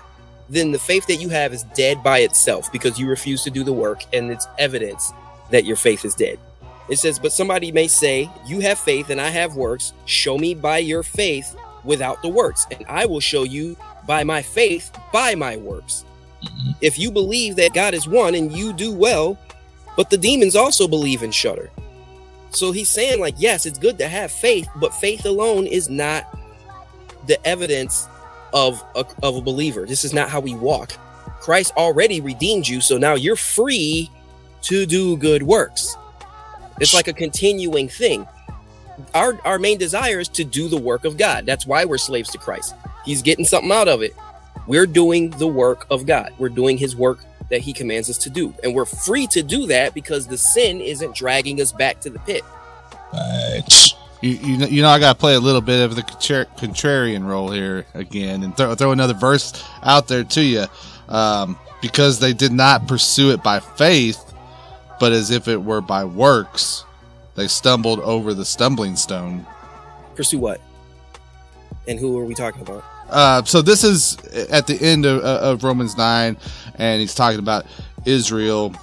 then 0.51 0.71
the 0.71 0.79
faith 0.79 1.07
that 1.07 1.15
you 1.15 1.29
have 1.29 1.53
is 1.53 1.63
dead 1.75 2.03
by 2.03 2.19
itself 2.19 2.69
because 2.73 2.99
you 2.99 3.07
refuse 3.07 3.41
to 3.43 3.49
do 3.49 3.63
the 3.63 3.71
work 3.71 4.03
and 4.11 4.29
it's 4.29 4.47
evidence 4.59 5.13
that 5.49 5.63
your 5.63 5.77
faith 5.77 6.03
is 6.03 6.13
dead. 6.13 6.37
It 6.89 6.99
says, 6.99 7.19
But 7.19 7.31
somebody 7.31 7.71
may 7.71 7.87
say, 7.87 8.29
You 8.45 8.59
have 8.59 8.77
faith 8.77 9.09
and 9.09 9.21
I 9.21 9.29
have 9.29 9.55
works. 9.55 9.93
Show 10.05 10.37
me 10.37 10.53
by 10.53 10.79
your 10.79 11.03
faith 11.03 11.55
without 11.85 12.21
the 12.21 12.27
works, 12.27 12.67
and 12.69 12.85
I 12.89 13.05
will 13.05 13.21
show 13.21 13.43
you 13.43 13.77
by 14.05 14.25
my 14.25 14.41
faith 14.41 14.91
by 15.13 15.35
my 15.35 15.55
works. 15.55 16.03
If 16.81 16.99
you 16.99 17.11
believe 17.11 17.55
that 17.55 17.73
God 17.73 17.93
is 17.93 18.07
one 18.07 18.35
and 18.35 18.51
you 18.51 18.73
do 18.73 18.91
well, 18.91 19.39
but 19.95 20.09
the 20.09 20.17
demons 20.17 20.55
also 20.55 20.87
believe 20.87 21.23
and 21.23 21.33
shudder. 21.33 21.69
So 22.49 22.73
he's 22.73 22.89
saying, 22.89 23.21
like, 23.21 23.35
yes, 23.37 23.65
it's 23.65 23.79
good 23.79 23.97
to 23.99 24.07
have 24.07 24.31
faith, 24.31 24.67
but 24.75 24.93
faith 24.93 25.25
alone 25.25 25.65
is 25.65 25.89
not 25.89 26.37
the 27.27 27.43
evidence 27.47 28.07
of 28.53 28.83
a, 28.95 29.05
of 29.23 29.35
a 29.35 29.41
believer. 29.41 29.85
This 29.85 30.03
is 30.03 30.13
not 30.13 30.29
how 30.29 30.39
we 30.39 30.55
walk. 30.55 30.93
Christ 31.39 31.73
already 31.75 32.21
redeemed 32.21 32.67
you, 32.67 32.81
so 32.81 32.97
now 32.97 33.15
you're 33.15 33.35
free 33.35 34.09
to 34.63 34.85
do 34.85 35.17
good 35.17 35.43
works. 35.43 35.95
It's 36.79 36.93
like 36.93 37.07
a 37.07 37.13
continuing 37.13 37.87
thing. 37.89 38.27
Our 39.13 39.39
our 39.45 39.57
main 39.57 39.77
desire 39.77 40.19
is 40.19 40.27
to 40.29 40.43
do 40.43 40.67
the 40.67 40.77
work 40.77 41.05
of 41.05 41.17
God. 41.17 41.45
That's 41.45 41.65
why 41.65 41.85
we're 41.85 41.97
slaves 41.97 42.29
to 42.31 42.37
Christ. 42.37 42.75
He's 43.05 43.21
getting 43.21 43.45
something 43.45 43.71
out 43.71 43.87
of 43.87 44.01
it. 44.01 44.15
We're 44.67 44.85
doing 44.85 45.31
the 45.31 45.47
work 45.47 45.87
of 45.89 46.05
God. 46.05 46.33
We're 46.37 46.49
doing 46.49 46.77
his 46.77 46.95
work 46.95 47.19
that 47.49 47.61
he 47.61 47.73
commands 47.73 48.09
us 48.09 48.17
to 48.19 48.29
do. 48.29 48.53
And 48.63 48.73
we're 48.73 48.85
free 48.85 49.27
to 49.27 49.43
do 49.43 49.67
that 49.67 49.93
because 49.93 50.27
the 50.27 50.37
sin 50.37 50.79
isn't 50.81 51.15
dragging 51.15 51.59
us 51.61 51.71
back 51.71 51.99
to 52.01 52.09
the 52.09 52.19
pit. 52.19 52.43
Right. 53.13 53.93
You, 54.21 54.29
you, 54.31 54.57
know, 54.57 54.67
you 54.67 54.81
know, 54.81 54.89
I 54.89 54.99
got 54.99 55.13
to 55.13 55.19
play 55.19 55.33
a 55.33 55.39
little 55.39 55.61
bit 55.61 55.83
of 55.83 55.95
the 55.95 56.03
contrarian 56.03 57.25
role 57.25 57.51
here 57.51 57.85
again 57.93 58.43
and 58.43 58.55
throw, 58.55 58.75
throw 58.75 58.91
another 58.91 59.15
verse 59.15 59.63
out 59.83 60.07
there 60.07 60.23
to 60.23 60.41
you. 60.41 60.65
Um, 61.09 61.57
because 61.81 62.19
they 62.19 62.33
did 62.33 62.51
not 62.51 62.87
pursue 62.87 63.31
it 63.31 63.43
by 63.43 63.59
faith, 63.59 64.33
but 64.99 65.11
as 65.11 65.31
if 65.31 65.47
it 65.47 65.57
were 65.57 65.81
by 65.81 66.05
works, 66.05 66.85
they 67.35 67.47
stumbled 67.47 67.99
over 68.01 68.33
the 68.33 68.45
stumbling 68.45 68.95
stone. 68.95 69.45
Pursue 70.15 70.39
what? 70.39 70.61
And 71.87 71.99
who 71.99 72.17
are 72.19 72.25
we 72.25 72.35
talking 72.35 72.61
about? 72.61 72.83
Uh, 73.09 73.43
so 73.43 73.61
this 73.61 73.83
is 73.83 74.15
at 74.49 74.67
the 74.67 74.79
end 74.79 75.05
of, 75.05 75.21
of, 75.21 75.63
Romans 75.63 75.97
9, 75.97 76.37
and 76.75 77.01
he's 77.01 77.15
talking 77.15 77.39
about 77.39 77.65
Israel. 78.05 78.73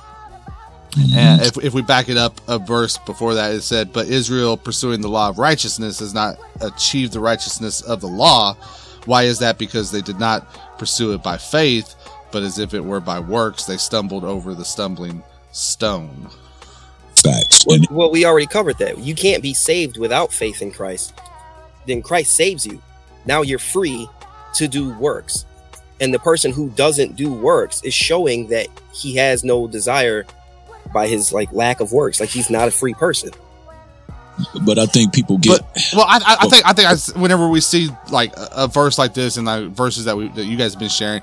Mm-hmm. 0.99 1.19
And 1.19 1.43
if, 1.43 1.57
if 1.59 1.75
we 1.75 1.83
back 1.83 2.09
it 2.09 2.17
up 2.17 2.41
a 2.49 2.59
verse 2.59 2.99
before 2.99 3.35
that, 3.35 3.53
it 3.53 3.63
said, 3.63 3.93
But 3.93 4.09
Israel, 4.09 4.57
pursuing 4.57 5.01
the 5.01 5.09
law 5.09 5.29
of 5.29 5.39
righteousness, 5.39 6.01
has 6.01 6.13
not 6.13 6.37
achieved 6.61 7.13
the 7.13 7.21
righteousness 7.21 7.81
of 7.83 8.01
the 8.01 8.09
law. 8.09 8.55
Why 9.05 9.23
is 9.25 9.39
that? 9.39 9.59
Because 9.59 9.91
they 9.91 10.03
did 10.03 10.19
not 10.19 10.47
pursue 10.79 11.13
it 11.13 11.23
by 11.23 11.39
faith, 11.39 11.95
but 12.33 12.43
as 12.43 12.59
if 12.59 12.75
it 12.75 12.85
were 12.85 13.01
by 13.01 13.21
works, 13.21 13.65
they 13.65 13.77
stumbled 13.77 14.25
over 14.25 14.55
the 14.55 14.65
stumbling 14.65 15.23
stone. 15.53 16.29
Facts. 17.15 17.65
Well, 17.67 17.81
well, 17.91 18.11
we 18.11 18.25
already 18.25 18.47
covered 18.47 18.79
that. 18.79 18.99
You 18.99 19.15
can't 19.15 19.43
be 19.43 19.55
saved 19.55 19.99
without 19.99 20.33
faith 20.33 20.63
in 20.63 20.73
Christ. 20.73 21.15
Then 21.87 22.03
Christ 22.03 22.35
saves 22.35 22.67
you. 22.67 22.83
Now 23.25 23.43
you're 23.43 23.59
free 23.59 24.09
to 24.55 24.69
do 24.69 24.91
works. 24.99 25.45
And 26.01 26.15
the 26.15 26.19
person 26.19 26.53
who 26.53 26.71
doesn't 26.71 27.17
do 27.17 27.33
works 27.33 27.83
is 27.83 27.95
showing 27.95 28.49
that 28.49 28.69
he 28.93 29.17
has 29.17 29.43
no 29.43 29.67
desire 29.67 30.27
by 30.93 31.07
his 31.07 31.33
like 31.33 31.53
lack 31.53 31.81
of 31.81 31.93
works. 31.93 32.21
Like 32.21 32.31
he's 32.31 32.51
not 32.51 32.69
a 32.69 32.71
free 32.71 32.95
person. 32.95 33.31
But 34.65 34.79
I 34.79 34.87
think 34.87 35.13
people 35.13 35.39
get. 35.39 35.61
But, 35.61 35.89
well, 35.95 36.07
I, 36.09 36.21
I, 36.25 36.37
oh. 36.43 36.49
think 36.49 36.65
I 36.65 36.73
think 36.73 36.89
I, 36.89 37.21
whenever 37.21 37.49
we 37.49 37.61
see 37.61 37.89
like 38.11 38.37
a, 38.37 38.49
a 38.53 38.69
verse 38.69 38.99
like 38.99 39.15
this 39.15 39.37
and 39.37 39.47
like 39.47 39.67
verses 39.69 40.05
that 40.05 40.17
we 40.17 40.29
that 40.29 40.45
you 40.45 40.57
guys 40.57 40.75
have 40.75 40.81
been 40.81 40.89
sharing, 40.89 41.23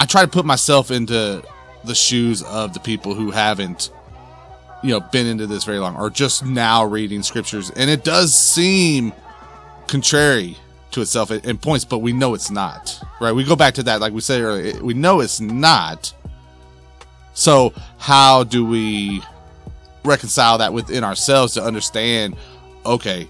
I 0.00 0.06
try 0.06 0.22
to 0.22 0.28
put 0.28 0.46
myself 0.46 0.90
into 0.90 1.42
the 1.84 1.94
shoes 1.94 2.42
of 2.42 2.72
the 2.72 2.80
people 2.80 3.14
who 3.14 3.30
haven't 3.30 3.90
you 4.82 4.90
know 4.90 5.00
been 5.00 5.26
into 5.26 5.46
this 5.46 5.64
very 5.64 5.78
long 5.78 5.96
or 5.96 6.10
just 6.10 6.44
now 6.44 6.84
reading 6.84 7.22
scriptures 7.22 7.70
and 7.70 7.90
it 7.90 8.04
does 8.04 8.34
seem 8.34 9.12
contrary 9.86 10.56
to 10.90 11.00
itself 11.00 11.30
in 11.30 11.58
points 11.58 11.84
but 11.84 11.98
we 11.98 12.12
know 12.12 12.34
it's 12.34 12.50
not 12.50 13.02
right 13.20 13.32
we 13.32 13.44
go 13.44 13.56
back 13.56 13.74
to 13.74 13.82
that 13.82 14.00
like 14.00 14.12
we 14.12 14.20
said 14.20 14.40
earlier 14.40 14.82
we 14.82 14.94
know 14.94 15.20
it's 15.20 15.40
not 15.40 16.12
so 17.34 17.72
how 17.98 18.44
do 18.44 18.64
we 18.64 19.22
reconcile 20.04 20.58
that 20.58 20.72
within 20.72 21.04
ourselves 21.04 21.54
to 21.54 21.62
understand 21.62 22.36
okay 22.86 23.28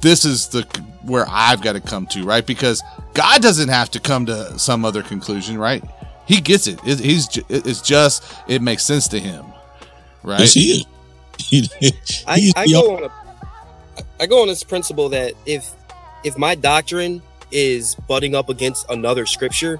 this 0.00 0.24
is 0.24 0.48
the 0.48 0.62
where 1.02 1.26
i've 1.28 1.62
got 1.62 1.74
to 1.74 1.80
come 1.80 2.06
to 2.06 2.24
right 2.24 2.46
because 2.46 2.82
God 3.14 3.40
doesn't 3.40 3.68
have 3.68 3.90
to 3.92 4.00
come 4.00 4.26
to 4.26 4.58
some 4.58 4.84
other 4.84 5.02
conclusion, 5.02 5.56
right? 5.56 5.82
He 6.26 6.40
gets 6.40 6.66
it. 6.66 6.80
it 6.84 6.98
he's 6.98 7.28
it's 7.48 7.80
just 7.80 8.24
it 8.48 8.60
makes 8.60 8.84
sense 8.84 9.08
to 9.08 9.20
him, 9.20 9.46
right? 10.22 10.40
Yes, 10.40 10.52
he 10.52 10.86
is. 11.52 12.24
I, 12.26 12.52
I 12.56 12.66
go 12.66 12.96
on 12.96 13.04
a, 13.04 13.10
I 14.20 14.26
go 14.26 14.42
on 14.42 14.48
this 14.48 14.64
principle 14.64 15.08
that 15.10 15.34
if 15.46 15.70
if 16.24 16.36
my 16.36 16.54
doctrine 16.54 17.22
is 17.52 17.94
butting 17.94 18.34
up 18.34 18.48
against 18.48 18.90
another 18.90 19.26
scripture, 19.26 19.78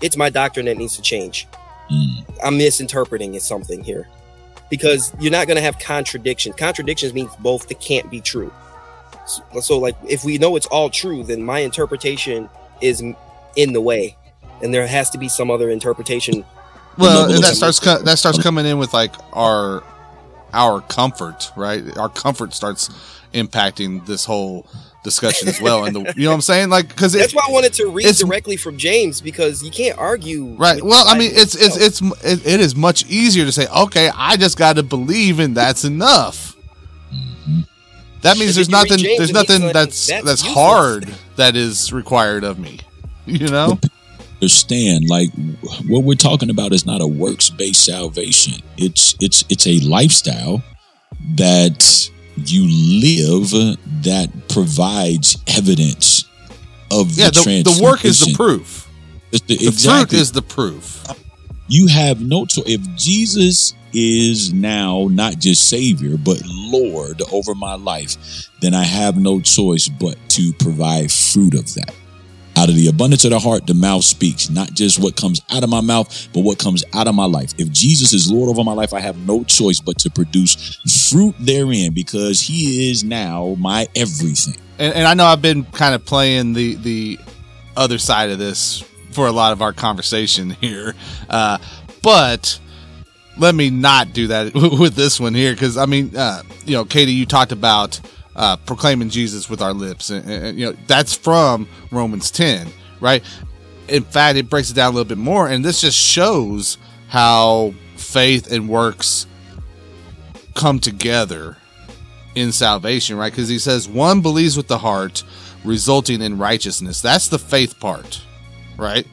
it's 0.00 0.16
my 0.16 0.30
doctrine 0.30 0.66
that 0.66 0.76
needs 0.76 0.94
to 0.96 1.02
change. 1.02 1.48
Mm, 1.90 2.24
I'm 2.42 2.58
misinterpreting 2.58 3.34
it 3.34 3.42
something 3.42 3.82
here 3.82 4.08
because 4.70 5.12
you're 5.18 5.32
not 5.32 5.46
going 5.46 5.56
to 5.56 5.62
have 5.62 5.78
contradiction. 5.78 6.52
Contradictions 6.52 7.12
means 7.12 7.34
both 7.36 7.68
that 7.68 7.80
can't 7.80 8.10
be 8.10 8.20
true. 8.20 8.52
So, 9.26 9.60
so, 9.60 9.78
like, 9.78 9.96
if 10.08 10.24
we 10.24 10.38
know 10.38 10.56
it's 10.56 10.66
all 10.66 10.90
true, 10.90 11.22
then 11.24 11.42
my 11.42 11.60
interpretation 11.60 12.48
is 12.80 13.02
in 13.56 13.72
the 13.72 13.80
way, 13.80 14.16
and 14.62 14.72
there 14.72 14.86
has 14.86 15.10
to 15.10 15.18
be 15.18 15.28
some 15.28 15.50
other 15.50 15.70
interpretation. 15.70 16.44
well, 16.96 17.30
and 17.30 17.42
that 17.42 17.56
starts 17.56 17.78
co- 17.78 18.02
that 18.02 18.18
starts 18.18 18.42
coming 18.42 18.66
in 18.66 18.78
with 18.78 18.92
like 18.92 19.14
our 19.32 19.82
our 20.52 20.80
comfort, 20.80 21.52
right? 21.56 21.96
Our 21.96 22.08
comfort 22.08 22.54
starts 22.54 22.88
impacting 23.32 24.06
this 24.06 24.24
whole 24.24 24.66
discussion 25.02 25.48
as 25.48 25.60
well, 25.60 25.84
and 25.84 25.94
the 25.94 26.12
you 26.16 26.24
know 26.24 26.30
what 26.30 26.34
I'm 26.36 26.40
saying, 26.40 26.70
like 26.70 26.88
because 26.88 27.12
That's 27.12 27.34
why 27.34 27.44
I 27.48 27.52
wanted 27.52 27.72
to 27.74 27.88
read 27.88 28.14
directly 28.16 28.56
from 28.56 28.76
James 28.76 29.20
because 29.20 29.62
you 29.62 29.70
can't 29.70 29.98
argue. 29.98 30.54
Right. 30.54 30.82
Well, 30.82 31.04
I 31.06 31.18
mean, 31.18 31.30
Bible 31.30 31.42
it's 31.42 31.54
it's 31.54 31.76
it's 31.76 32.00
it, 32.24 32.46
it 32.46 32.60
is 32.60 32.76
much 32.76 33.06
easier 33.06 33.44
to 33.44 33.52
say, 33.52 33.66
okay, 33.68 34.10
I 34.14 34.36
just 34.36 34.58
got 34.58 34.76
to 34.76 34.82
believe, 34.82 35.38
and 35.38 35.56
that's 35.56 35.84
enough. 35.84 36.56
That 38.22 38.36
means 38.36 38.54
there's 38.54 38.68
then 38.68 38.80
you 38.80 38.88
nothing 38.88 38.98
James 38.98 39.18
there's 39.18 39.32
nothing 39.32 39.62
like, 39.62 39.72
that's 39.72 40.06
"That's 40.06 40.24
that's 40.24 40.42
hard 40.42 41.08
that 41.36 41.56
is 41.56 41.92
required 41.92 42.44
of 42.44 42.58
me. 42.58 42.80
You 43.26 43.48
know? 43.48 43.78
understand 44.40 45.04
like 45.06 45.30
what 45.86 46.02
we're 46.02 46.14
talking 46.14 46.48
about 46.48 46.72
is 46.72 46.86
not 46.86 47.02
a 47.02 47.06
works-based 47.06 47.84
salvation 47.84 48.54
it's 48.78 49.14
it's 49.20 49.44
it's 49.50 49.66
a 49.66 49.78
lifestyle 49.80 50.62
that 51.34 52.10
you 52.48 52.62
live 53.00 53.50
that 54.04 54.30
provides 54.48 55.36
evidence 55.46 56.24
of 56.90 57.10
Yeah. 57.12 57.30
the, 57.30 57.42
The, 57.64 57.72
the 57.74 57.82
work 57.82 58.04
is 58.04 58.20
the 58.20 58.34
proof. 58.34 58.88
It's 59.32 59.44
the, 59.46 59.56
The 59.56 59.66
exactly 59.68 60.16
fruit 60.16 60.20
is 60.22 60.32
the 60.32 60.42
proof. 60.42 61.04
you 61.68 61.86
have 61.88 62.20
no 62.20 62.46
choice 62.46 62.64
if 62.66 62.80
jesus 62.96 63.74
is 63.92 64.52
now 64.52 65.06
not 65.10 65.38
just 65.38 65.68
savior 65.68 66.16
but 66.16 66.40
lord 66.46 67.20
over 67.32 67.54
my 67.54 67.74
life 67.74 68.16
then 68.60 68.72
i 68.74 68.82
have 68.84 69.16
no 69.16 69.40
choice 69.40 69.88
but 69.88 70.16
to 70.28 70.52
provide 70.54 71.10
fruit 71.12 71.54
of 71.54 71.72
that 71.74 71.94
out 72.60 72.68
of 72.68 72.76
the 72.76 72.88
abundance 72.88 73.24
of 73.24 73.30
the 73.30 73.38
heart 73.38 73.66
the 73.66 73.74
mouth 73.74 74.04
speaks 74.04 74.50
not 74.50 74.72
just 74.74 74.98
what 74.98 75.16
comes 75.16 75.40
out 75.50 75.64
of 75.64 75.70
my 75.70 75.80
mouth 75.80 76.28
but 76.34 76.40
what 76.40 76.58
comes 76.58 76.84
out 76.92 77.06
of 77.06 77.14
my 77.14 77.24
life. 77.24 77.52
If 77.58 77.70
jesus 77.70 78.12
is 78.12 78.30
lord 78.30 78.50
over 78.50 78.62
my 78.62 78.72
life 78.72 78.92
i 78.92 79.00
have 79.00 79.16
no 79.26 79.44
choice 79.44 79.80
but 79.80 79.98
to 80.00 80.10
produce 80.10 80.78
fruit 81.10 81.34
therein 81.40 81.92
because 81.92 82.40
he 82.40 82.90
is 82.90 83.02
now 83.04 83.56
my 83.58 83.88
everything. 83.96 84.56
And, 84.78 84.94
and 84.94 85.06
I 85.06 85.14
know 85.14 85.26
I've 85.26 85.42
been 85.42 85.64
kind 85.64 85.94
of 85.94 86.04
playing 86.04 86.52
the 86.52 86.74
the 86.76 87.18
other 87.76 87.98
side 87.98 88.30
of 88.30 88.38
this 88.38 88.82
for 89.10 89.26
a 89.26 89.32
lot 89.32 89.52
of 89.52 89.62
our 89.62 89.72
conversation 89.72 90.50
here, 90.60 90.94
uh, 91.28 91.58
but 92.02 92.58
let 93.36 93.54
me 93.54 93.70
not 93.70 94.12
do 94.12 94.28
that 94.28 94.54
with 94.78 94.94
this 94.94 95.18
one 95.18 95.34
here 95.34 95.52
because 95.52 95.76
I 95.76 95.86
mean, 95.86 96.16
uh, 96.16 96.42
you 96.64 96.74
know, 96.74 96.84
Katie, 96.84 97.12
you 97.12 97.26
talked 97.26 97.52
about 97.52 98.00
uh, 98.40 98.56
proclaiming 98.56 99.10
Jesus 99.10 99.50
with 99.50 99.60
our 99.60 99.74
lips, 99.74 100.08
and, 100.08 100.28
and 100.28 100.58
you 100.58 100.64
know 100.64 100.76
that's 100.86 101.14
from 101.14 101.68
Romans 101.90 102.30
ten, 102.30 102.68
right? 102.98 103.22
In 103.86 104.02
fact, 104.02 104.38
it 104.38 104.48
breaks 104.48 104.70
it 104.70 104.74
down 104.74 104.94
a 104.94 104.96
little 104.96 105.08
bit 105.08 105.18
more, 105.18 105.46
and 105.46 105.62
this 105.62 105.82
just 105.82 105.98
shows 105.98 106.78
how 107.08 107.74
faith 107.96 108.50
and 108.50 108.66
works 108.66 109.26
come 110.54 110.78
together 110.78 111.58
in 112.34 112.50
salvation, 112.50 113.18
right? 113.18 113.30
Because 113.30 113.50
he 113.50 113.58
says 113.58 113.86
one 113.86 114.22
believes 114.22 114.56
with 114.56 114.68
the 114.68 114.78
heart, 114.78 115.22
resulting 115.62 116.22
in 116.22 116.38
righteousness. 116.38 117.02
That's 117.02 117.28
the 117.28 117.38
faith 117.38 117.78
part, 117.78 118.22
right? 118.78 119.06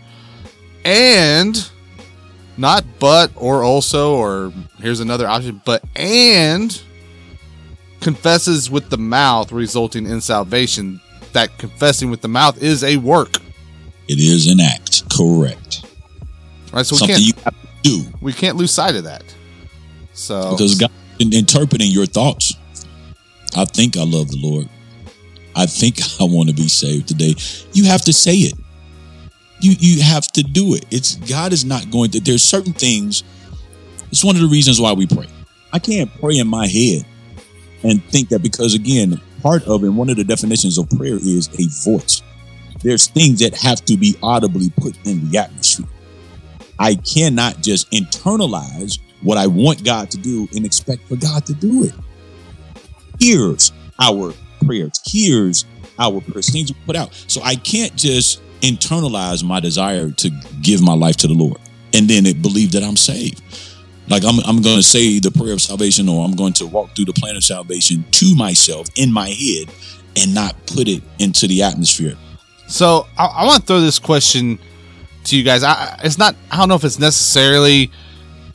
And 0.86 1.70
not 2.56 2.86
but 2.98 3.32
or 3.36 3.62
also 3.62 4.16
or 4.16 4.54
here's 4.80 5.02
another 5.02 5.28
option, 5.28 5.62
but 5.66 5.84
and 5.98 6.82
confesses 8.02 8.70
with 8.70 8.90
the 8.90 8.98
mouth, 8.98 9.52
resulting 9.52 10.06
in 10.06 10.22
salvation. 10.22 11.02
That 11.34 11.58
confessing 11.58 12.10
with 12.10 12.22
the 12.22 12.28
mouth 12.28 12.62
is 12.64 12.84
a 12.84 12.98
work, 12.98 13.38
it 14.08 14.20
is 14.20 14.48
an 14.48 14.60
act 14.60 15.04
correct 15.16 15.84
right? 16.72 16.86
So 16.86 16.94
we 16.94 16.98
something 17.00 17.16
can't 17.16 17.28
you 17.28 17.34
have 17.44 17.62
to 17.62 17.68
do 17.84 18.04
we 18.22 18.34
can't 18.34 18.58
lose 18.58 18.72
sight 18.72 18.96
of 18.96 19.04
that. 19.06 19.24
So 20.14 20.52
because 20.52 20.76
God 20.76 20.92
in 21.20 21.34
interpreting 21.34 21.90
your 21.90 22.06
thoughts. 22.06 22.56
I 23.56 23.66
think 23.66 23.98
I 23.98 24.04
love 24.04 24.30
the 24.30 24.38
Lord. 24.40 24.70
I 25.56 25.66
think 25.66 26.00
I 26.22 26.26
want 26.26 26.50
to 26.50 26.56
be 26.56 26.68
saved 26.68 27.08
today. 27.08 27.34
You 27.74 27.86
have 27.86 28.02
to 28.02 28.14
say 28.14 28.36
it. 28.36 28.54
You 29.62 29.76
you 29.80 30.04
have 30.04 30.28
to 30.34 30.44
do 30.44 30.76
it. 30.76 30.86
It's 30.92 31.16
God 31.16 31.54
is 31.54 31.66
not 31.66 31.90
going 31.90 32.12
to. 32.12 32.20
There's 32.20 32.44
certain 32.44 32.74
things. 32.74 33.24
It's 34.12 34.24
one 34.24 34.36
of 34.36 34.42
the 34.42 34.48
reasons 34.48 34.80
why 34.80 34.94
we 34.94 35.08
pray. 35.08 35.28
I 35.74 35.80
can't 35.80 36.12
pray 36.22 36.38
in 36.38 36.48
my 36.48 36.68
head 36.68 37.06
and 37.84 38.04
think 38.06 38.30
that 38.30 38.42
because 38.42 38.74
again, 38.74 39.20
part 39.42 39.64
of 39.68 39.84
and 39.84 39.98
one 39.98 40.10
of 40.10 40.18
the 40.18 40.24
definitions 40.24 40.78
of 40.78 40.90
prayer 40.90 41.16
is 41.16 41.50
a 41.60 41.90
voice. 41.90 42.22
There's 42.82 43.08
things 43.08 43.40
that 43.40 43.54
have 43.56 43.84
to 43.86 43.98
be 43.98 44.16
audibly 44.22 44.70
put 44.78 44.96
in 45.06 45.30
the 45.30 45.38
atmosphere. 45.40 45.88
I 46.80 46.96
cannot 46.96 47.62
just 47.62 47.90
internalize 47.92 49.00
what 49.22 49.38
I 49.38 49.48
want 49.48 49.84
God 49.84 50.12
to 50.12 50.18
do 50.18 50.48
and 50.56 50.66
expect 50.66 51.02
for 51.08 51.16
God 51.16 51.46
to 51.48 51.54
do 51.54 51.84
it. 51.86 51.94
Here's 53.20 53.72
our 54.00 54.34
prayers. 54.66 55.02
Here's 55.06 55.66
our 55.98 56.22
prayers. 56.22 56.52
Things 56.52 56.72
we 56.72 56.78
put 56.86 56.96
out. 56.96 57.14
So 57.28 57.42
I 57.42 57.56
can't 57.56 57.96
just 57.96 58.42
internalize 58.62 59.44
my 59.44 59.60
desire 59.60 60.12
to 60.12 60.30
give 60.62 60.82
my 60.82 60.94
life 60.94 61.18
to 61.18 61.28
the 61.28 61.34
Lord 61.34 61.60
and 61.94 62.08
then 62.08 62.26
it 62.26 62.42
believe 62.42 62.72
that 62.74 62.84
I'm 62.84 62.96
saved. 62.96 63.42
Like 64.10 64.24
I'm, 64.24 64.40
I'm 64.46 64.62
going 64.62 64.78
to 64.78 64.84
say 64.84 65.20
the 65.20 65.32
prayer 65.32 65.54
of 65.54 65.62
salvation 65.62 66.08
or 66.08 66.24
I'm 66.24 66.36
going 66.36 66.54
to 66.54 66.68
walk 66.68 66.96
through 66.96 67.06
the 67.06 67.14
plan 67.14 67.36
of 67.36 67.44
salvation 67.44 68.06
to 68.12 68.36
myself 68.36 68.88
in 68.96 69.12
my 69.12 69.30
head 69.30 69.70
and 70.16 70.34
not 70.34 70.56
put 70.66 70.88
it 70.88 71.04
into 71.20 71.48
the 71.48 71.64
atmosphere. 71.64 72.16
So 72.68 73.08
I, 73.18 73.26
I 73.26 73.46
want 73.46 73.62
to 73.62 73.68
throw 73.68 73.82
this 73.82 74.00
question 74.00 74.60
to 75.26 75.38
you 75.38 75.44
guys. 75.44 75.64
I, 75.64 76.00
it's 76.04 76.18
not. 76.18 76.36
I 76.52 76.58
don't 76.58 76.70
know 76.70 76.76
if 76.76 76.84
it's 76.84 77.00
necessarily 77.00 77.92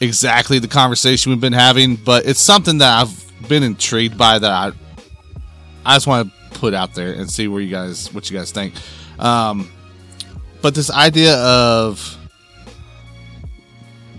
exactly 0.01 0.59
the 0.59 0.69
conversation 0.69 1.31
we've 1.31 1.41
been 1.41 1.53
having, 1.53 1.97
but 1.97 2.27
it's 2.27 2.41
something 2.41 2.79
that 2.79 3.01
I've 3.03 3.49
been 3.49 3.63
intrigued 3.63 4.17
by 4.17 4.39
that 4.39 4.51
I 4.51 4.73
I 5.85 5.97
just 5.97 6.07
want 6.07 6.33
to 6.33 6.59
put 6.59 6.75
out 6.75 6.95
there 6.95 7.13
and 7.13 7.31
see 7.31 7.49
where 7.49 7.61
you 7.61 7.71
guys 7.71 8.13
what 8.13 8.31
you 8.31 8.37
guys 8.37 8.51
think. 8.53 8.75
Um, 9.19 9.71
but 10.61 10.75
this 10.75 10.91
idea 10.91 11.37
of 11.37 12.19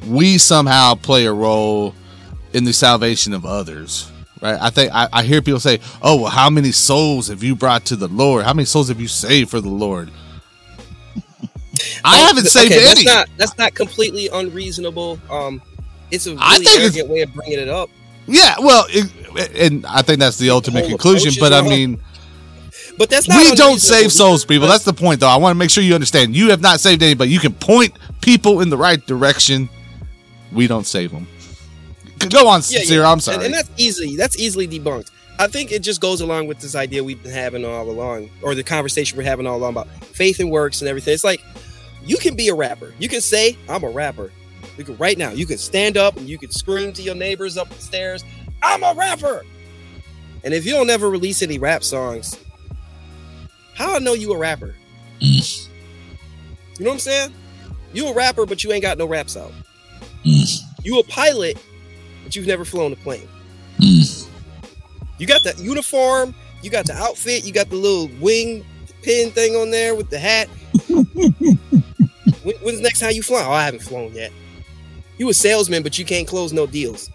we 0.08 0.38
somehow 0.38 0.95
play 0.95 1.26
a 1.26 1.34
role 1.34 1.93
in 2.54 2.64
the 2.66 2.74
salvation 2.74 3.34
of 3.34 3.45
others 3.45 4.12
right? 4.41 4.58
I 4.62 4.70
think 4.70 4.91
I, 4.93 5.08
I 5.12 5.24
hear 5.24 5.41
people 5.41 5.60
say 5.60 5.80
oh 6.01 6.22
well 6.22 6.30
how 6.32 6.49
many 6.49 6.72
souls 6.72 7.28
have 7.30 7.43
you 7.43 7.56
brought 7.56 7.86
to 7.86 7.95
the 7.95 8.08
lord? 8.08 8.45
How 8.45 8.54
many 8.54 8.66
souls 8.66 8.89
have 8.89 8.99
you 8.99 9.08
saved 9.08 9.49
for 9.51 9.62
the 9.62 9.70
lord? 9.70 10.10
I 12.06 12.18
haven't 12.18 12.45
saved 12.45 12.72
okay, 12.72 12.82
any. 12.86 13.04
That's 13.04 13.06
not 13.06 13.30
that's 13.38 13.58
not 13.58 13.74
completely 13.74 14.30
unreasonable. 14.32 15.20
Um, 15.30 15.62
it's 16.12 16.28
a 16.28 16.32
really 16.32 16.41
I 16.43 16.56
think 16.56 16.66
it's- 16.68 16.82
arrogant 16.82 17.10
way 17.10 17.22
of 17.22 17.34
bringing 17.34 17.60
it 17.60 17.70
up. 17.70 17.89
yeah 18.28 18.56
well 18.60 18.86
it, 18.89 19.10
and 19.58 19.86
i 19.86 20.01
think 20.01 20.20
that's 20.20 20.38
the 20.38 20.49
ultimate 20.49 20.82
whole 20.82 20.89
conclusion 20.91 21.34
but 21.41 21.51
i 21.51 21.62
mean 21.62 21.99
But 22.97 23.10
that's 23.10 23.28
not 23.28 23.38
we 23.38 23.54
don't 23.56 23.80
save 23.82 24.12
souls 24.14 24.45
people. 24.45 24.68
that's 24.68 24.86
the 24.86 24.93
point 24.93 25.20
though. 25.20 25.28
I 25.28 25.36
want 25.38 25.56
to 25.56 25.60
make 25.60 25.70
sure 25.72 25.84
you 25.84 25.93
understand. 25.95 26.34
You 26.36 26.51
have 26.51 26.62
not 26.62 26.80
saved 26.80 27.01
anybody 27.04 27.32
you 27.32 27.39
can 27.39 27.54
point 27.54 27.97
people 28.22 28.62
in 28.62 28.70
the 28.70 28.78
right 28.78 29.04
direction 29.08 29.68
we 30.54 30.68
don't 30.68 30.86
save 30.86 31.12
them 31.12 31.28
go 32.30 32.47
on 32.47 32.60
Yeah, 32.60 32.80
sincere 32.80 33.01
yeah. 33.01 33.12
i'm 33.12 33.20
sorry 33.20 33.45
and 33.45 33.54
that's 33.54 33.70
easily 33.78 34.16
that's 34.16 34.38
easily 34.39 34.68
debunked. 34.68 35.10
I 35.39 35.47
think 35.47 35.72
it 35.72 35.82
just 35.82 35.99
goes 35.99 36.22
along 36.22 36.45
with 36.47 36.60
this 36.60 36.76
idea 36.76 37.04
we've 37.04 37.22
been 37.22 37.32
having 37.32 37.66
all 37.66 37.89
along, 37.89 38.30
or 38.43 38.54
the 38.54 38.64
conversation 38.64 39.18
we're 39.18 39.24
having 39.24 39.47
all 39.47 39.58
along 39.58 39.72
about 39.72 39.88
faith 40.06 40.39
and 40.39 40.51
works 40.51 40.82
and 40.82 40.88
everything. 40.88 41.14
It's 41.14 41.24
like 41.24 41.41
you 42.06 42.18
can 42.18 42.36
be 42.36 42.49
a 42.49 42.56
rapper. 42.56 42.93
You 42.99 43.10
can 43.10 43.20
say 43.20 43.58
I'm 43.68 43.84
a 43.84 43.89
rapper. 43.89 44.32
You 44.78 44.84
can 44.84 44.95
right 44.97 45.18
now. 45.18 45.32
You 45.32 45.45
can 45.47 45.58
stand 45.58 45.97
up 45.97 46.18
and 46.18 46.30
you 46.30 46.38
can 46.38 46.51
scream 46.51 46.93
to 46.93 47.01
your 47.01 47.16
neighbors 47.16 47.58
up 47.58 47.68
the 47.70 47.82
stairs, 47.82 48.24
"I'm 48.62 48.84
a 48.84 48.93
rapper." 48.93 49.43
And 50.43 50.54
if 50.54 50.66
you 50.66 50.74
don't 50.74 50.89
ever 50.91 51.10
release 51.10 51.41
any 51.41 51.58
rap 51.58 51.84
songs, 51.84 52.38
how 53.74 53.95
I 53.95 53.99
know 53.99 54.14
you 54.14 54.34
a 54.34 54.38
rapper? 54.38 54.76
Mm. 55.20 55.68
You 56.78 56.86
know 56.86 56.91
what 56.91 56.93
I'm 56.95 56.99
saying? 56.99 57.34
You 57.91 58.08
a 58.08 58.14
rapper, 58.14 58.45
but 58.45 58.64
you 58.64 58.72
ain't 58.72 58.84
got 58.84 58.97
no 58.99 59.08
raps 59.08 59.36
out. 59.36 59.51
Mm. 60.26 60.60
You 60.84 61.00
a 61.00 61.04
pilot, 61.04 61.58
but 62.24 62.36
you've 62.36 62.48
never 62.48 62.66
flown 62.66 62.94
a 62.94 62.96
plane. 62.98 63.28
Mm. 63.80 64.28
You 65.18 65.28
got 65.28 65.44
the 65.44 65.54
uniform, 65.62 66.34
you 66.62 66.70
got 66.70 66.86
the 66.86 66.94
outfit, 66.94 67.46
you 67.46 67.54
got 67.54 67.70
the 67.70 67.76
little 67.76 68.10
wing 68.20 68.66
pin 69.02 69.32
thing 69.32 69.56
on 69.56 69.70
there 69.70 69.96
with 69.96 70.10
the 70.10 70.20
hat. 70.20 70.48
when, 70.88 72.56
when's 72.62 72.78
the 72.78 72.84
next 72.84 73.00
time 73.00 73.12
you 73.12 73.24
fly? 73.24 73.44
Oh, 73.46 73.52
I 73.52 73.66
haven't 73.66 73.84
flown 73.84 74.14
yet. 74.14 74.32
You 75.18 75.30
a 75.30 75.34
salesman, 75.34 75.84
but 75.84 76.00
you 76.00 76.06
can't 76.06 76.28
close 76.28 76.54
no 76.54 76.66
deals. 76.66 77.10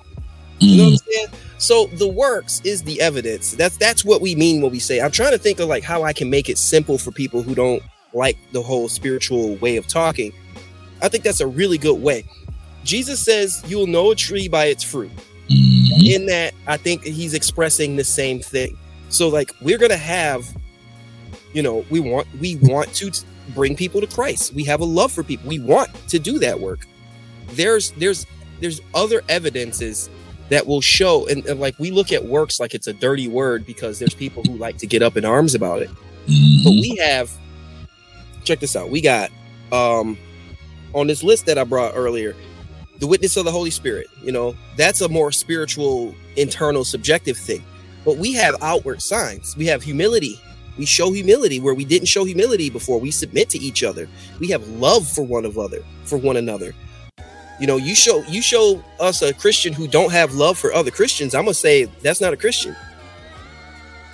You 0.61 0.77
know 0.77 0.85
what 0.85 0.91
I'm 0.91 0.97
saying? 0.97 1.27
So 1.59 1.87
the 1.87 2.09
works 2.09 2.61
is 2.65 2.83
the 2.83 3.01
evidence. 3.01 3.53
That's 3.53 3.77
that's 3.77 4.05
what 4.05 4.21
we 4.21 4.35
mean 4.35 4.61
when 4.61 4.73
we 4.73 4.79
say. 4.79 5.01
I'm 5.01 5.11
trying 5.11 5.33
to 5.33 5.39
think 5.39 5.61
of 5.61 5.69
like 5.69 5.83
how 5.83 6.03
I 6.03 6.13
can 6.13 6.31
make 6.31 6.49
it 6.49 6.59
simple 6.59 6.99
for 6.99 7.11
people 7.11 7.43
who 7.43 7.55
don't 7.55 7.83
like 8.13 8.37
the 8.53 8.63
whole 8.63 8.89
spiritual 8.89 9.57
way 9.57 9.77
of 9.77 9.87
talking. 9.87 10.33
I 11.01 11.09
think 11.09 11.25
that's 11.25 11.41
a 11.41 11.47
really 11.47 11.79
good 11.79 12.01
way. 12.01 12.25
Jesus 12.89 13.20
says 13.20 13.62
you'll 13.66 13.86
know 13.86 14.11
a 14.12 14.14
tree 14.16 14.49
by 14.49 14.64
its 14.66 14.82
fruit. 14.82 15.11
Mhm. 15.51 16.09
In 16.09 16.26
that, 16.26 16.55
I 16.66 16.78
think 16.78 17.05
he's 17.05 17.34
expressing 17.34 17.97
the 17.97 18.05
same 18.05 18.41
thing. 18.41 18.78
So 19.11 19.28
like 19.28 19.53
we're 19.61 19.76
gonna 19.78 19.97
have, 19.97 20.47
you 21.53 21.62
know, 21.62 21.84
we 21.91 22.01
want 22.01 22.26
we 22.41 22.57
want 22.62 22.93
to 22.95 23.11
bring 23.55 23.76
people 23.76 24.01
to 24.01 24.07
Christ. 24.07 24.55
We 24.55 24.64
have 24.64 24.80
a 24.80 24.84
love 24.86 25.12
for 25.12 25.22
people. 25.22 25.49
We 25.49 25.59
want 25.59 25.91
to 26.09 26.18
do 26.18 26.39
that 26.39 26.61
work. 26.61 26.80
There's 27.53 27.91
there's 27.93 28.24
there's 28.61 28.80
other 28.95 29.22
evidences 29.28 30.09
that 30.49 30.66
will 30.66 30.80
show 30.80 31.26
and, 31.28 31.45
and 31.45 31.61
like 31.61 31.78
we 31.78 31.91
look 31.91 32.11
at 32.11 32.24
works 32.24 32.59
like 32.59 32.74
it's 32.74 32.86
a 32.86 32.93
dirty 32.95 33.28
word 33.28 33.66
because 33.66 33.99
there's 33.99 34.14
people 34.14 34.43
who 34.45 34.57
like 34.57 34.78
to 34.78 34.86
get 34.86 35.03
up 35.03 35.18
in 35.18 35.24
arms 35.26 35.55
about 35.55 35.82
it 35.82 35.91
Mhm. 36.26 36.64
but 36.64 36.70
we 36.70 36.97
have 36.97 37.30
check 38.45 38.59
this 38.59 38.74
out 38.74 38.89
we 38.89 39.03
got 39.03 39.30
um 39.72 40.16
on 40.95 41.07
this 41.07 41.22
list 41.22 41.45
that 41.47 41.59
i 41.59 41.64
brought 41.64 41.93
earlier 41.95 42.34
the 42.99 43.07
witness 43.07 43.36
of 43.36 43.44
the 43.44 43.51
holy 43.51 43.70
spirit 43.70 44.09
you 44.22 44.32
know 44.32 44.55
that's 44.76 45.01
a 45.01 45.09
more 45.09 45.32
spiritual 45.32 46.14
internal 46.38 46.84
subjective 46.84 47.36
thing. 47.36 47.62
But 48.05 48.16
we 48.16 48.32
have 48.34 48.55
outward 48.62 49.03
signs. 49.03 49.57
We 49.57 49.66
have 49.66 49.82
humility. 49.82 50.40
We 50.78 50.86
show 50.86 51.12
humility 51.12 51.61
where 51.61 51.74
we 51.74 51.84
didn't 51.84 52.07
show 52.07 52.24
humility 52.24 52.70
before. 52.70 53.01
We 53.01 53.11
submit 53.11 53.51
to 53.51 53.59
each 53.59 53.82
other. 53.82 54.09
We 54.38 54.49
have 54.49 54.66
love 54.68 55.07
for 55.07 55.22
one 55.22 55.44
another 55.44 55.82
for 56.05 56.16
one 56.16 56.36
another. 56.36 56.72
You 57.61 57.66
know 57.66 57.76
you 57.76 57.94
show 57.94 58.22
you 58.28 58.40
show 58.40 58.82
us 59.01 59.20
a 59.20 59.34
christian 59.34 59.72
who 59.72 59.88
don't 59.88 60.12
have 60.12 60.34
love 60.34 60.57
for 60.57 60.72
other 60.72 60.92
christians 60.92 61.34
i'm 61.34 61.42
gonna 61.42 61.55
say 61.55 61.86
that's 62.03 62.20
not 62.20 62.32
a 62.32 62.36
christian. 62.36 62.76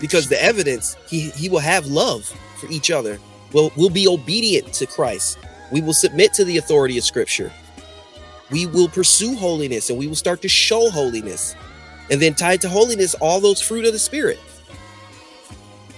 Because 0.01 0.29
the 0.29 0.43
evidence 0.43 0.97
he 1.09 1.31
he 1.31 1.49
will 1.49 1.59
have 1.59 1.87
love 1.87 2.25
for 2.59 2.69
each 2.71 2.91
other. 2.91 3.19
We'll 3.53 3.71
we'll 3.77 3.91
be 3.91 4.09
obedient 4.09 4.73
to 4.75 4.87
christ. 4.87 5.39
We 5.71 5.83
will 5.83 5.93
submit 5.93 6.33
to 6.35 6.45
the 6.45 6.57
authority 6.57 6.97
of 6.97 7.05
scripture 7.05 7.53
we 8.55 8.67
will 8.67 8.89
pursue 8.89 9.35
holiness 9.35 9.91
and 9.91 9.99
we 9.99 10.07
will 10.07 10.15
start 10.15 10.41
to 10.41 10.49
show 10.49 10.89
holiness 10.89 11.57
and 12.09 12.23
then 12.23 12.35
tied 12.35 12.61
to 12.61 12.69
holiness 12.69 13.17
all 13.17 13.41
those 13.41 13.61
fruit 13.61 13.85
of 13.85 13.93
the 13.93 13.99
spirit. 13.99 14.39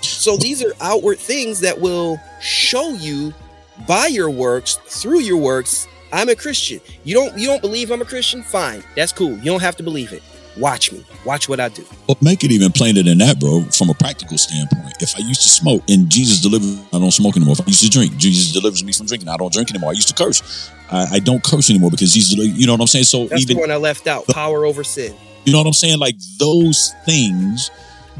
So 0.00 0.38
these 0.38 0.64
are 0.64 0.72
outward 0.80 1.18
things 1.18 1.60
that 1.60 1.78
will 1.78 2.18
show 2.40 2.94
you 2.94 3.34
by 3.86 4.06
your 4.06 4.30
works 4.30 4.76
through 4.86 5.20
your 5.20 5.36
works 5.36 5.86
i'm 6.14 6.30
a 6.30 6.34
christian. 6.34 6.80
You 7.04 7.14
don't 7.14 7.36
you 7.36 7.46
don't 7.46 7.60
believe 7.60 7.90
i'm 7.90 8.00
a 8.00 8.06
christian? 8.06 8.42
Fine. 8.42 8.82
That's 8.94 9.12
cool. 9.12 9.36
You 9.36 9.44
don't 9.44 9.60
have 9.60 9.76
to 9.76 9.82
believe 9.82 10.14
it 10.14 10.22
watch 10.58 10.92
me 10.92 11.04
watch 11.24 11.48
what 11.48 11.60
i 11.60 11.68
do 11.68 11.84
But 12.08 12.22
make 12.22 12.44
it 12.44 12.50
even 12.52 12.72
plainer 12.72 13.02
than 13.02 13.18
that, 13.18 13.38
bro. 13.40 13.62
From 13.76 13.90
a 13.90 13.94
practical 13.94 14.38
standpoint, 14.38 14.94
if 15.00 15.16
I 15.16 15.20
used 15.20 15.42
to 15.42 15.48
smoke 15.48 15.82
and 15.88 16.08
Jesus 16.08 16.40
delivers, 16.40 16.78
I 16.92 16.98
don't 16.98 17.10
smoke 17.10 17.36
anymore. 17.36 17.54
If 17.58 17.62
I 17.62 17.66
used 17.66 17.82
to 17.82 17.90
drink, 17.90 18.16
Jesus 18.16 18.52
delivers 18.52 18.82
me 18.84 18.92
from 18.92 19.06
drinking. 19.06 19.28
I 19.28 19.36
don't 19.36 19.52
drink 19.52 19.70
anymore. 19.70 19.90
I 19.90 19.94
used 19.94 20.08
to 20.08 20.14
curse. 20.14 20.70
I, 20.90 21.16
I 21.16 21.18
don't 21.18 21.42
curse 21.42 21.68
anymore 21.70 21.90
because 21.90 22.12
Jesus, 22.12 22.34
you 22.36 22.66
know 22.66 22.72
what 22.74 22.80
I'm 22.80 22.86
saying. 22.86 23.04
So 23.04 23.26
that's 23.26 23.42
even 23.42 23.56
the 23.56 23.60
one 23.60 23.70
i 23.70 23.76
left 23.76 24.06
out 24.06 24.26
power 24.28 24.64
over 24.64 24.84
sin 24.84 25.14
You 25.44 25.52
know 25.52 25.58
what 25.58 25.66
I'm 25.66 25.72
saying? 25.72 25.98
Like 25.98 26.16
those 26.38 26.94
things 27.04 27.70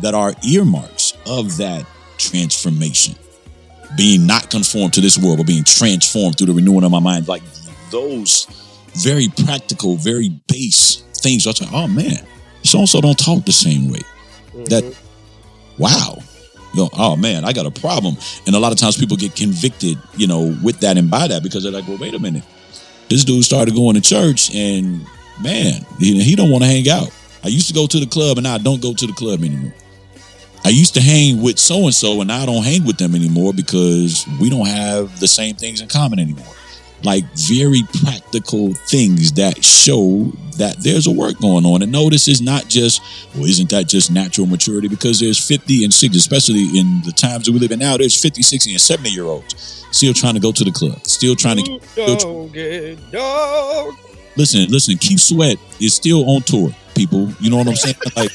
that 0.03 0.15
are 0.15 0.35
earmarks 0.47 1.15
of 1.27 1.57
that 1.59 1.87
transformation, 2.19 3.15
being 3.97 4.27
not 4.27 4.51
conformed 4.51 4.95
to 4.95 5.01
this 5.01 5.17
world, 5.19 5.39
but 5.39 5.47
being 5.47 5.65
transformed 5.65 6.37
through 6.37 6.49
the 6.49 6.53
renewing 6.55 6.85
of 6.85 6.91
my 6.91 7.01
mind. 7.01 7.29
Like 7.29 7.43
those 7.91 8.47
very 8.95 9.29
practical, 9.45 9.97
very 9.97 10.31
base 10.49 11.03
things. 11.23 11.47
I 11.47 11.51
like, 11.51 11.73
oh 11.73 11.89
man, 11.89 12.25
so 12.63 12.79
and 12.81 12.89
so 12.89 13.01
don't 13.01 13.19
talk 13.19 13.45
the 13.45 13.53
same 13.53 13.91
way. 13.91 14.01
That- 14.67 14.85
Mhm. 14.85 14.95
Wow. 15.79 16.19
You 16.75 16.83
know, 16.83 16.91
oh 16.95 17.17
man, 17.17 17.45
I 17.45 17.53
got 17.53 17.67
a 17.67 17.71
problem. 17.71 18.17
And 18.47 18.55
a 18.55 18.59
lot 18.59 18.73
of 18.73 18.79
times 18.79 18.97
people 18.97 19.17
get 19.17 19.35
convicted, 19.37 19.99
you 20.17 20.27
know, 20.27 20.57
with 20.63 20.81
that 20.81 20.97
and 20.99 21.11
by 21.11 21.27
that 21.29 21.43
because 21.43 21.63
they're 21.63 21.73
like, 21.73 21.87
well, 21.89 21.99
wait 21.99 22.15
a 22.15 22.19
minute. 22.19 22.45
This 23.09 23.25
dude 23.25 23.45
started 23.45 23.75
going 23.75 23.95
to 23.95 24.01
church 24.01 24.55
and 24.55 25.07
man, 25.41 25.85
he, 25.99 26.21
he 26.23 26.35
don't 26.35 26.51
want 26.51 26.65
to 26.65 26.69
hang 26.69 26.89
out. 26.89 27.11
I 27.45 27.49
used 27.49 27.69
to 27.69 27.75
go 27.75 27.87
to 27.87 28.01
the 28.01 28.07
club 28.07 28.39
and 28.39 28.45
now 28.45 28.55
I 28.55 28.59
don't 28.59 28.81
go 28.83 28.93
to 28.95 29.07
the 29.07 29.13
club 29.13 29.41
anymore. 29.45 29.73
I 30.65 30.71
used 30.71 30.95
to 30.95 31.01
hang 31.01 31.41
with 31.43 31.59
so 31.59 31.85
and 31.85 31.95
so 31.95 32.21
and 32.21 32.29
now 32.29 32.43
I 32.43 32.47
don't 32.47 32.65
hang 32.65 32.85
with 32.85 32.97
them 32.97 33.15
anymore 33.15 33.53
because 33.55 34.27
we 34.41 34.51
don't 34.51 34.67
have 34.67 35.21
the 35.21 35.29
same 35.29 35.55
things 35.55 35.81
in 35.81 35.89
common 35.89 36.19
anymore. 36.19 36.53
Like 37.03 37.25
very 37.35 37.83
practical 38.03 38.73
things 38.89 39.33
that 39.33 39.63
show 39.65 40.33
that 40.59 40.77
there's 40.81 41.07
a 41.07 41.11
work 41.11 41.39
going 41.41 41.67
on. 41.67 41.83
And 41.83 41.93
notice 41.93 42.29
is 42.29 42.41
not 42.41 42.69
just, 42.69 43.03
well, 43.35 43.45
isn't 43.45 43.71
that 43.71 43.87
just 43.87 44.11
natural 44.11 44.47
maturity? 44.47 44.89
Because 44.89 45.21
there's 45.21 45.39
50 45.47 45.85
and 45.85 45.93
60, 45.93 46.17
especially 46.17 46.79
in 46.79 47.03
the 47.05 47.13
times 47.13 47.47
that 47.47 47.53
we 47.53 47.59
live 47.59 47.73
in 47.73 47.79
now, 47.79 47.97
there's 47.97 48.21
50, 48.21 48.43
60, 48.43 48.73
and 48.73 48.81
70 48.81 49.11
year 49.11 49.25
olds 49.25 49.85
still 49.91 50.13
trying 50.13 50.35
to 50.35 50.41
go 50.41 50.53
to 50.53 50.65
the 50.65 50.71
club, 50.71 50.99
still 51.07 51.35
trying 51.35 51.57
to 51.57 51.63
get 51.63 51.97
dog. 53.13 53.95
listen, 54.37 54.67
listen, 54.71 54.99
Keith 54.99 55.21
Sweat 55.21 55.57
is 55.81 55.95
still 55.95 56.29
on 56.31 56.43
tour, 56.43 56.71
people. 56.95 57.31
You 57.41 57.51
know 57.51 57.59
what 57.59 57.69
I'm 57.69 57.77
saying? 57.77 57.97
Like, 58.17 58.31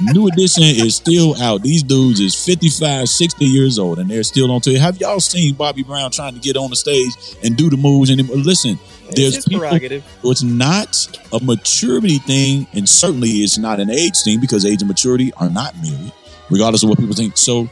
New 0.00 0.28
Edition 0.28 0.62
is 0.64 0.96
still 0.96 1.40
out. 1.42 1.62
These 1.62 1.82
dudes 1.82 2.20
is 2.20 2.34
55, 2.44 3.08
60 3.08 3.44
years 3.44 3.78
old, 3.78 3.98
and 3.98 4.10
they're 4.10 4.22
still 4.22 4.50
on 4.52 4.60
tour. 4.60 4.78
Have 4.78 5.00
y'all 5.00 5.20
seen 5.20 5.54
Bobby 5.54 5.82
Brown 5.82 6.10
trying 6.10 6.34
to 6.34 6.40
get 6.40 6.56
on 6.56 6.70
the 6.70 6.76
stage 6.76 7.12
and 7.42 7.56
do 7.56 7.70
the 7.70 7.76
moves? 7.78 8.10
And 8.10 8.28
listen, 8.28 8.78
It's 9.08 9.14
there's 9.14 9.44
people. 9.44 9.60
prerogative. 9.60 10.04
It's 10.24 10.42
not 10.42 11.18
a 11.32 11.42
maturity 11.42 12.18
thing, 12.18 12.66
and 12.74 12.86
certainly 12.88 13.28
it's 13.28 13.56
not 13.56 13.80
an 13.80 13.90
age 13.90 14.22
thing 14.22 14.40
because 14.40 14.66
age 14.66 14.82
and 14.82 14.88
maturity 14.88 15.32
are 15.34 15.48
not 15.48 15.74
married, 15.82 16.12
regardless 16.50 16.82
of 16.82 16.90
what 16.90 16.98
people 16.98 17.14
think. 17.14 17.36
So 17.38 17.68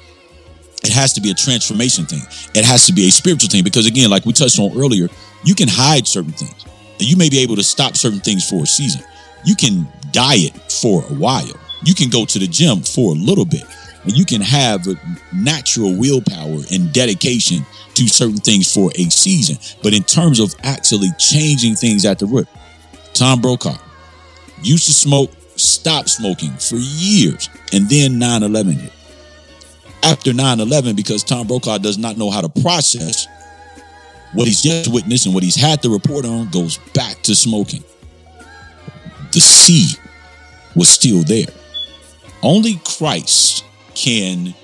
it 0.82 0.92
has 0.92 1.12
to 1.14 1.20
be 1.20 1.30
a 1.30 1.34
transformation 1.34 2.06
thing. 2.06 2.22
It 2.54 2.64
has 2.64 2.86
to 2.86 2.92
be 2.94 3.06
a 3.06 3.10
spiritual 3.10 3.50
thing 3.50 3.64
because, 3.64 3.86
again, 3.86 4.08
like 4.08 4.24
we 4.24 4.32
touched 4.32 4.58
on 4.58 4.76
earlier, 4.78 5.08
you 5.44 5.54
can 5.54 5.68
hide 5.68 6.06
certain 6.06 6.32
things, 6.32 6.64
and 6.98 7.02
you 7.02 7.16
may 7.18 7.28
be 7.28 7.40
able 7.40 7.56
to 7.56 7.62
stop 7.64 7.96
certain 7.96 8.20
things 8.20 8.48
for 8.48 8.62
a 8.62 8.66
season. 8.66 9.02
You 9.44 9.54
can 9.56 9.86
diet 10.12 10.54
for 10.72 11.02
a 11.02 11.14
while. 11.14 11.52
You 11.84 11.94
can 11.94 12.10
go 12.10 12.24
to 12.24 12.38
the 12.38 12.46
gym 12.46 12.80
for 12.80 13.12
a 13.12 13.16
little 13.16 13.44
bit, 13.44 13.64
and 14.04 14.16
you 14.16 14.24
can 14.24 14.40
have 14.40 14.86
a 14.86 14.94
natural 15.32 15.94
willpower 15.96 16.60
and 16.72 16.92
dedication 16.92 17.64
to 17.94 18.08
certain 18.08 18.36
things 18.36 18.72
for 18.72 18.90
a 18.94 19.04
season. 19.10 19.56
But 19.82 19.94
in 19.94 20.02
terms 20.02 20.40
of 20.40 20.54
actually 20.62 21.10
changing 21.18 21.74
things 21.74 22.04
at 22.04 22.18
the 22.18 22.26
root, 22.26 22.48
Tom 23.12 23.40
Brokaw 23.40 23.76
used 24.62 24.86
to 24.86 24.92
smoke, 24.92 25.30
stopped 25.56 26.10
smoking 26.10 26.52
for 26.52 26.76
years, 26.76 27.48
and 27.72 27.88
then 27.88 28.18
9 28.18 28.42
11 28.42 28.72
hit. 28.72 28.92
After 30.02 30.32
9 30.32 30.60
11, 30.60 30.96
because 30.96 31.22
Tom 31.22 31.46
Brokaw 31.46 31.78
does 31.78 31.98
not 31.98 32.16
know 32.16 32.30
how 32.30 32.40
to 32.40 32.48
process 32.48 33.26
what 34.32 34.48
he's 34.48 34.62
just 34.62 34.92
witnessed 34.92 35.26
and 35.26 35.34
what 35.34 35.44
he's 35.44 35.54
had 35.54 35.80
to 35.82 35.90
report 35.90 36.24
on, 36.24 36.50
goes 36.50 36.78
back 36.92 37.22
to 37.22 37.34
smoking. 37.34 37.84
The 39.32 39.40
seed 39.40 39.96
was 40.74 40.88
still 40.88 41.22
there. 41.22 41.46
Only 42.44 42.78
Christ 42.84 43.64
can 43.94 44.54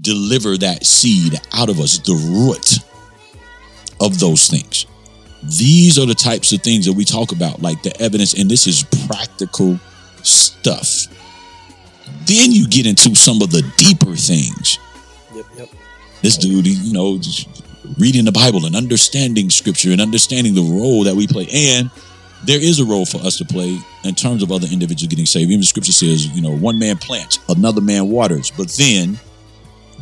deliver 0.00 0.58
that 0.58 0.84
seed 0.84 1.40
out 1.54 1.70
of 1.70 1.80
us, 1.80 1.98
the 1.98 2.14
root 2.14 2.78
of 4.00 4.18
those 4.20 4.48
things. 4.48 4.86
These 5.58 5.98
are 5.98 6.06
the 6.06 6.14
types 6.14 6.52
of 6.52 6.62
things 6.62 6.86
that 6.86 6.92
we 6.92 7.04
talk 7.04 7.32
about, 7.32 7.62
like 7.62 7.82
the 7.82 8.00
evidence, 8.00 8.34
and 8.34 8.50
this 8.50 8.66
is 8.66 8.84
practical 9.08 9.78
stuff. 10.22 11.06
Then 12.26 12.52
you 12.52 12.68
get 12.68 12.86
into 12.86 13.14
some 13.14 13.42
of 13.42 13.50
the 13.50 13.62
deeper 13.76 14.14
things. 14.14 14.78
Yep, 15.34 15.46
yep. 15.56 15.68
This 16.20 16.36
dude, 16.36 16.66
you 16.66 16.92
know, 16.92 17.18
just 17.18 17.48
reading 17.98 18.24
the 18.24 18.32
Bible 18.32 18.66
and 18.66 18.76
understanding 18.76 19.50
scripture 19.50 19.90
and 19.90 20.00
understanding 20.00 20.54
the 20.54 20.62
role 20.62 21.02
that 21.04 21.16
we 21.16 21.26
play. 21.26 21.48
And 21.52 21.90
there 22.44 22.60
is 22.60 22.80
a 22.80 22.84
role 22.84 23.06
for 23.06 23.18
us 23.18 23.38
to 23.38 23.44
play 23.44 23.78
in 24.04 24.14
terms 24.14 24.42
of 24.42 24.50
other 24.50 24.66
individuals 24.70 25.08
getting 25.08 25.26
saved. 25.26 25.50
Even 25.50 25.60
the 25.60 25.66
scripture 25.66 25.92
says, 25.92 26.26
you 26.28 26.42
know, 26.42 26.56
one 26.56 26.78
man 26.78 26.96
plants, 26.98 27.38
another 27.48 27.80
man 27.80 28.08
waters, 28.08 28.50
but 28.50 28.68
then 28.70 29.18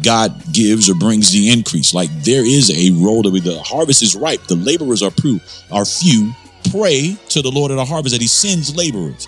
God 0.03 0.43
gives 0.53 0.89
or 0.89 0.95
brings 0.95 1.31
the 1.33 1.51
increase. 1.51 1.93
Like 1.93 2.11
there 2.23 2.45
is 2.45 2.71
a 2.71 2.93
role 3.03 3.23
that 3.23 3.31
we, 3.31 3.41
the 3.41 3.61
harvest 3.61 4.03
is 4.03 4.15
ripe, 4.17 4.45
the 4.45 4.57
laborers 4.57 5.03
are 5.03 5.11
few, 5.11 5.41
are 5.71 5.85
few. 5.85 6.33
Pray 6.71 7.17
to 7.31 7.43
the 7.43 7.51
Lord 7.51 7.71
of 7.71 7.79
the 7.79 7.85
harvest 7.85 8.15
that 8.15 8.21
He 8.21 8.29
sends 8.29 8.77
laborers 8.77 9.27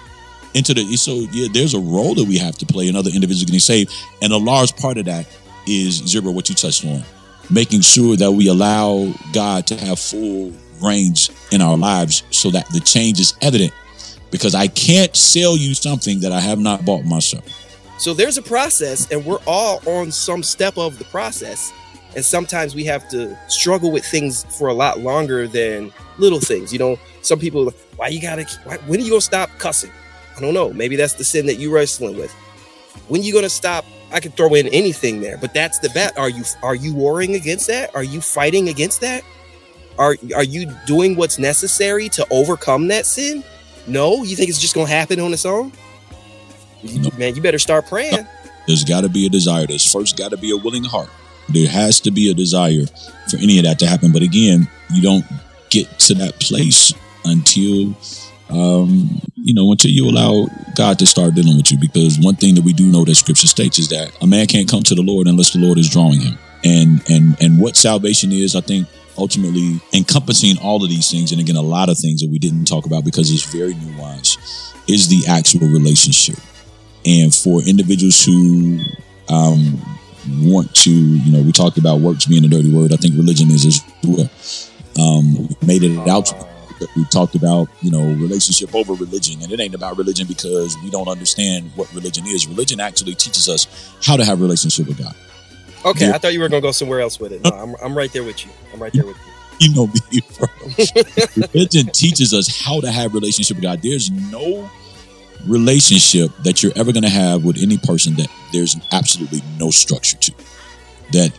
into 0.55 0.75
the. 0.75 0.97
So 0.97 1.27
yeah, 1.33 1.49
there's 1.53 1.75
a 1.75 1.81
role 1.81 2.15
that 2.15 2.25
we 2.25 2.39
have 2.39 2.57
to 2.59 2.67
play 2.67 2.89
in 2.89 2.97
other 2.97 3.11
individuals 3.11 3.45
getting 3.45 3.61
saved, 3.61 3.93
and 4.21 4.33
a 4.33 4.37
large 4.37 4.77
part 4.77 4.99
of 4.99 5.07
that 5.07 5.27
is 5.67 5.95
zero. 6.07 6.31
What 6.31 6.49
you 6.49 6.55
touched 6.55 6.85
on, 6.85 7.03
making 7.51 7.81
sure 7.81 8.17
that 8.17 8.33
we 8.33 8.49
allow 8.49 9.13
God 9.33 9.67
to 9.69 9.77
have 9.77 9.99
full 9.99 10.53
range 10.83 11.31
in 11.53 11.61
our 11.61 11.77
lives, 11.77 12.25
so 12.31 12.51
that 12.51 12.69
the 12.71 12.81
change 12.81 13.21
is 13.21 13.35
evident. 13.41 13.73
Because 14.31 14.55
I 14.55 14.67
can't 14.67 15.15
sell 15.15 15.57
you 15.57 15.75
something 15.75 16.21
that 16.21 16.33
I 16.33 16.41
have 16.41 16.59
not 16.59 16.85
bought 16.85 17.05
myself. 17.05 17.45
So 17.99 18.15
there's 18.15 18.39
a 18.39 18.43
process, 18.43 19.11
and 19.13 19.25
we're 19.25 19.43
all 19.47 19.81
on 19.87 20.11
some 20.11 20.43
step 20.43 20.79
of 20.79 20.99
the 20.99 21.05
process. 21.05 21.73
And 22.17 22.25
sometimes 22.25 22.75
we 22.75 22.85
have 22.85 23.09
to 23.11 23.37
struggle 23.49 23.93
with 23.93 24.05
things 24.05 24.45
for 24.59 24.69
a 24.69 24.75
lot 24.75 25.01
longer 25.01 25.47
than 25.47 25.93
little 26.19 26.41
things. 26.41 26.73
You 26.73 26.79
know, 26.79 26.99
some 27.21 27.39
people, 27.39 27.65
like, 27.65 27.77
why 27.97 28.09
you 28.09 28.21
gotta, 28.21 28.47
why, 28.65 28.79
when 28.87 29.01
are 29.01 29.03
you 29.03 29.11
gonna 29.11 29.21
stop 29.21 29.51
cussing? 29.59 29.91
I 30.37 30.41
don't 30.41 30.55
know. 30.55 30.73
Maybe 30.73 30.97
that's 30.97 31.15
the 31.15 31.25
sin 31.25 31.47
that 31.47 31.57
you're 31.57 31.73
wrestling 31.73 32.17
with. 32.17 32.33
When 33.09 33.23
you 33.23 33.33
gonna 33.33 33.49
stop? 33.49 33.85
I 34.13 34.21
could 34.21 34.37
throw 34.37 34.55
in 34.55 34.69
anything 34.69 35.21
there, 35.21 35.39
but 35.39 35.55
that's 35.55 35.79
the 35.79 35.89
bet. 35.91 36.19
Are 36.19 36.29
you 36.29 36.45
are 36.63 36.75
you 36.75 36.95
warring 36.95 37.35
against 37.35 37.67
that? 37.69 37.95
Are 37.95 38.03
you 38.03 38.21
fighting 38.21 38.69
against 38.69 39.01
that? 39.01 39.25
Are 40.03 40.17
are 40.35 40.43
you 40.43 40.67
doing 40.85 41.15
what's 41.15 41.39
necessary 41.39 42.09
to 42.09 42.27
overcome 42.29 42.89
that 42.89 43.07
sin? 43.07 43.45
No, 43.87 44.25
you 44.25 44.35
think 44.35 44.51
it's 44.51 44.61
just 44.61 44.75
gonna 44.75 44.89
happen 44.89 45.21
on 45.21 45.33
its 45.33 45.47
own? 45.47 45.73
No. 46.83 47.11
Man, 47.17 47.37
you 47.37 47.41
better 47.41 47.61
start 47.61 47.87
praying. 47.87 48.27
There's 48.67 48.83
got 48.83 49.03
to 49.03 49.09
be 49.09 49.27
a 49.27 49.29
desire. 49.29 49.69
There's 49.69 49.91
first 49.91 50.19
got 50.19 50.33
to 50.33 50.37
be 50.37 50.51
a 50.51 50.57
willing 50.57 50.83
heart. 50.83 51.09
There 51.49 51.69
has 51.69 52.01
to 52.01 52.11
be 52.11 52.31
a 52.31 52.35
desire 52.35 52.87
for 53.31 53.37
any 53.37 53.59
of 53.59 53.65
that 53.65 53.79
to 53.79 53.87
happen. 53.87 54.11
But 54.11 54.23
again, 54.23 54.69
you 54.93 55.03
don't 55.03 55.25
get 55.71 55.87
to 56.01 56.15
that 56.15 56.41
place 56.41 56.93
until 57.25 57.95
um, 58.51 59.21
you 59.37 59.55
know, 59.55 59.71
until 59.71 59.93
you 59.93 60.09
allow 60.09 60.49
God 60.75 60.99
to 60.99 61.07
start 61.07 61.35
dealing 61.35 61.57
with 61.57 61.71
you. 61.71 61.79
Because 61.79 62.19
one 62.19 62.35
thing 62.35 62.57
that 62.57 62.65
we 62.65 62.73
do 62.73 62.87
know 62.91 63.05
that 63.05 63.15
Scripture 63.15 63.47
states 63.47 63.79
is 63.79 63.89
that 63.91 64.11
a 64.21 64.27
man 64.27 64.47
can't 64.47 64.69
come 64.69 64.83
to 64.83 64.97
the 64.97 65.03
Lord 65.03 65.29
unless 65.29 65.53
the 65.53 65.61
Lord 65.61 65.79
is 65.79 65.89
drawing 65.89 66.21
him. 66.21 66.39
And 66.65 67.03
and 67.09 67.41
and 67.41 67.61
what 67.61 67.77
salvation 67.77 68.33
is, 68.33 68.57
I 68.57 68.61
think, 68.63 68.89
ultimately 69.19 69.81
encompassing 69.93 70.57
all 70.59 70.83
of 70.83 70.89
these 70.89 71.11
things, 71.11 71.33
and 71.33 71.41
again, 71.41 71.57
a 71.57 71.63
lot 71.63 71.89
of 71.89 71.99
things 71.99 72.21
that 72.21 72.31
we 72.31 72.39
didn't 72.39 72.65
talk 72.65 72.87
about 72.87 73.05
because 73.05 73.31
it's 73.31 73.45
very 73.45 73.75
nuanced, 73.75 74.39
is 74.89 75.09
the 75.09 75.23
actual 75.31 75.69
relationship. 75.69 76.39
And 77.05 77.35
for 77.35 77.63
individuals 77.63 78.25
who 78.25 78.81
um, 79.29 79.81
want 80.41 80.75
to, 80.77 80.91
you 80.91 81.33
know, 81.33 81.43
we 81.43 81.53
talked 81.53 81.79
about 81.79 82.01
works 82.01 82.27
being 82.27 82.45
a 82.45 82.49
dirty 82.49 82.73
word. 82.73 82.93
I 82.93 82.97
think 82.97 83.17
religion 83.17 83.51
is 83.51 83.67
as 83.67 83.83
well. 84.05 84.31
Um, 85.01 85.49
made 85.67 85.83
it 85.83 85.97
out. 86.09 86.33
We 86.97 87.05
talked 87.07 87.35
about, 87.35 87.69
you 87.81 87.91
know, 87.91 88.03
relationship 88.03 88.75
over 88.75 88.95
religion, 88.95 89.41
and 89.43 89.53
it 89.53 89.61
ain't 89.61 89.75
about 89.75 89.97
religion 89.97 90.27
because 90.27 90.77
we 90.83 90.91
don't 90.91 91.09
understand 91.09 91.71
what 91.77 91.93
religion 91.95 92.27
is. 92.27 92.47
Religion 92.47 92.81
actually 92.81 93.15
teaches 93.15 93.49
us 93.49 93.93
how 94.05 94.17
to 94.17 94.25
have 94.25 94.41
relationship 94.41 94.89
with 94.89 94.99
God. 94.99 95.15
Okay, 95.85 96.07
Yeah. 96.07 96.15
I 96.15 96.19
thought 96.19 96.33
you 96.33 96.41
were 96.41 96.49
gonna 96.49 96.61
go 96.61 96.73
somewhere 96.73 97.01
else 97.01 97.19
with 97.19 97.33
it. 97.33 97.43
No, 97.43 97.51
I'm, 97.51 97.75
I'm 97.83 97.97
right 97.97 98.13
there 98.13 98.25
with 98.25 98.45
you. 98.45 98.51
I'm 98.73 98.81
right 98.81 98.93
there 98.93 99.07
with 99.07 99.17
you. 99.17 99.33
You 99.61 99.73
know 99.77 99.87
me, 99.87 100.23
bro. 100.37 100.49
religion 101.55 101.87
teaches 101.93 102.35
us 102.35 102.65
how 102.65 102.81
to 102.81 102.91
have 102.91 103.15
relationship 103.15 103.59
with 103.59 103.63
God. 103.63 103.81
There's 103.81 104.11
no 104.11 104.69
relationship 105.47 106.31
that 106.43 106.63
you're 106.63 106.73
ever 106.75 106.91
going 106.93 107.05
to 107.05 107.09
have 107.11 107.45
with 107.45 107.59
any 107.63 107.79
person 107.79 108.15
that 108.17 108.29
there's 108.53 108.77
absolutely 108.91 109.41
no 109.59 109.71
structure 109.71 110.17
to. 110.17 110.33
That 111.13 111.31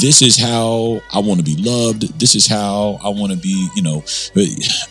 this 0.00 0.20
is 0.20 0.36
how 0.36 1.00
I 1.14 1.20
want 1.20 1.38
to 1.38 1.44
be 1.44 1.56
loved. 1.56 2.18
This 2.18 2.34
is 2.34 2.46
how 2.46 2.98
I 3.02 3.08
want 3.10 3.32
to 3.32 3.38
be, 3.38 3.68
you 3.76 3.82
know. 3.82 4.02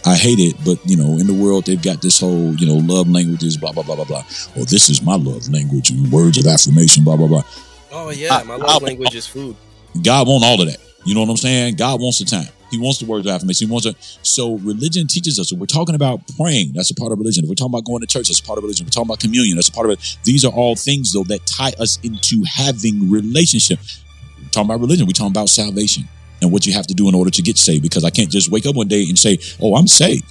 I 0.05 0.15
hate 0.15 0.39
it, 0.39 0.55
but 0.65 0.79
you 0.85 0.95
know, 0.95 1.19
in 1.19 1.27
the 1.27 1.33
world 1.33 1.65
they've 1.65 1.81
got 1.81 2.01
this 2.01 2.19
whole, 2.21 2.55
you 2.55 2.65
know, 2.65 2.75
love 2.91 3.09
languages, 3.09 3.57
blah 3.57 3.73
blah 3.73 3.83
blah 3.83 3.95
blah 3.97 4.05
blah. 4.05 4.23
Well, 4.55 4.65
this 4.65 4.89
is 4.89 5.01
my 5.03 5.15
love 5.15 5.47
language, 5.49 5.91
words 6.09 6.37
of 6.37 6.47
affirmation, 6.47 7.03
blah 7.03 7.17
blah 7.17 7.27
blah. 7.27 7.43
Oh 7.91 8.09
yeah, 8.11 8.41
my 8.45 8.55
love 8.55 8.83
I- 8.83 8.85
language 8.85 9.15
is 9.15 9.25
food. 9.27 9.55
God 10.03 10.27
want 10.27 10.43
all 10.43 10.61
of 10.61 10.67
that. 10.67 10.77
You 11.05 11.15
know 11.15 11.21
what 11.21 11.29
I'm 11.29 11.37
saying? 11.37 11.75
God 11.75 11.99
wants 12.01 12.19
the 12.19 12.25
time. 12.25 12.47
He 12.69 12.77
wants 12.77 12.99
the 12.99 13.05
words 13.05 13.25
of 13.25 13.33
affirmation. 13.33 13.67
He 13.67 13.71
wants 13.71 13.87
it. 13.87 13.95
So 14.21 14.57
religion 14.59 15.07
teaches 15.07 15.39
us. 15.39 15.51
We're 15.51 15.65
talking 15.65 15.95
about 15.95 16.21
praying, 16.37 16.73
that's 16.75 16.91
a 16.91 16.93
part 16.93 17.11
of 17.11 17.17
religion. 17.17 17.43
If 17.43 17.49
we're 17.49 17.55
talking 17.55 17.71
about 17.73 17.85
going 17.85 18.01
to 18.01 18.05
church, 18.07 18.27
that's 18.27 18.39
a 18.39 18.43
part 18.43 18.57
of 18.59 18.63
religion. 18.63 18.83
If 18.85 18.89
we're 18.89 19.01
talking 19.01 19.07
about 19.09 19.19
communion, 19.19 19.55
that's 19.55 19.69
a 19.69 19.71
part 19.71 19.87
of 19.89 19.93
it. 19.93 20.17
These 20.23 20.45
are 20.45 20.51
all 20.51 20.75
things 20.75 21.13
though 21.13 21.23
that 21.23 21.47
tie 21.47 21.73
us 21.79 21.97
into 22.03 22.43
having 22.47 23.09
relationship. 23.09 23.79
We're 24.37 24.49
talking 24.49 24.69
about 24.69 24.81
religion. 24.81 25.07
We're 25.07 25.13
talking 25.13 25.31
about 25.31 25.49
salvation 25.49 26.03
and 26.41 26.51
what 26.51 26.67
you 26.67 26.73
have 26.73 26.85
to 26.87 26.93
do 26.93 27.09
in 27.09 27.15
order 27.15 27.31
to 27.31 27.41
get 27.41 27.57
saved. 27.57 27.81
Because 27.81 28.03
I 28.05 28.11
can't 28.11 28.29
just 28.29 28.51
wake 28.51 28.67
up 28.67 28.75
one 28.75 28.87
day 28.87 29.03
and 29.09 29.17
say, 29.17 29.39
"Oh, 29.59 29.75
I'm 29.75 29.87
saved." 29.87 30.25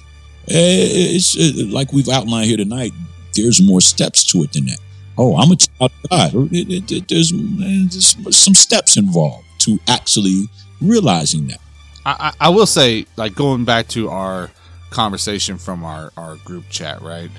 Eh, 0.47 1.15
It's 1.17 1.35
uh, 1.37 1.65
like 1.67 1.91
we've 1.91 2.07
outlined 2.07 2.47
here 2.47 2.57
tonight. 2.57 2.93
There's 3.35 3.61
more 3.61 3.81
steps 3.81 4.23
to 4.31 4.43
it 4.43 4.53
than 4.53 4.67
that. 4.67 4.79
Oh, 5.21 5.35
I'm 5.35 5.51
a 5.51 5.55
child 5.57 5.91
of 6.03 6.09
God. 6.09 6.53
It- 6.53 6.69
it- 6.71 6.91
it- 6.91 7.07
there's, 7.09 7.31
there's 7.33 8.15
some 8.37 8.55
steps 8.55 8.95
involved 8.95 9.45
to 9.59 9.77
actually 9.87 10.45
realizing 10.81 11.47
that. 11.47 11.59
I, 12.05 12.31
I 12.39 12.49
will 12.49 12.65
say, 12.65 13.05
like 13.17 13.35
going 13.35 13.65
back 13.65 13.89
to 13.89 14.09
our 14.09 14.49
conversation 14.91 15.57
from 15.57 15.83
our, 15.83 16.11
our 16.15 16.37
group 16.37 16.69
chat, 16.69 17.01
right? 17.01 17.29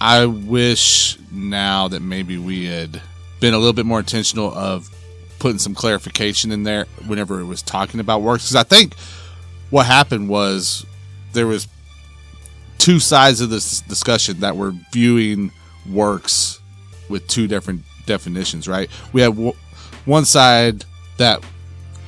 I 0.00 0.26
wish 0.26 1.18
now 1.30 1.86
that 1.88 2.00
maybe 2.00 2.36
we 2.36 2.64
had 2.66 3.00
been 3.38 3.54
a 3.54 3.58
little 3.58 3.72
bit 3.72 3.86
more 3.86 4.00
intentional 4.00 4.52
of 4.52 4.90
putting 5.38 5.58
some 5.58 5.74
clarification 5.74 6.50
in 6.52 6.64
there 6.64 6.86
whenever 7.06 7.38
it 7.40 7.44
was 7.46 7.62
talking 7.62 8.00
about 8.00 8.22
works. 8.22 8.44
Because 8.44 8.56
I 8.56 8.64
think 8.64 8.94
what 9.70 9.86
happened 9.86 10.28
was 10.28 10.84
there 11.32 11.46
was 11.46 11.68
two 12.78 12.98
sides 12.98 13.40
of 13.40 13.50
this 13.50 13.82
discussion 13.82 14.40
that 14.40 14.56
were 14.56 14.74
viewing 14.92 15.52
works 15.88 16.59
with 17.10 17.26
two 17.26 17.46
different 17.46 17.82
definitions, 18.06 18.66
right? 18.68 18.88
We 19.12 19.20
have 19.20 19.34
w- 19.34 19.52
one 20.06 20.24
side 20.24 20.84
that 21.18 21.42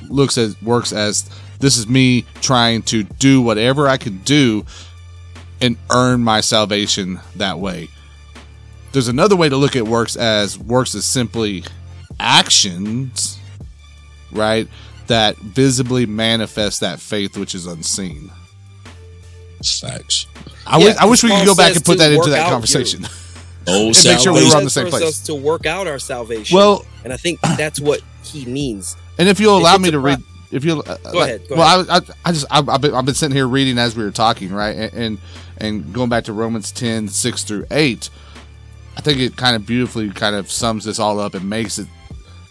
looks 0.09 0.37
at 0.37 0.61
works 0.63 0.91
as 0.91 1.29
this 1.59 1.77
is 1.77 1.87
me 1.87 2.25
trying 2.41 2.81
to 2.83 3.03
do 3.03 3.41
whatever 3.41 3.87
I 3.87 3.97
can 3.97 4.17
do 4.19 4.65
and 5.61 5.77
earn 5.91 6.23
my 6.23 6.41
salvation 6.41 7.19
that 7.35 7.59
way. 7.59 7.87
There's 8.91 9.07
another 9.07 9.35
way 9.35 9.49
to 9.49 9.57
look 9.57 9.75
at 9.75 9.87
works 9.87 10.15
as 10.15 10.57
works 10.59 10.93
as 10.95 11.05
simply 11.05 11.63
actions, 12.19 13.39
right? 14.31 14.67
That 15.07 15.37
visibly 15.37 16.05
manifest 16.05 16.79
that 16.81 16.99
faith 16.99 17.37
which 17.37 17.55
is 17.55 17.65
unseen. 17.65 18.31
Facts. 19.79 20.27
I 20.67 20.77
Yeah, 20.79 20.85
wish, 20.85 20.95
I 20.97 21.05
wish 21.05 21.23
we 21.23 21.29
could 21.29 21.45
go 21.45 21.55
back 21.55 21.75
and 21.75 21.83
put 21.85 21.97
that 21.99 22.11
into 22.11 22.29
that 22.31 22.47
out 22.47 22.51
conversation. 22.51 23.05
Oh, 23.67 23.87
make 23.87 24.19
sure 24.19 24.33
we 24.33 24.47
were 24.47 24.57
on 24.57 24.63
the 24.63 24.69
same 24.69 24.87
place. 24.87 25.03
us 25.03 25.19
to 25.27 25.35
work 25.35 25.65
out 25.65 25.87
our 25.87 25.99
salvation. 25.99 26.55
well, 26.55 26.85
and 27.03 27.13
I 27.13 27.17
think 27.17 27.39
that's 27.41 27.79
what 27.79 28.01
he 28.23 28.45
means. 28.45 28.97
And 29.17 29.29
if 29.29 29.39
you'll 29.39 29.57
allow 29.57 29.75
it's 29.75 29.83
me 29.83 29.91
to 29.91 29.99
pro- 29.99 30.11
read, 30.11 30.23
if 30.51 30.63
you 30.63 30.81
uh, 30.81 30.97
Go 31.11 31.21
ahead, 31.23 31.47
go 31.49 31.55
well, 31.55 31.85
I, 31.89 31.97
I, 31.97 32.01
I 32.25 32.31
just 32.31 32.45
I've, 32.51 32.69
I've, 32.69 32.81
been, 32.81 32.93
I've 32.93 33.05
been 33.05 33.15
sitting 33.15 33.35
here 33.35 33.47
reading 33.47 33.77
as 33.77 33.95
we 33.95 34.03
were 34.03 34.11
talking, 34.11 34.51
right, 34.51 34.75
and 34.75 34.93
and, 34.93 35.17
and 35.57 35.93
going 35.93 36.09
back 36.09 36.25
to 36.25 36.33
Romans 36.33 36.71
10, 36.71 37.07
6 37.07 37.43
through 37.43 37.65
eight. 37.71 38.09
I 38.95 39.01
think 39.01 39.19
it 39.19 39.35
kind 39.35 39.55
of 39.55 39.65
beautifully 39.65 40.11
kind 40.11 40.35
of 40.35 40.51
sums 40.51 40.85
this 40.85 40.99
all 40.99 41.19
up 41.19 41.33
and 41.33 41.49
makes 41.49 41.79
it 41.79 41.87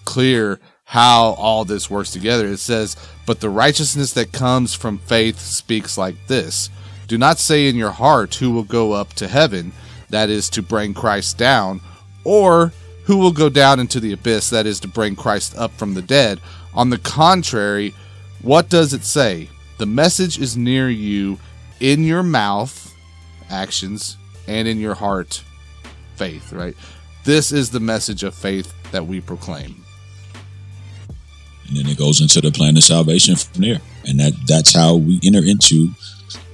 clear 0.05 0.59
how 0.85 1.31
all 1.35 1.65
this 1.65 1.89
works 1.89 2.11
together. 2.11 2.49
It 2.49 2.59
says, 2.59 2.97
"But 3.27 3.41
the 3.41 3.49
righteousness 3.49 4.13
that 4.15 4.33
comes 4.33 4.75
from 4.75 4.99
faith 4.99 5.39
speaks 5.39 5.97
like 5.97 6.17
this: 6.27 6.71
Do 7.07 7.17
not 7.17 7.39
say 7.39 7.69
in 7.69 7.77
your 7.77 7.93
heart, 7.93 8.35
who 8.35 8.51
will 8.51 8.65
go 8.65 8.93
up 8.93 9.13
to 9.15 9.29
heaven, 9.29 9.73
that 10.13 10.31
is 10.31 10.49
to 10.51 10.63
bring 10.63 10.95
Christ 10.95 11.37
down, 11.37 11.81
or 12.23 12.73
who 13.05 13.19
will 13.19 13.33
go 13.33 13.49
down 13.49 13.81
into 13.81 13.99
the 13.99 14.13
abyss, 14.13 14.51
that 14.51 14.65
is 14.65 14.79
to 14.81 14.89
bring 14.89 15.17
Christ 15.17 15.57
up 15.59 15.73
from 15.73 15.95
the 15.95 16.03
dead. 16.03 16.41
On 16.73 16.91
the 16.91 16.99
contrary, 16.99 17.93
what 18.41 18.69
does 18.69 18.93
it 18.93 19.05
say? 19.05 19.49
The 19.79 19.87
message 19.87 20.39
is 20.39 20.57
near 20.57 20.89
you, 20.89 21.39
in 21.81 22.05
your 22.05 22.23
mouth, 22.23 22.95
actions, 23.51 24.17
and 24.47 24.69
in 24.69 24.79
your 24.79 24.95
heart, 24.95 25.43
faith, 26.15 26.53
right? 26.53 26.77
This 27.25 27.51
is 27.51 27.71
the 27.71 27.81
message 27.81 28.23
of 28.23 28.35
faith 28.35 28.73
that 28.93 29.07
we 29.07 29.21
proclaim. 29.21 29.83
and 31.69 31.77
then 31.77 31.87
it 31.87 31.97
goes 31.97 32.21
into 32.21 32.41
the 32.41 32.51
plan 32.51 32.77
of 32.77 32.85
salvation 32.85 33.35
from 33.35 33.63
there, 33.63 33.81
and 34.05 34.21
that 34.21 34.33
that's 34.47 34.75
how 34.75 34.95
we 34.97 35.19
enter 35.25 35.43
into 35.43 35.89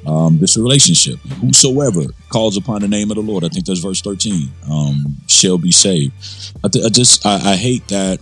um, 0.08 0.38
this 0.38 0.56
relationship. 0.56 1.18
Whosoever 1.40 2.02
calls 2.30 2.56
upon 2.56 2.80
the 2.80 2.88
name 2.88 3.10
of 3.10 3.16
the 3.16 3.22
Lord, 3.22 3.44
I 3.44 3.48
think 3.48 3.66
that's 3.66 3.80
verse 3.80 4.00
thirteen, 4.00 4.50
um, 4.70 5.16
shall 5.26 5.58
be 5.58 5.70
saved. 5.72 6.12
I, 6.64 6.68
th- 6.68 6.84
I 6.84 6.88
just 6.88 7.24
I, 7.26 7.52
I 7.52 7.56
hate 7.56 7.86
that. 7.88 8.18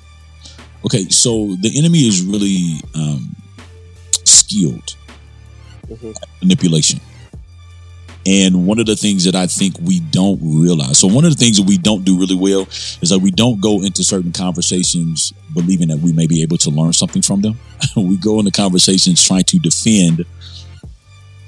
Okay, 0.84 1.04
so 1.08 1.56
the 1.60 1.76
enemy 1.78 2.00
is 2.06 2.22
really 2.22 2.80
um, 2.94 3.34
skilled 4.24 4.96
Mhm. 5.88 6.10
at 6.20 6.28
manipulation. 6.42 7.00
And 8.26 8.66
one 8.66 8.80
of 8.80 8.86
the 8.86 8.96
things 8.96 9.22
that 9.22 9.36
I 9.36 9.46
think 9.46 9.76
we 9.80 10.00
don't 10.00 10.40
realize, 10.42 10.98
so 10.98 11.06
one 11.06 11.24
of 11.24 11.30
the 11.30 11.36
things 11.36 11.58
that 11.58 11.66
we 11.66 11.78
don't 11.78 12.04
do 12.04 12.18
really 12.18 12.34
well 12.34 12.62
is 13.00 13.10
that 13.10 13.20
we 13.20 13.30
don't 13.30 13.60
go 13.60 13.82
into 13.84 14.02
certain 14.02 14.32
conversations 14.32 15.32
believing 15.54 15.88
that 15.88 15.98
we 15.98 16.12
may 16.12 16.26
be 16.26 16.42
able 16.42 16.58
to 16.58 16.70
learn 16.70 16.92
something 16.92 17.22
from 17.22 17.42
them. 17.42 17.56
we 17.96 18.16
go 18.16 18.40
into 18.40 18.50
conversations 18.50 19.22
trying 19.24 19.44
to 19.44 19.60
defend 19.60 20.24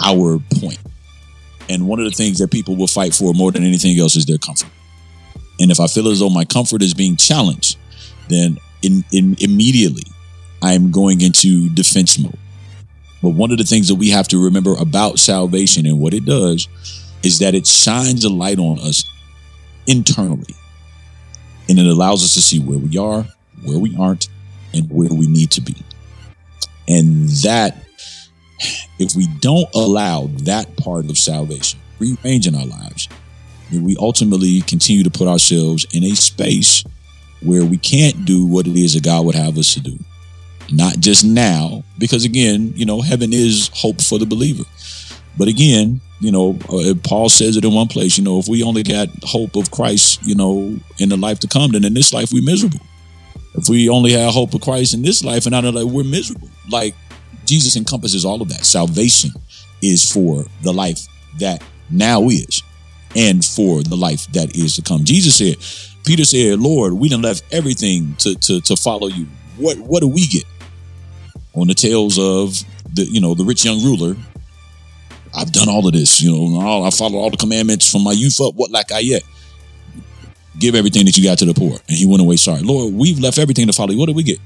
our 0.03 0.38
point. 0.61 0.78
And 1.68 1.86
one 1.86 1.99
of 1.99 2.07
the 2.07 2.12
things 2.12 2.38
that 2.38 2.51
people 2.51 2.76
will 2.76 2.86
fight 2.86 3.14
for 3.14 3.34
more 3.34 3.53
than 3.53 3.64
anything 3.64 3.99
else 3.99 4.16
is 4.16 4.26
their 4.26 4.38
comfort. 4.38 4.70
And 5.61 5.70
if 5.70 5.80
I 5.80 5.86
feel 5.86 6.09
as 6.09 6.20
though 6.20 6.30
my 6.30 6.44
comfort 6.44 6.82
is 6.82 6.94
being 6.94 7.16
challenged, 7.16 7.76
then 8.28 8.59
in, 8.82 9.05
in 9.12 9.36
immediately 9.40 10.05
I'm 10.62 10.90
going 10.90 11.20
into 11.20 11.68
defense 11.70 12.18
mode. 12.18 12.38
But 13.22 13.30
one 13.30 13.51
of 13.51 13.59
the 13.59 13.64
things 13.64 13.88
that 13.88 13.96
we 13.96 14.11
have 14.11 14.28
to 14.28 14.42
remember 14.42 14.74
about 14.78 15.18
salvation 15.18 15.86
and 15.86 16.01
what 16.01 16.14
it 16.14 16.24
does 16.24 16.68
is 17.22 17.40
that 17.40 17.55
it 17.55 17.66
shines 17.66 18.24
a 18.24 18.28
light 18.28 18.59
on 18.59 18.78
us 18.78 19.05
internally. 19.86 20.55
And 21.68 21.78
it 21.78 21.86
allows 21.86 22.24
us 22.24 22.34
to 22.34 22.42
see 22.42 22.61
where 22.61 22.78
we 22.78 22.96
are, 22.96 23.26
where 23.64 23.78
we 23.78 23.96
aren't, 23.96 24.28
and 24.72 24.88
where 24.90 25.09
we 25.12 25.26
need 25.26 25.51
to 25.53 25.61
be. 25.61 25.74
And 26.86 27.28
that, 27.42 27.76
if 28.98 29.14
we 29.16 29.26
don't 29.40 29.68
allow 29.74 30.28
that 30.44 30.76
part 30.76 31.09
of 31.11 31.18
salvation 31.18 31.80
free 31.98 32.16
range 32.24 32.46
in 32.46 32.54
our 32.54 32.66
lives, 32.66 33.09
we 33.72 33.96
ultimately 33.98 34.61
continue 34.62 35.02
to 35.02 35.11
put 35.11 35.28
ourselves 35.28 35.86
in 35.92 36.04
a 36.04 36.14
space 36.14 36.84
where 37.42 37.64
we 37.64 37.76
can't 37.76 38.24
do 38.24 38.46
what 38.46 38.66
it 38.66 38.76
is 38.76 38.94
that 38.94 39.04
God 39.04 39.26
would 39.26 39.34
have 39.34 39.59
us 39.59 39.74
to 39.74 39.80
do. 39.80 39.98
Not 40.72 41.00
just 41.00 41.24
now, 41.24 41.82
because 41.98 42.24
again, 42.24 42.72
you 42.74 42.86
know, 42.86 43.00
heaven 43.00 43.32
is 43.32 43.70
hope 43.74 44.00
for 44.00 44.18
the 44.18 44.26
believer. 44.26 44.64
But 45.36 45.48
again, 45.48 46.00
you 46.20 46.32
know, 46.32 46.59
uh, 46.68 46.94
Paul 47.04 47.28
says 47.28 47.56
it 47.56 47.64
in 47.64 47.72
one 47.72 47.86
place, 47.86 48.18
you 48.18 48.24
know, 48.24 48.38
if 48.38 48.48
we 48.48 48.62
only 48.62 48.82
got 48.82 49.09
hope 49.22 49.56
of 49.56 49.70
Christ, 49.70 50.20
you 50.24 50.34
know, 50.34 50.76
in 50.98 51.09
the 51.09 51.16
life 51.16 51.38
to 51.40 51.48
come, 51.48 51.72
then 51.72 51.84
in 51.84 51.94
this 51.94 52.12
life 52.12 52.30
we're 52.32 52.42
miserable. 52.42 52.80
If 53.54 53.68
we 53.68 53.88
only 53.88 54.12
have 54.12 54.34
hope 54.34 54.54
of 54.54 54.61
Christ 54.61 54.94
in 54.94 55.02
this 55.02 55.24
life 55.24 55.46
and 55.46 55.52
not 55.52 55.64
another, 55.64 55.86
we're 55.86 56.04
miserable. 56.04 56.48
Like 56.70 56.94
Jesus 57.45 57.76
encompasses 57.76 58.24
all 58.24 58.43
of 58.43 58.49
that. 58.49 58.64
Salvation 58.64 59.31
is 59.83 60.11
for 60.11 60.45
the 60.62 60.72
life 60.72 61.07
that 61.39 61.62
now 61.91 62.29
is 62.29 62.62
and 63.16 63.45
for 63.45 63.83
the 63.83 63.97
life 63.97 64.26
that 64.33 64.55
is 64.57 64.76
to 64.76 64.83
come. 64.83 65.05
Jesus 65.05 65.37
said, 65.37 65.57
Peter 66.05 66.24
said, 66.24 66.59
Lord, 66.59 66.93
we 66.95 67.09
done 67.09 67.22
left 67.22 67.43
everything 67.53 68.14
to, 68.16 68.35
to, 68.35 68.61
to 68.62 68.76
follow 68.76 69.09
you. 69.09 69.26
What 69.57 69.79
what 69.79 70.01
do 70.01 70.09
we 70.09 70.26
get? 70.26 70.45
On 71.55 71.66
the 71.66 71.74
tails 71.74 72.18
of 72.18 72.62
the 72.95 73.05
you 73.05 73.20
know 73.20 73.35
the 73.35 73.45
rich 73.45 73.64
young 73.64 73.83
ruler, 73.83 74.16
I've 75.35 75.53
done 75.53 75.68
all 75.68 75.87
of 75.87 75.93
this, 75.93 76.20
you 76.20 76.31
know, 76.31 76.83
I 76.85 76.91
followed 76.91 77.18
all 77.18 77.31
the 77.31 77.37
commandments 77.37 77.91
from 77.91 78.05
my 78.05 78.12
youth 78.12 78.41
up. 78.41 78.55
What 78.55 78.70
lack 78.70 78.93
I 78.93 79.01
yet? 79.01 79.22
Give 80.59 80.74
everything 80.74 81.05
that 81.07 81.16
you 81.16 81.24
got 81.24 81.39
to 81.39 81.45
the 81.45 81.55
poor. 81.55 81.79
And 81.89 81.97
he 81.97 82.07
went 82.07 82.20
away 82.20 82.37
sorry. 82.37 82.62
Lord, 82.62 82.95
we've 82.95 83.18
left 83.18 83.39
everything 83.39 83.66
to 83.66 83.72
follow 83.72 83.93
you. 83.93 83.99
What 83.99 84.07
do 84.07 84.12
we 84.12 84.22
get? 84.22 84.39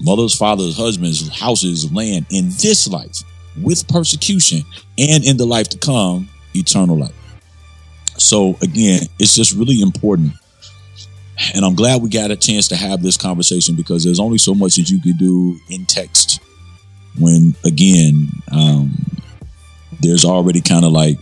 Mothers, 0.00 0.34
fathers, 0.34 0.76
husbands, 0.76 1.28
houses, 1.38 1.92
land 1.92 2.26
in 2.30 2.46
this 2.60 2.88
life 2.88 3.22
with 3.62 3.86
persecution 3.88 4.62
and 4.98 5.24
in 5.24 5.36
the 5.36 5.46
life 5.46 5.68
to 5.68 5.78
come, 5.78 6.28
eternal 6.54 6.98
life. 6.98 7.14
So 8.16 8.56
again, 8.62 9.02
it's 9.18 9.34
just 9.34 9.52
really 9.52 9.80
important. 9.80 10.32
And 11.54 11.64
I'm 11.64 11.74
glad 11.74 12.02
we 12.02 12.08
got 12.08 12.30
a 12.30 12.36
chance 12.36 12.68
to 12.68 12.76
have 12.76 13.02
this 13.02 13.16
conversation 13.16 13.74
because 13.74 14.04
there's 14.04 14.20
only 14.20 14.38
so 14.38 14.54
much 14.54 14.76
that 14.76 14.88
you 14.88 15.00
could 15.00 15.18
do 15.18 15.58
in 15.68 15.84
text 15.86 16.40
when 17.18 17.54
again, 17.64 18.28
um, 18.52 18.92
there's 20.00 20.24
already 20.24 20.60
kind 20.60 20.84
of 20.84 20.92
like 20.92 21.18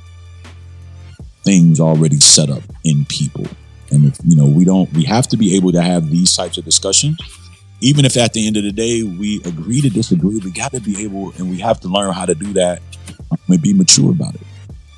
things 1.44 1.80
already 1.80 2.20
set 2.20 2.50
up 2.50 2.62
in 2.84 3.04
people. 3.06 3.46
And 3.90 4.06
if, 4.06 4.18
you 4.24 4.36
know, 4.36 4.46
we 4.46 4.64
don't, 4.64 4.90
we 4.92 5.04
have 5.04 5.28
to 5.28 5.36
be 5.36 5.56
able 5.56 5.72
to 5.72 5.82
have 5.82 6.10
these 6.10 6.34
types 6.34 6.56
of 6.56 6.64
discussions. 6.64 7.18
Even 7.82 8.04
if 8.04 8.16
at 8.16 8.32
the 8.32 8.46
end 8.46 8.56
of 8.56 8.62
the 8.62 8.70
day 8.70 9.02
we 9.02 9.42
agree 9.44 9.80
to 9.80 9.90
disagree, 9.90 10.38
we 10.38 10.52
got 10.52 10.72
to 10.72 10.80
be 10.80 11.02
able, 11.02 11.32
and 11.32 11.50
we 11.50 11.58
have 11.58 11.80
to 11.80 11.88
learn 11.88 12.12
how 12.14 12.24
to 12.24 12.34
do 12.34 12.52
that 12.52 12.80
and 13.48 13.60
be 13.60 13.74
mature 13.74 14.12
about 14.12 14.36
it. 14.36 14.40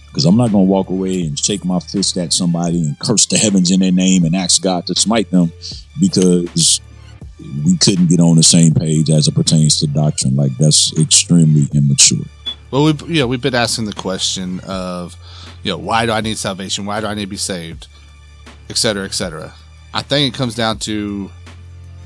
Because 0.07 0.27
I'm 0.27 0.37
not 0.37 0.53
going 0.53 0.67
to 0.67 0.71
walk 0.71 0.91
away 0.91 1.23
and 1.23 1.39
shake 1.39 1.65
my 1.65 1.81
fist 1.81 2.17
at 2.19 2.33
somebody 2.33 2.83
and 2.83 2.99
curse 2.99 3.25
the 3.27 3.39
heavens 3.39 3.71
in 3.71 3.81
their 3.81 3.91
name 3.91 4.25
and 4.25 4.37
ask 4.37 4.63
God 4.63 4.87
to 4.87 4.95
smite 4.95 5.31
them 5.31 5.51
because 5.99 6.81
we 7.65 7.77
couldn't 7.79 8.11
get 8.11 8.21
on 8.21 8.37
the 8.37 8.43
same 8.43 8.75
page 8.75 9.09
as 9.09 9.29
it 9.29 9.35
pertains 9.35 9.81
to 9.81 9.87
doctrine. 9.87 10.37
Like 10.37 10.57
that's 10.59 10.97
extremely 10.99 11.69
immature. 11.73 12.25
Well, 12.71 12.85
we 12.85 13.15
you 13.15 13.21
know 13.21 13.27
we've 13.27 13.41
been 13.41 13.55
asking 13.55 13.87
the 13.87 13.93
question 13.93 14.61
of 14.61 15.17
you 15.63 15.73
know 15.73 15.79
why 15.79 16.07
do 16.07 16.13
I 16.13 16.21
need 16.21 16.39
salvation? 16.39 16.85
Why 16.85 17.01
do 17.01 17.07
I 17.07 17.15
need 17.15 17.23
to 17.23 17.29
be 17.29 17.37
saved? 17.37 17.89
Et 18.69 18.77
cetera, 18.77 19.05
et 19.05 19.15
cetera. 19.15 19.55
I 19.93 20.03
think 20.03 20.35
it 20.35 20.37
comes 20.37 20.55
down 20.55 20.79
to 20.81 21.31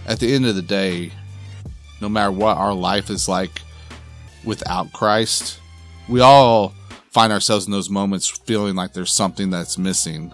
at 0.09 0.19
the 0.19 0.35
end 0.35 0.47
of 0.47 0.57
the 0.57 0.63
day, 0.63 1.13
no 2.01 2.09
matter 2.09 2.33
what 2.33 2.57
our 2.57 2.73
life 2.73 3.11
is 3.11 3.29
like 3.29 3.61
without 4.45 4.91
Christ, 4.93 5.61
we 6.09 6.21
all 6.21 6.73
find 7.11 7.33
ourselves 7.33 7.67
in 7.67 7.73
those 7.73 7.91
moments 7.91 8.27
feeling 8.27 8.75
like 8.75 8.95
there's 8.95 9.13
something 9.13 9.51
that's 9.51 9.77
missing. 9.77 10.33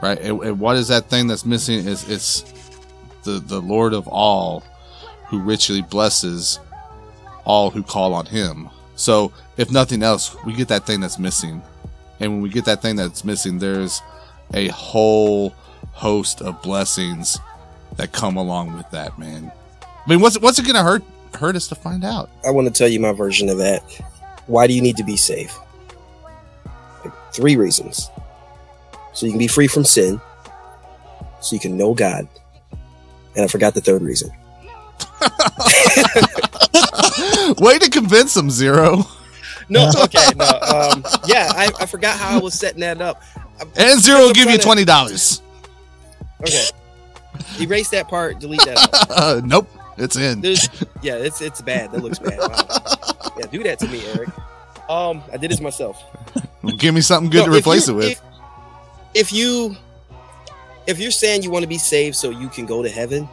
Right? 0.00 0.18
And, 0.20 0.40
and 0.42 0.60
what 0.60 0.76
is 0.76 0.88
that 0.88 1.10
thing 1.10 1.26
that's 1.26 1.44
missing? 1.44 1.86
Is 1.86 2.08
it's 2.08 2.42
the 3.24 3.32
the 3.40 3.60
Lord 3.60 3.92
of 3.92 4.06
all 4.06 4.64
who 5.26 5.40
richly 5.40 5.82
blesses 5.82 6.60
all 7.44 7.70
who 7.70 7.82
call 7.82 8.14
on 8.14 8.26
him. 8.26 8.70
So, 8.94 9.32
if 9.56 9.70
nothing 9.70 10.02
else, 10.02 10.36
we 10.44 10.52
get 10.52 10.68
that 10.68 10.86
thing 10.86 11.00
that's 11.00 11.18
missing. 11.18 11.62
And 12.20 12.32
when 12.32 12.42
we 12.42 12.50
get 12.50 12.66
that 12.66 12.82
thing 12.82 12.96
that's 12.96 13.24
missing, 13.24 13.58
there's 13.58 14.00
a 14.54 14.68
whole 14.68 15.54
host 15.92 16.42
of 16.42 16.62
blessings 16.62 17.38
that 17.96 18.12
come 18.12 18.36
along 18.36 18.76
with 18.76 18.90
that, 18.90 19.18
man. 19.18 19.50
I 19.82 20.08
mean, 20.08 20.20
what's 20.20 20.38
what's 20.40 20.58
it 20.58 20.64
going 20.64 20.76
to 20.76 20.82
hurt 20.82 21.02
hurt 21.34 21.56
us 21.56 21.68
to 21.68 21.74
find 21.74 22.04
out? 22.04 22.30
I 22.46 22.50
want 22.50 22.68
to 22.68 22.72
tell 22.72 22.88
you 22.88 23.00
my 23.00 23.12
version 23.12 23.48
of 23.48 23.58
that. 23.58 23.80
Why 24.46 24.66
do 24.66 24.74
you 24.74 24.82
need 24.82 24.96
to 24.96 25.04
be 25.04 25.16
saved? 25.16 25.52
Three 27.32 27.56
reasons. 27.56 28.10
So 29.12 29.26
you 29.26 29.32
can 29.32 29.38
be 29.38 29.46
free 29.46 29.68
from 29.68 29.84
sin, 29.84 30.20
so 31.40 31.54
you 31.54 31.60
can 31.60 31.76
know 31.76 31.94
God. 31.94 32.28
And 33.36 33.44
I 33.44 33.46
forgot 33.46 33.74
the 33.74 33.80
third 33.80 34.02
reason. 34.02 34.30
Way 37.58 37.78
to 37.78 37.90
convince 37.90 38.34
them, 38.34 38.50
Zero. 38.50 39.04
No, 39.68 39.90
okay, 40.04 40.26
no. 40.36 40.44
Um, 40.44 41.04
yeah, 41.26 41.52
I, 41.54 41.70
I 41.80 41.86
forgot 41.86 42.18
how 42.18 42.36
I 42.36 42.40
was 42.40 42.54
setting 42.54 42.80
that 42.80 43.00
up. 43.00 43.22
And 43.76 44.00
Zero 44.00 44.20
will 44.20 44.32
give 44.32 44.50
you 44.50 44.58
twenty 44.58 44.84
dollars. 44.84 45.42
Okay. 46.40 46.64
Erase 47.60 47.90
that 47.90 48.08
part. 48.08 48.38
Delete 48.40 48.64
that. 48.64 48.78
Out. 48.78 49.10
Uh, 49.10 49.40
nope, 49.44 49.68
it's 49.98 50.16
in. 50.16 50.40
There's, 50.40 50.68
yeah, 51.02 51.16
it's 51.16 51.40
it's 51.40 51.60
bad. 51.60 51.92
That 51.92 52.02
looks 52.02 52.18
bad. 52.18 52.38
Wow. 52.38 53.32
Yeah, 53.38 53.46
do 53.46 53.62
that 53.64 53.78
to 53.80 53.88
me, 53.88 54.02
Eric. 54.14 54.28
Um, 54.88 55.22
I 55.32 55.36
did 55.36 55.50
this 55.50 55.60
myself. 55.60 56.02
Give 56.78 56.94
me 56.94 57.00
something 57.00 57.30
good 57.30 57.46
No, 57.46 57.52
to 57.52 57.58
replace 57.58 57.86
you- 57.88 57.94
it 57.94 57.96
with. 57.96 58.10
If, 58.10 58.20
if 59.14 59.32
you 59.32 59.76
if 60.86 60.98
you're 60.98 61.10
saying 61.10 61.42
you 61.42 61.50
want 61.50 61.62
to 61.62 61.68
be 61.68 61.78
saved 61.78 62.16
so 62.16 62.30
you 62.30 62.48
can 62.48 62.66
go 62.66 62.82
to 62.82 62.88
heaven, 62.88 63.28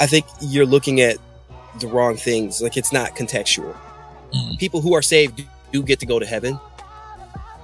I 0.00 0.06
think 0.06 0.26
you're 0.40 0.66
looking 0.66 1.00
at 1.00 1.16
the 1.80 1.86
wrong 1.88 2.16
things. 2.16 2.60
Like 2.60 2.76
it's 2.76 2.92
not 2.92 3.16
contextual. 3.16 3.74
Mhm. 4.34 4.58
People 4.58 4.80
who 4.80 4.94
are 4.94 5.02
saved 5.02 5.36
do- 5.36 5.44
do 5.72 5.82
get 5.82 6.00
to 6.00 6.06
go 6.06 6.18
to 6.18 6.26
heaven, 6.26 6.58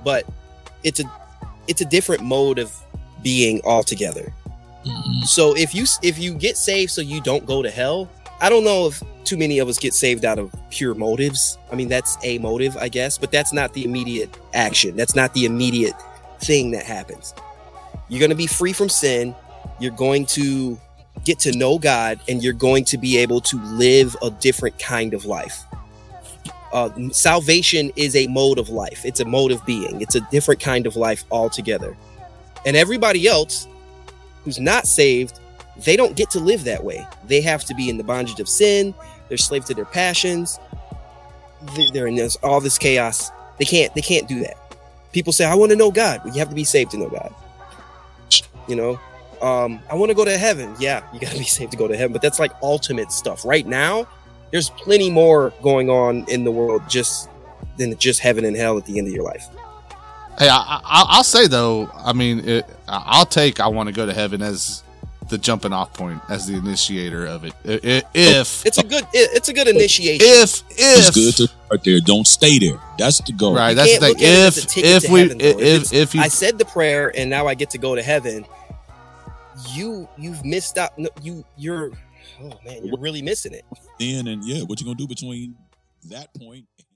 but 0.04 0.24
it's 0.84 1.00
a 1.00 1.04
it's 1.66 1.80
a 1.80 1.84
different 1.84 2.22
mode 2.22 2.58
of 2.58 2.72
being 3.22 3.60
altogether. 3.64 4.32
So 5.24 5.56
if 5.56 5.74
you 5.74 5.84
if 6.02 6.18
you 6.18 6.34
get 6.34 6.56
saved 6.56 6.90
so 6.92 7.00
you 7.00 7.20
don't 7.20 7.44
go 7.46 7.62
to 7.62 7.70
hell, 7.70 8.08
I 8.40 8.48
don't 8.48 8.64
know 8.64 8.86
if 8.86 9.02
too 9.24 9.36
many 9.36 9.58
of 9.58 9.68
us 9.68 9.78
get 9.78 9.94
saved 9.94 10.24
out 10.24 10.38
of 10.38 10.54
pure 10.70 10.94
motives. 10.94 11.58
I 11.70 11.74
mean, 11.74 11.88
that's 11.88 12.16
a 12.22 12.38
motive, 12.38 12.76
I 12.76 12.88
guess, 12.88 13.18
but 13.18 13.30
that's 13.30 13.52
not 13.52 13.72
the 13.74 13.84
immediate 13.84 14.34
action. 14.54 14.96
That's 14.96 15.14
not 15.14 15.34
the 15.34 15.44
immediate 15.44 15.94
thing 16.40 16.70
that 16.70 16.84
happens. 16.84 17.34
You're 18.08 18.20
going 18.20 18.30
to 18.30 18.36
be 18.36 18.46
free 18.46 18.72
from 18.72 18.88
sin. 18.88 19.34
You're 19.80 19.92
going 19.92 20.24
to 20.26 20.78
get 21.24 21.38
to 21.40 21.56
know 21.56 21.78
God 21.78 22.20
and 22.28 22.42
you're 22.42 22.52
going 22.52 22.84
to 22.86 22.96
be 22.96 23.18
able 23.18 23.40
to 23.42 23.60
live 23.64 24.16
a 24.22 24.30
different 24.30 24.78
kind 24.78 25.14
of 25.14 25.24
life. 25.24 25.64
Uh, 26.72 26.90
salvation 27.10 27.90
is 27.96 28.14
a 28.14 28.26
mode 28.28 28.58
of 28.58 28.68
life. 28.68 29.04
It's 29.04 29.20
a 29.20 29.24
mode 29.24 29.50
of 29.50 29.64
being. 29.66 30.00
It's 30.00 30.14
a 30.14 30.20
different 30.30 30.60
kind 30.60 30.86
of 30.86 30.96
life 30.96 31.24
altogether. 31.30 31.96
And 32.64 32.76
everybody 32.76 33.26
else 33.26 33.66
who's 34.44 34.58
not 34.60 34.86
saved, 34.86 35.40
they 35.84 35.96
don't 35.96 36.16
get 36.16 36.30
to 36.30 36.40
live 36.40 36.64
that 36.64 36.82
way. 36.84 37.06
They 37.26 37.40
have 37.42 37.64
to 37.66 37.74
be 37.74 37.88
in 37.88 37.96
the 37.98 38.04
bondage 38.04 38.40
of 38.40 38.48
sin. 38.48 38.94
They're 39.28 39.38
slave 39.38 39.64
to 39.66 39.74
their 39.74 39.84
passions. 39.84 40.58
They- 41.76 41.90
They're 41.92 42.06
in 42.06 42.14
this, 42.16 42.36
all 42.42 42.60
this 42.60 42.78
chaos. 42.78 43.30
They 43.58 43.64
can't. 43.64 43.94
They 43.94 44.00
can't 44.00 44.28
do 44.28 44.40
that. 44.40 44.56
People 45.12 45.32
say, 45.32 45.44
"I 45.44 45.54
want 45.54 45.70
to 45.70 45.76
know 45.76 45.90
God." 45.90 46.20
You 46.24 46.32
have 46.38 46.48
to 46.50 46.54
be 46.54 46.64
saved 46.64 46.92
to 46.92 46.96
know 46.98 47.08
God. 47.08 47.34
You 48.68 48.76
know, 48.76 49.00
um, 49.42 49.80
I 49.90 49.94
want 49.94 50.10
to 50.10 50.14
go 50.14 50.24
to 50.24 50.36
heaven. 50.38 50.74
Yeah, 50.78 51.02
you 51.12 51.18
got 51.20 51.32
to 51.32 51.38
be 51.38 51.44
saved 51.58 51.72
to 51.72 51.76
go 51.78 51.88
to 51.88 51.96
heaven. 51.96 52.12
But 52.12 52.22
that's 52.22 52.38
like 52.38 52.52
ultimate 52.62 53.10
stuff. 53.10 53.44
Right 53.44 53.66
now, 53.66 54.06
there's 54.52 54.70
plenty 54.70 55.10
more 55.10 55.52
going 55.62 55.90
on 55.90 56.24
in 56.28 56.44
the 56.44 56.50
world 56.52 56.82
just 56.88 57.28
than 57.76 57.96
just 57.98 58.20
heaven 58.20 58.44
and 58.44 58.56
hell 58.56 58.76
at 58.78 58.86
the 58.86 58.98
end 58.98 59.08
of 59.08 59.12
your 59.12 59.24
life. 59.24 59.46
Hey, 60.38 60.48
I, 60.48 60.56
I, 60.56 61.04
I'll 61.08 61.24
say 61.24 61.46
though, 61.48 61.90
I 61.96 62.12
mean, 62.12 62.48
it, 62.48 62.66
I'll 62.86 63.26
take 63.26 63.60
I 63.60 63.66
want 63.68 63.88
to 63.88 63.94
go 63.94 64.06
to 64.06 64.12
heaven 64.12 64.40
as 64.42 64.82
the 65.28 65.36
jumping 65.36 65.72
off 65.74 65.92
point, 65.92 66.20
as 66.30 66.46
the 66.46 66.54
initiator 66.56 67.26
of 67.26 67.44
it. 67.44 67.52
I- 67.66 67.72
I- 67.98 68.02
If 68.14 68.64
It's 68.64 68.78
a 68.78 68.82
good. 68.82 69.04
It's 69.12 69.48
a 69.48 69.52
good 69.52 69.68
initiation. 69.68 70.26
if 70.26 70.62
if 70.70 71.08
It's 71.08 71.10
good 71.10 71.34
to 71.36 71.46
start 71.66 71.84
there. 71.84 72.00
Don't 72.00 72.26
stay 72.26 72.58
there. 72.58 72.78
That's 72.96 73.20
the 73.20 73.32
goal. 73.32 73.54
right, 73.54 73.70
You 73.70 73.74
that's 73.76 73.92
the 73.94 73.98
thing. 74.00 74.08
look 74.08 74.16
at 74.18 74.22
it 74.22 74.38
as 74.38 74.58
If 74.58 74.78
if 75.04 75.10
we 75.10 75.20
heaven. 75.20 75.40
If 75.40 75.58
if 75.60 75.92
if 75.92 76.14
you 76.14 76.22
I 76.22 76.28
said 76.28 76.56
the 76.58 76.64
prayer 76.64 77.12
and 77.14 77.28
now 77.28 77.46
I 77.46 77.54
get 77.54 77.70
to 77.70 77.78
go 77.78 77.94
to 77.94 78.02
heaven. 78.02 78.46
You 79.74 80.08
you've 80.16 80.44
missed 80.44 80.78
out. 80.78 80.96
No, 80.98 81.08
you 81.20 81.44
you're 81.56 81.90
oh 82.42 82.52
man, 82.64 82.86
you're 82.86 82.98
really 82.98 83.22
missing 83.22 83.52
it. 83.52 83.64
Then 83.98 84.28
and 84.28 84.44
yeah, 84.44 84.62
what 84.62 84.80
you 84.80 84.86
gonna 84.86 84.96
do 84.96 85.06
between 85.08 85.56
that 86.04 86.32
point 86.40 86.64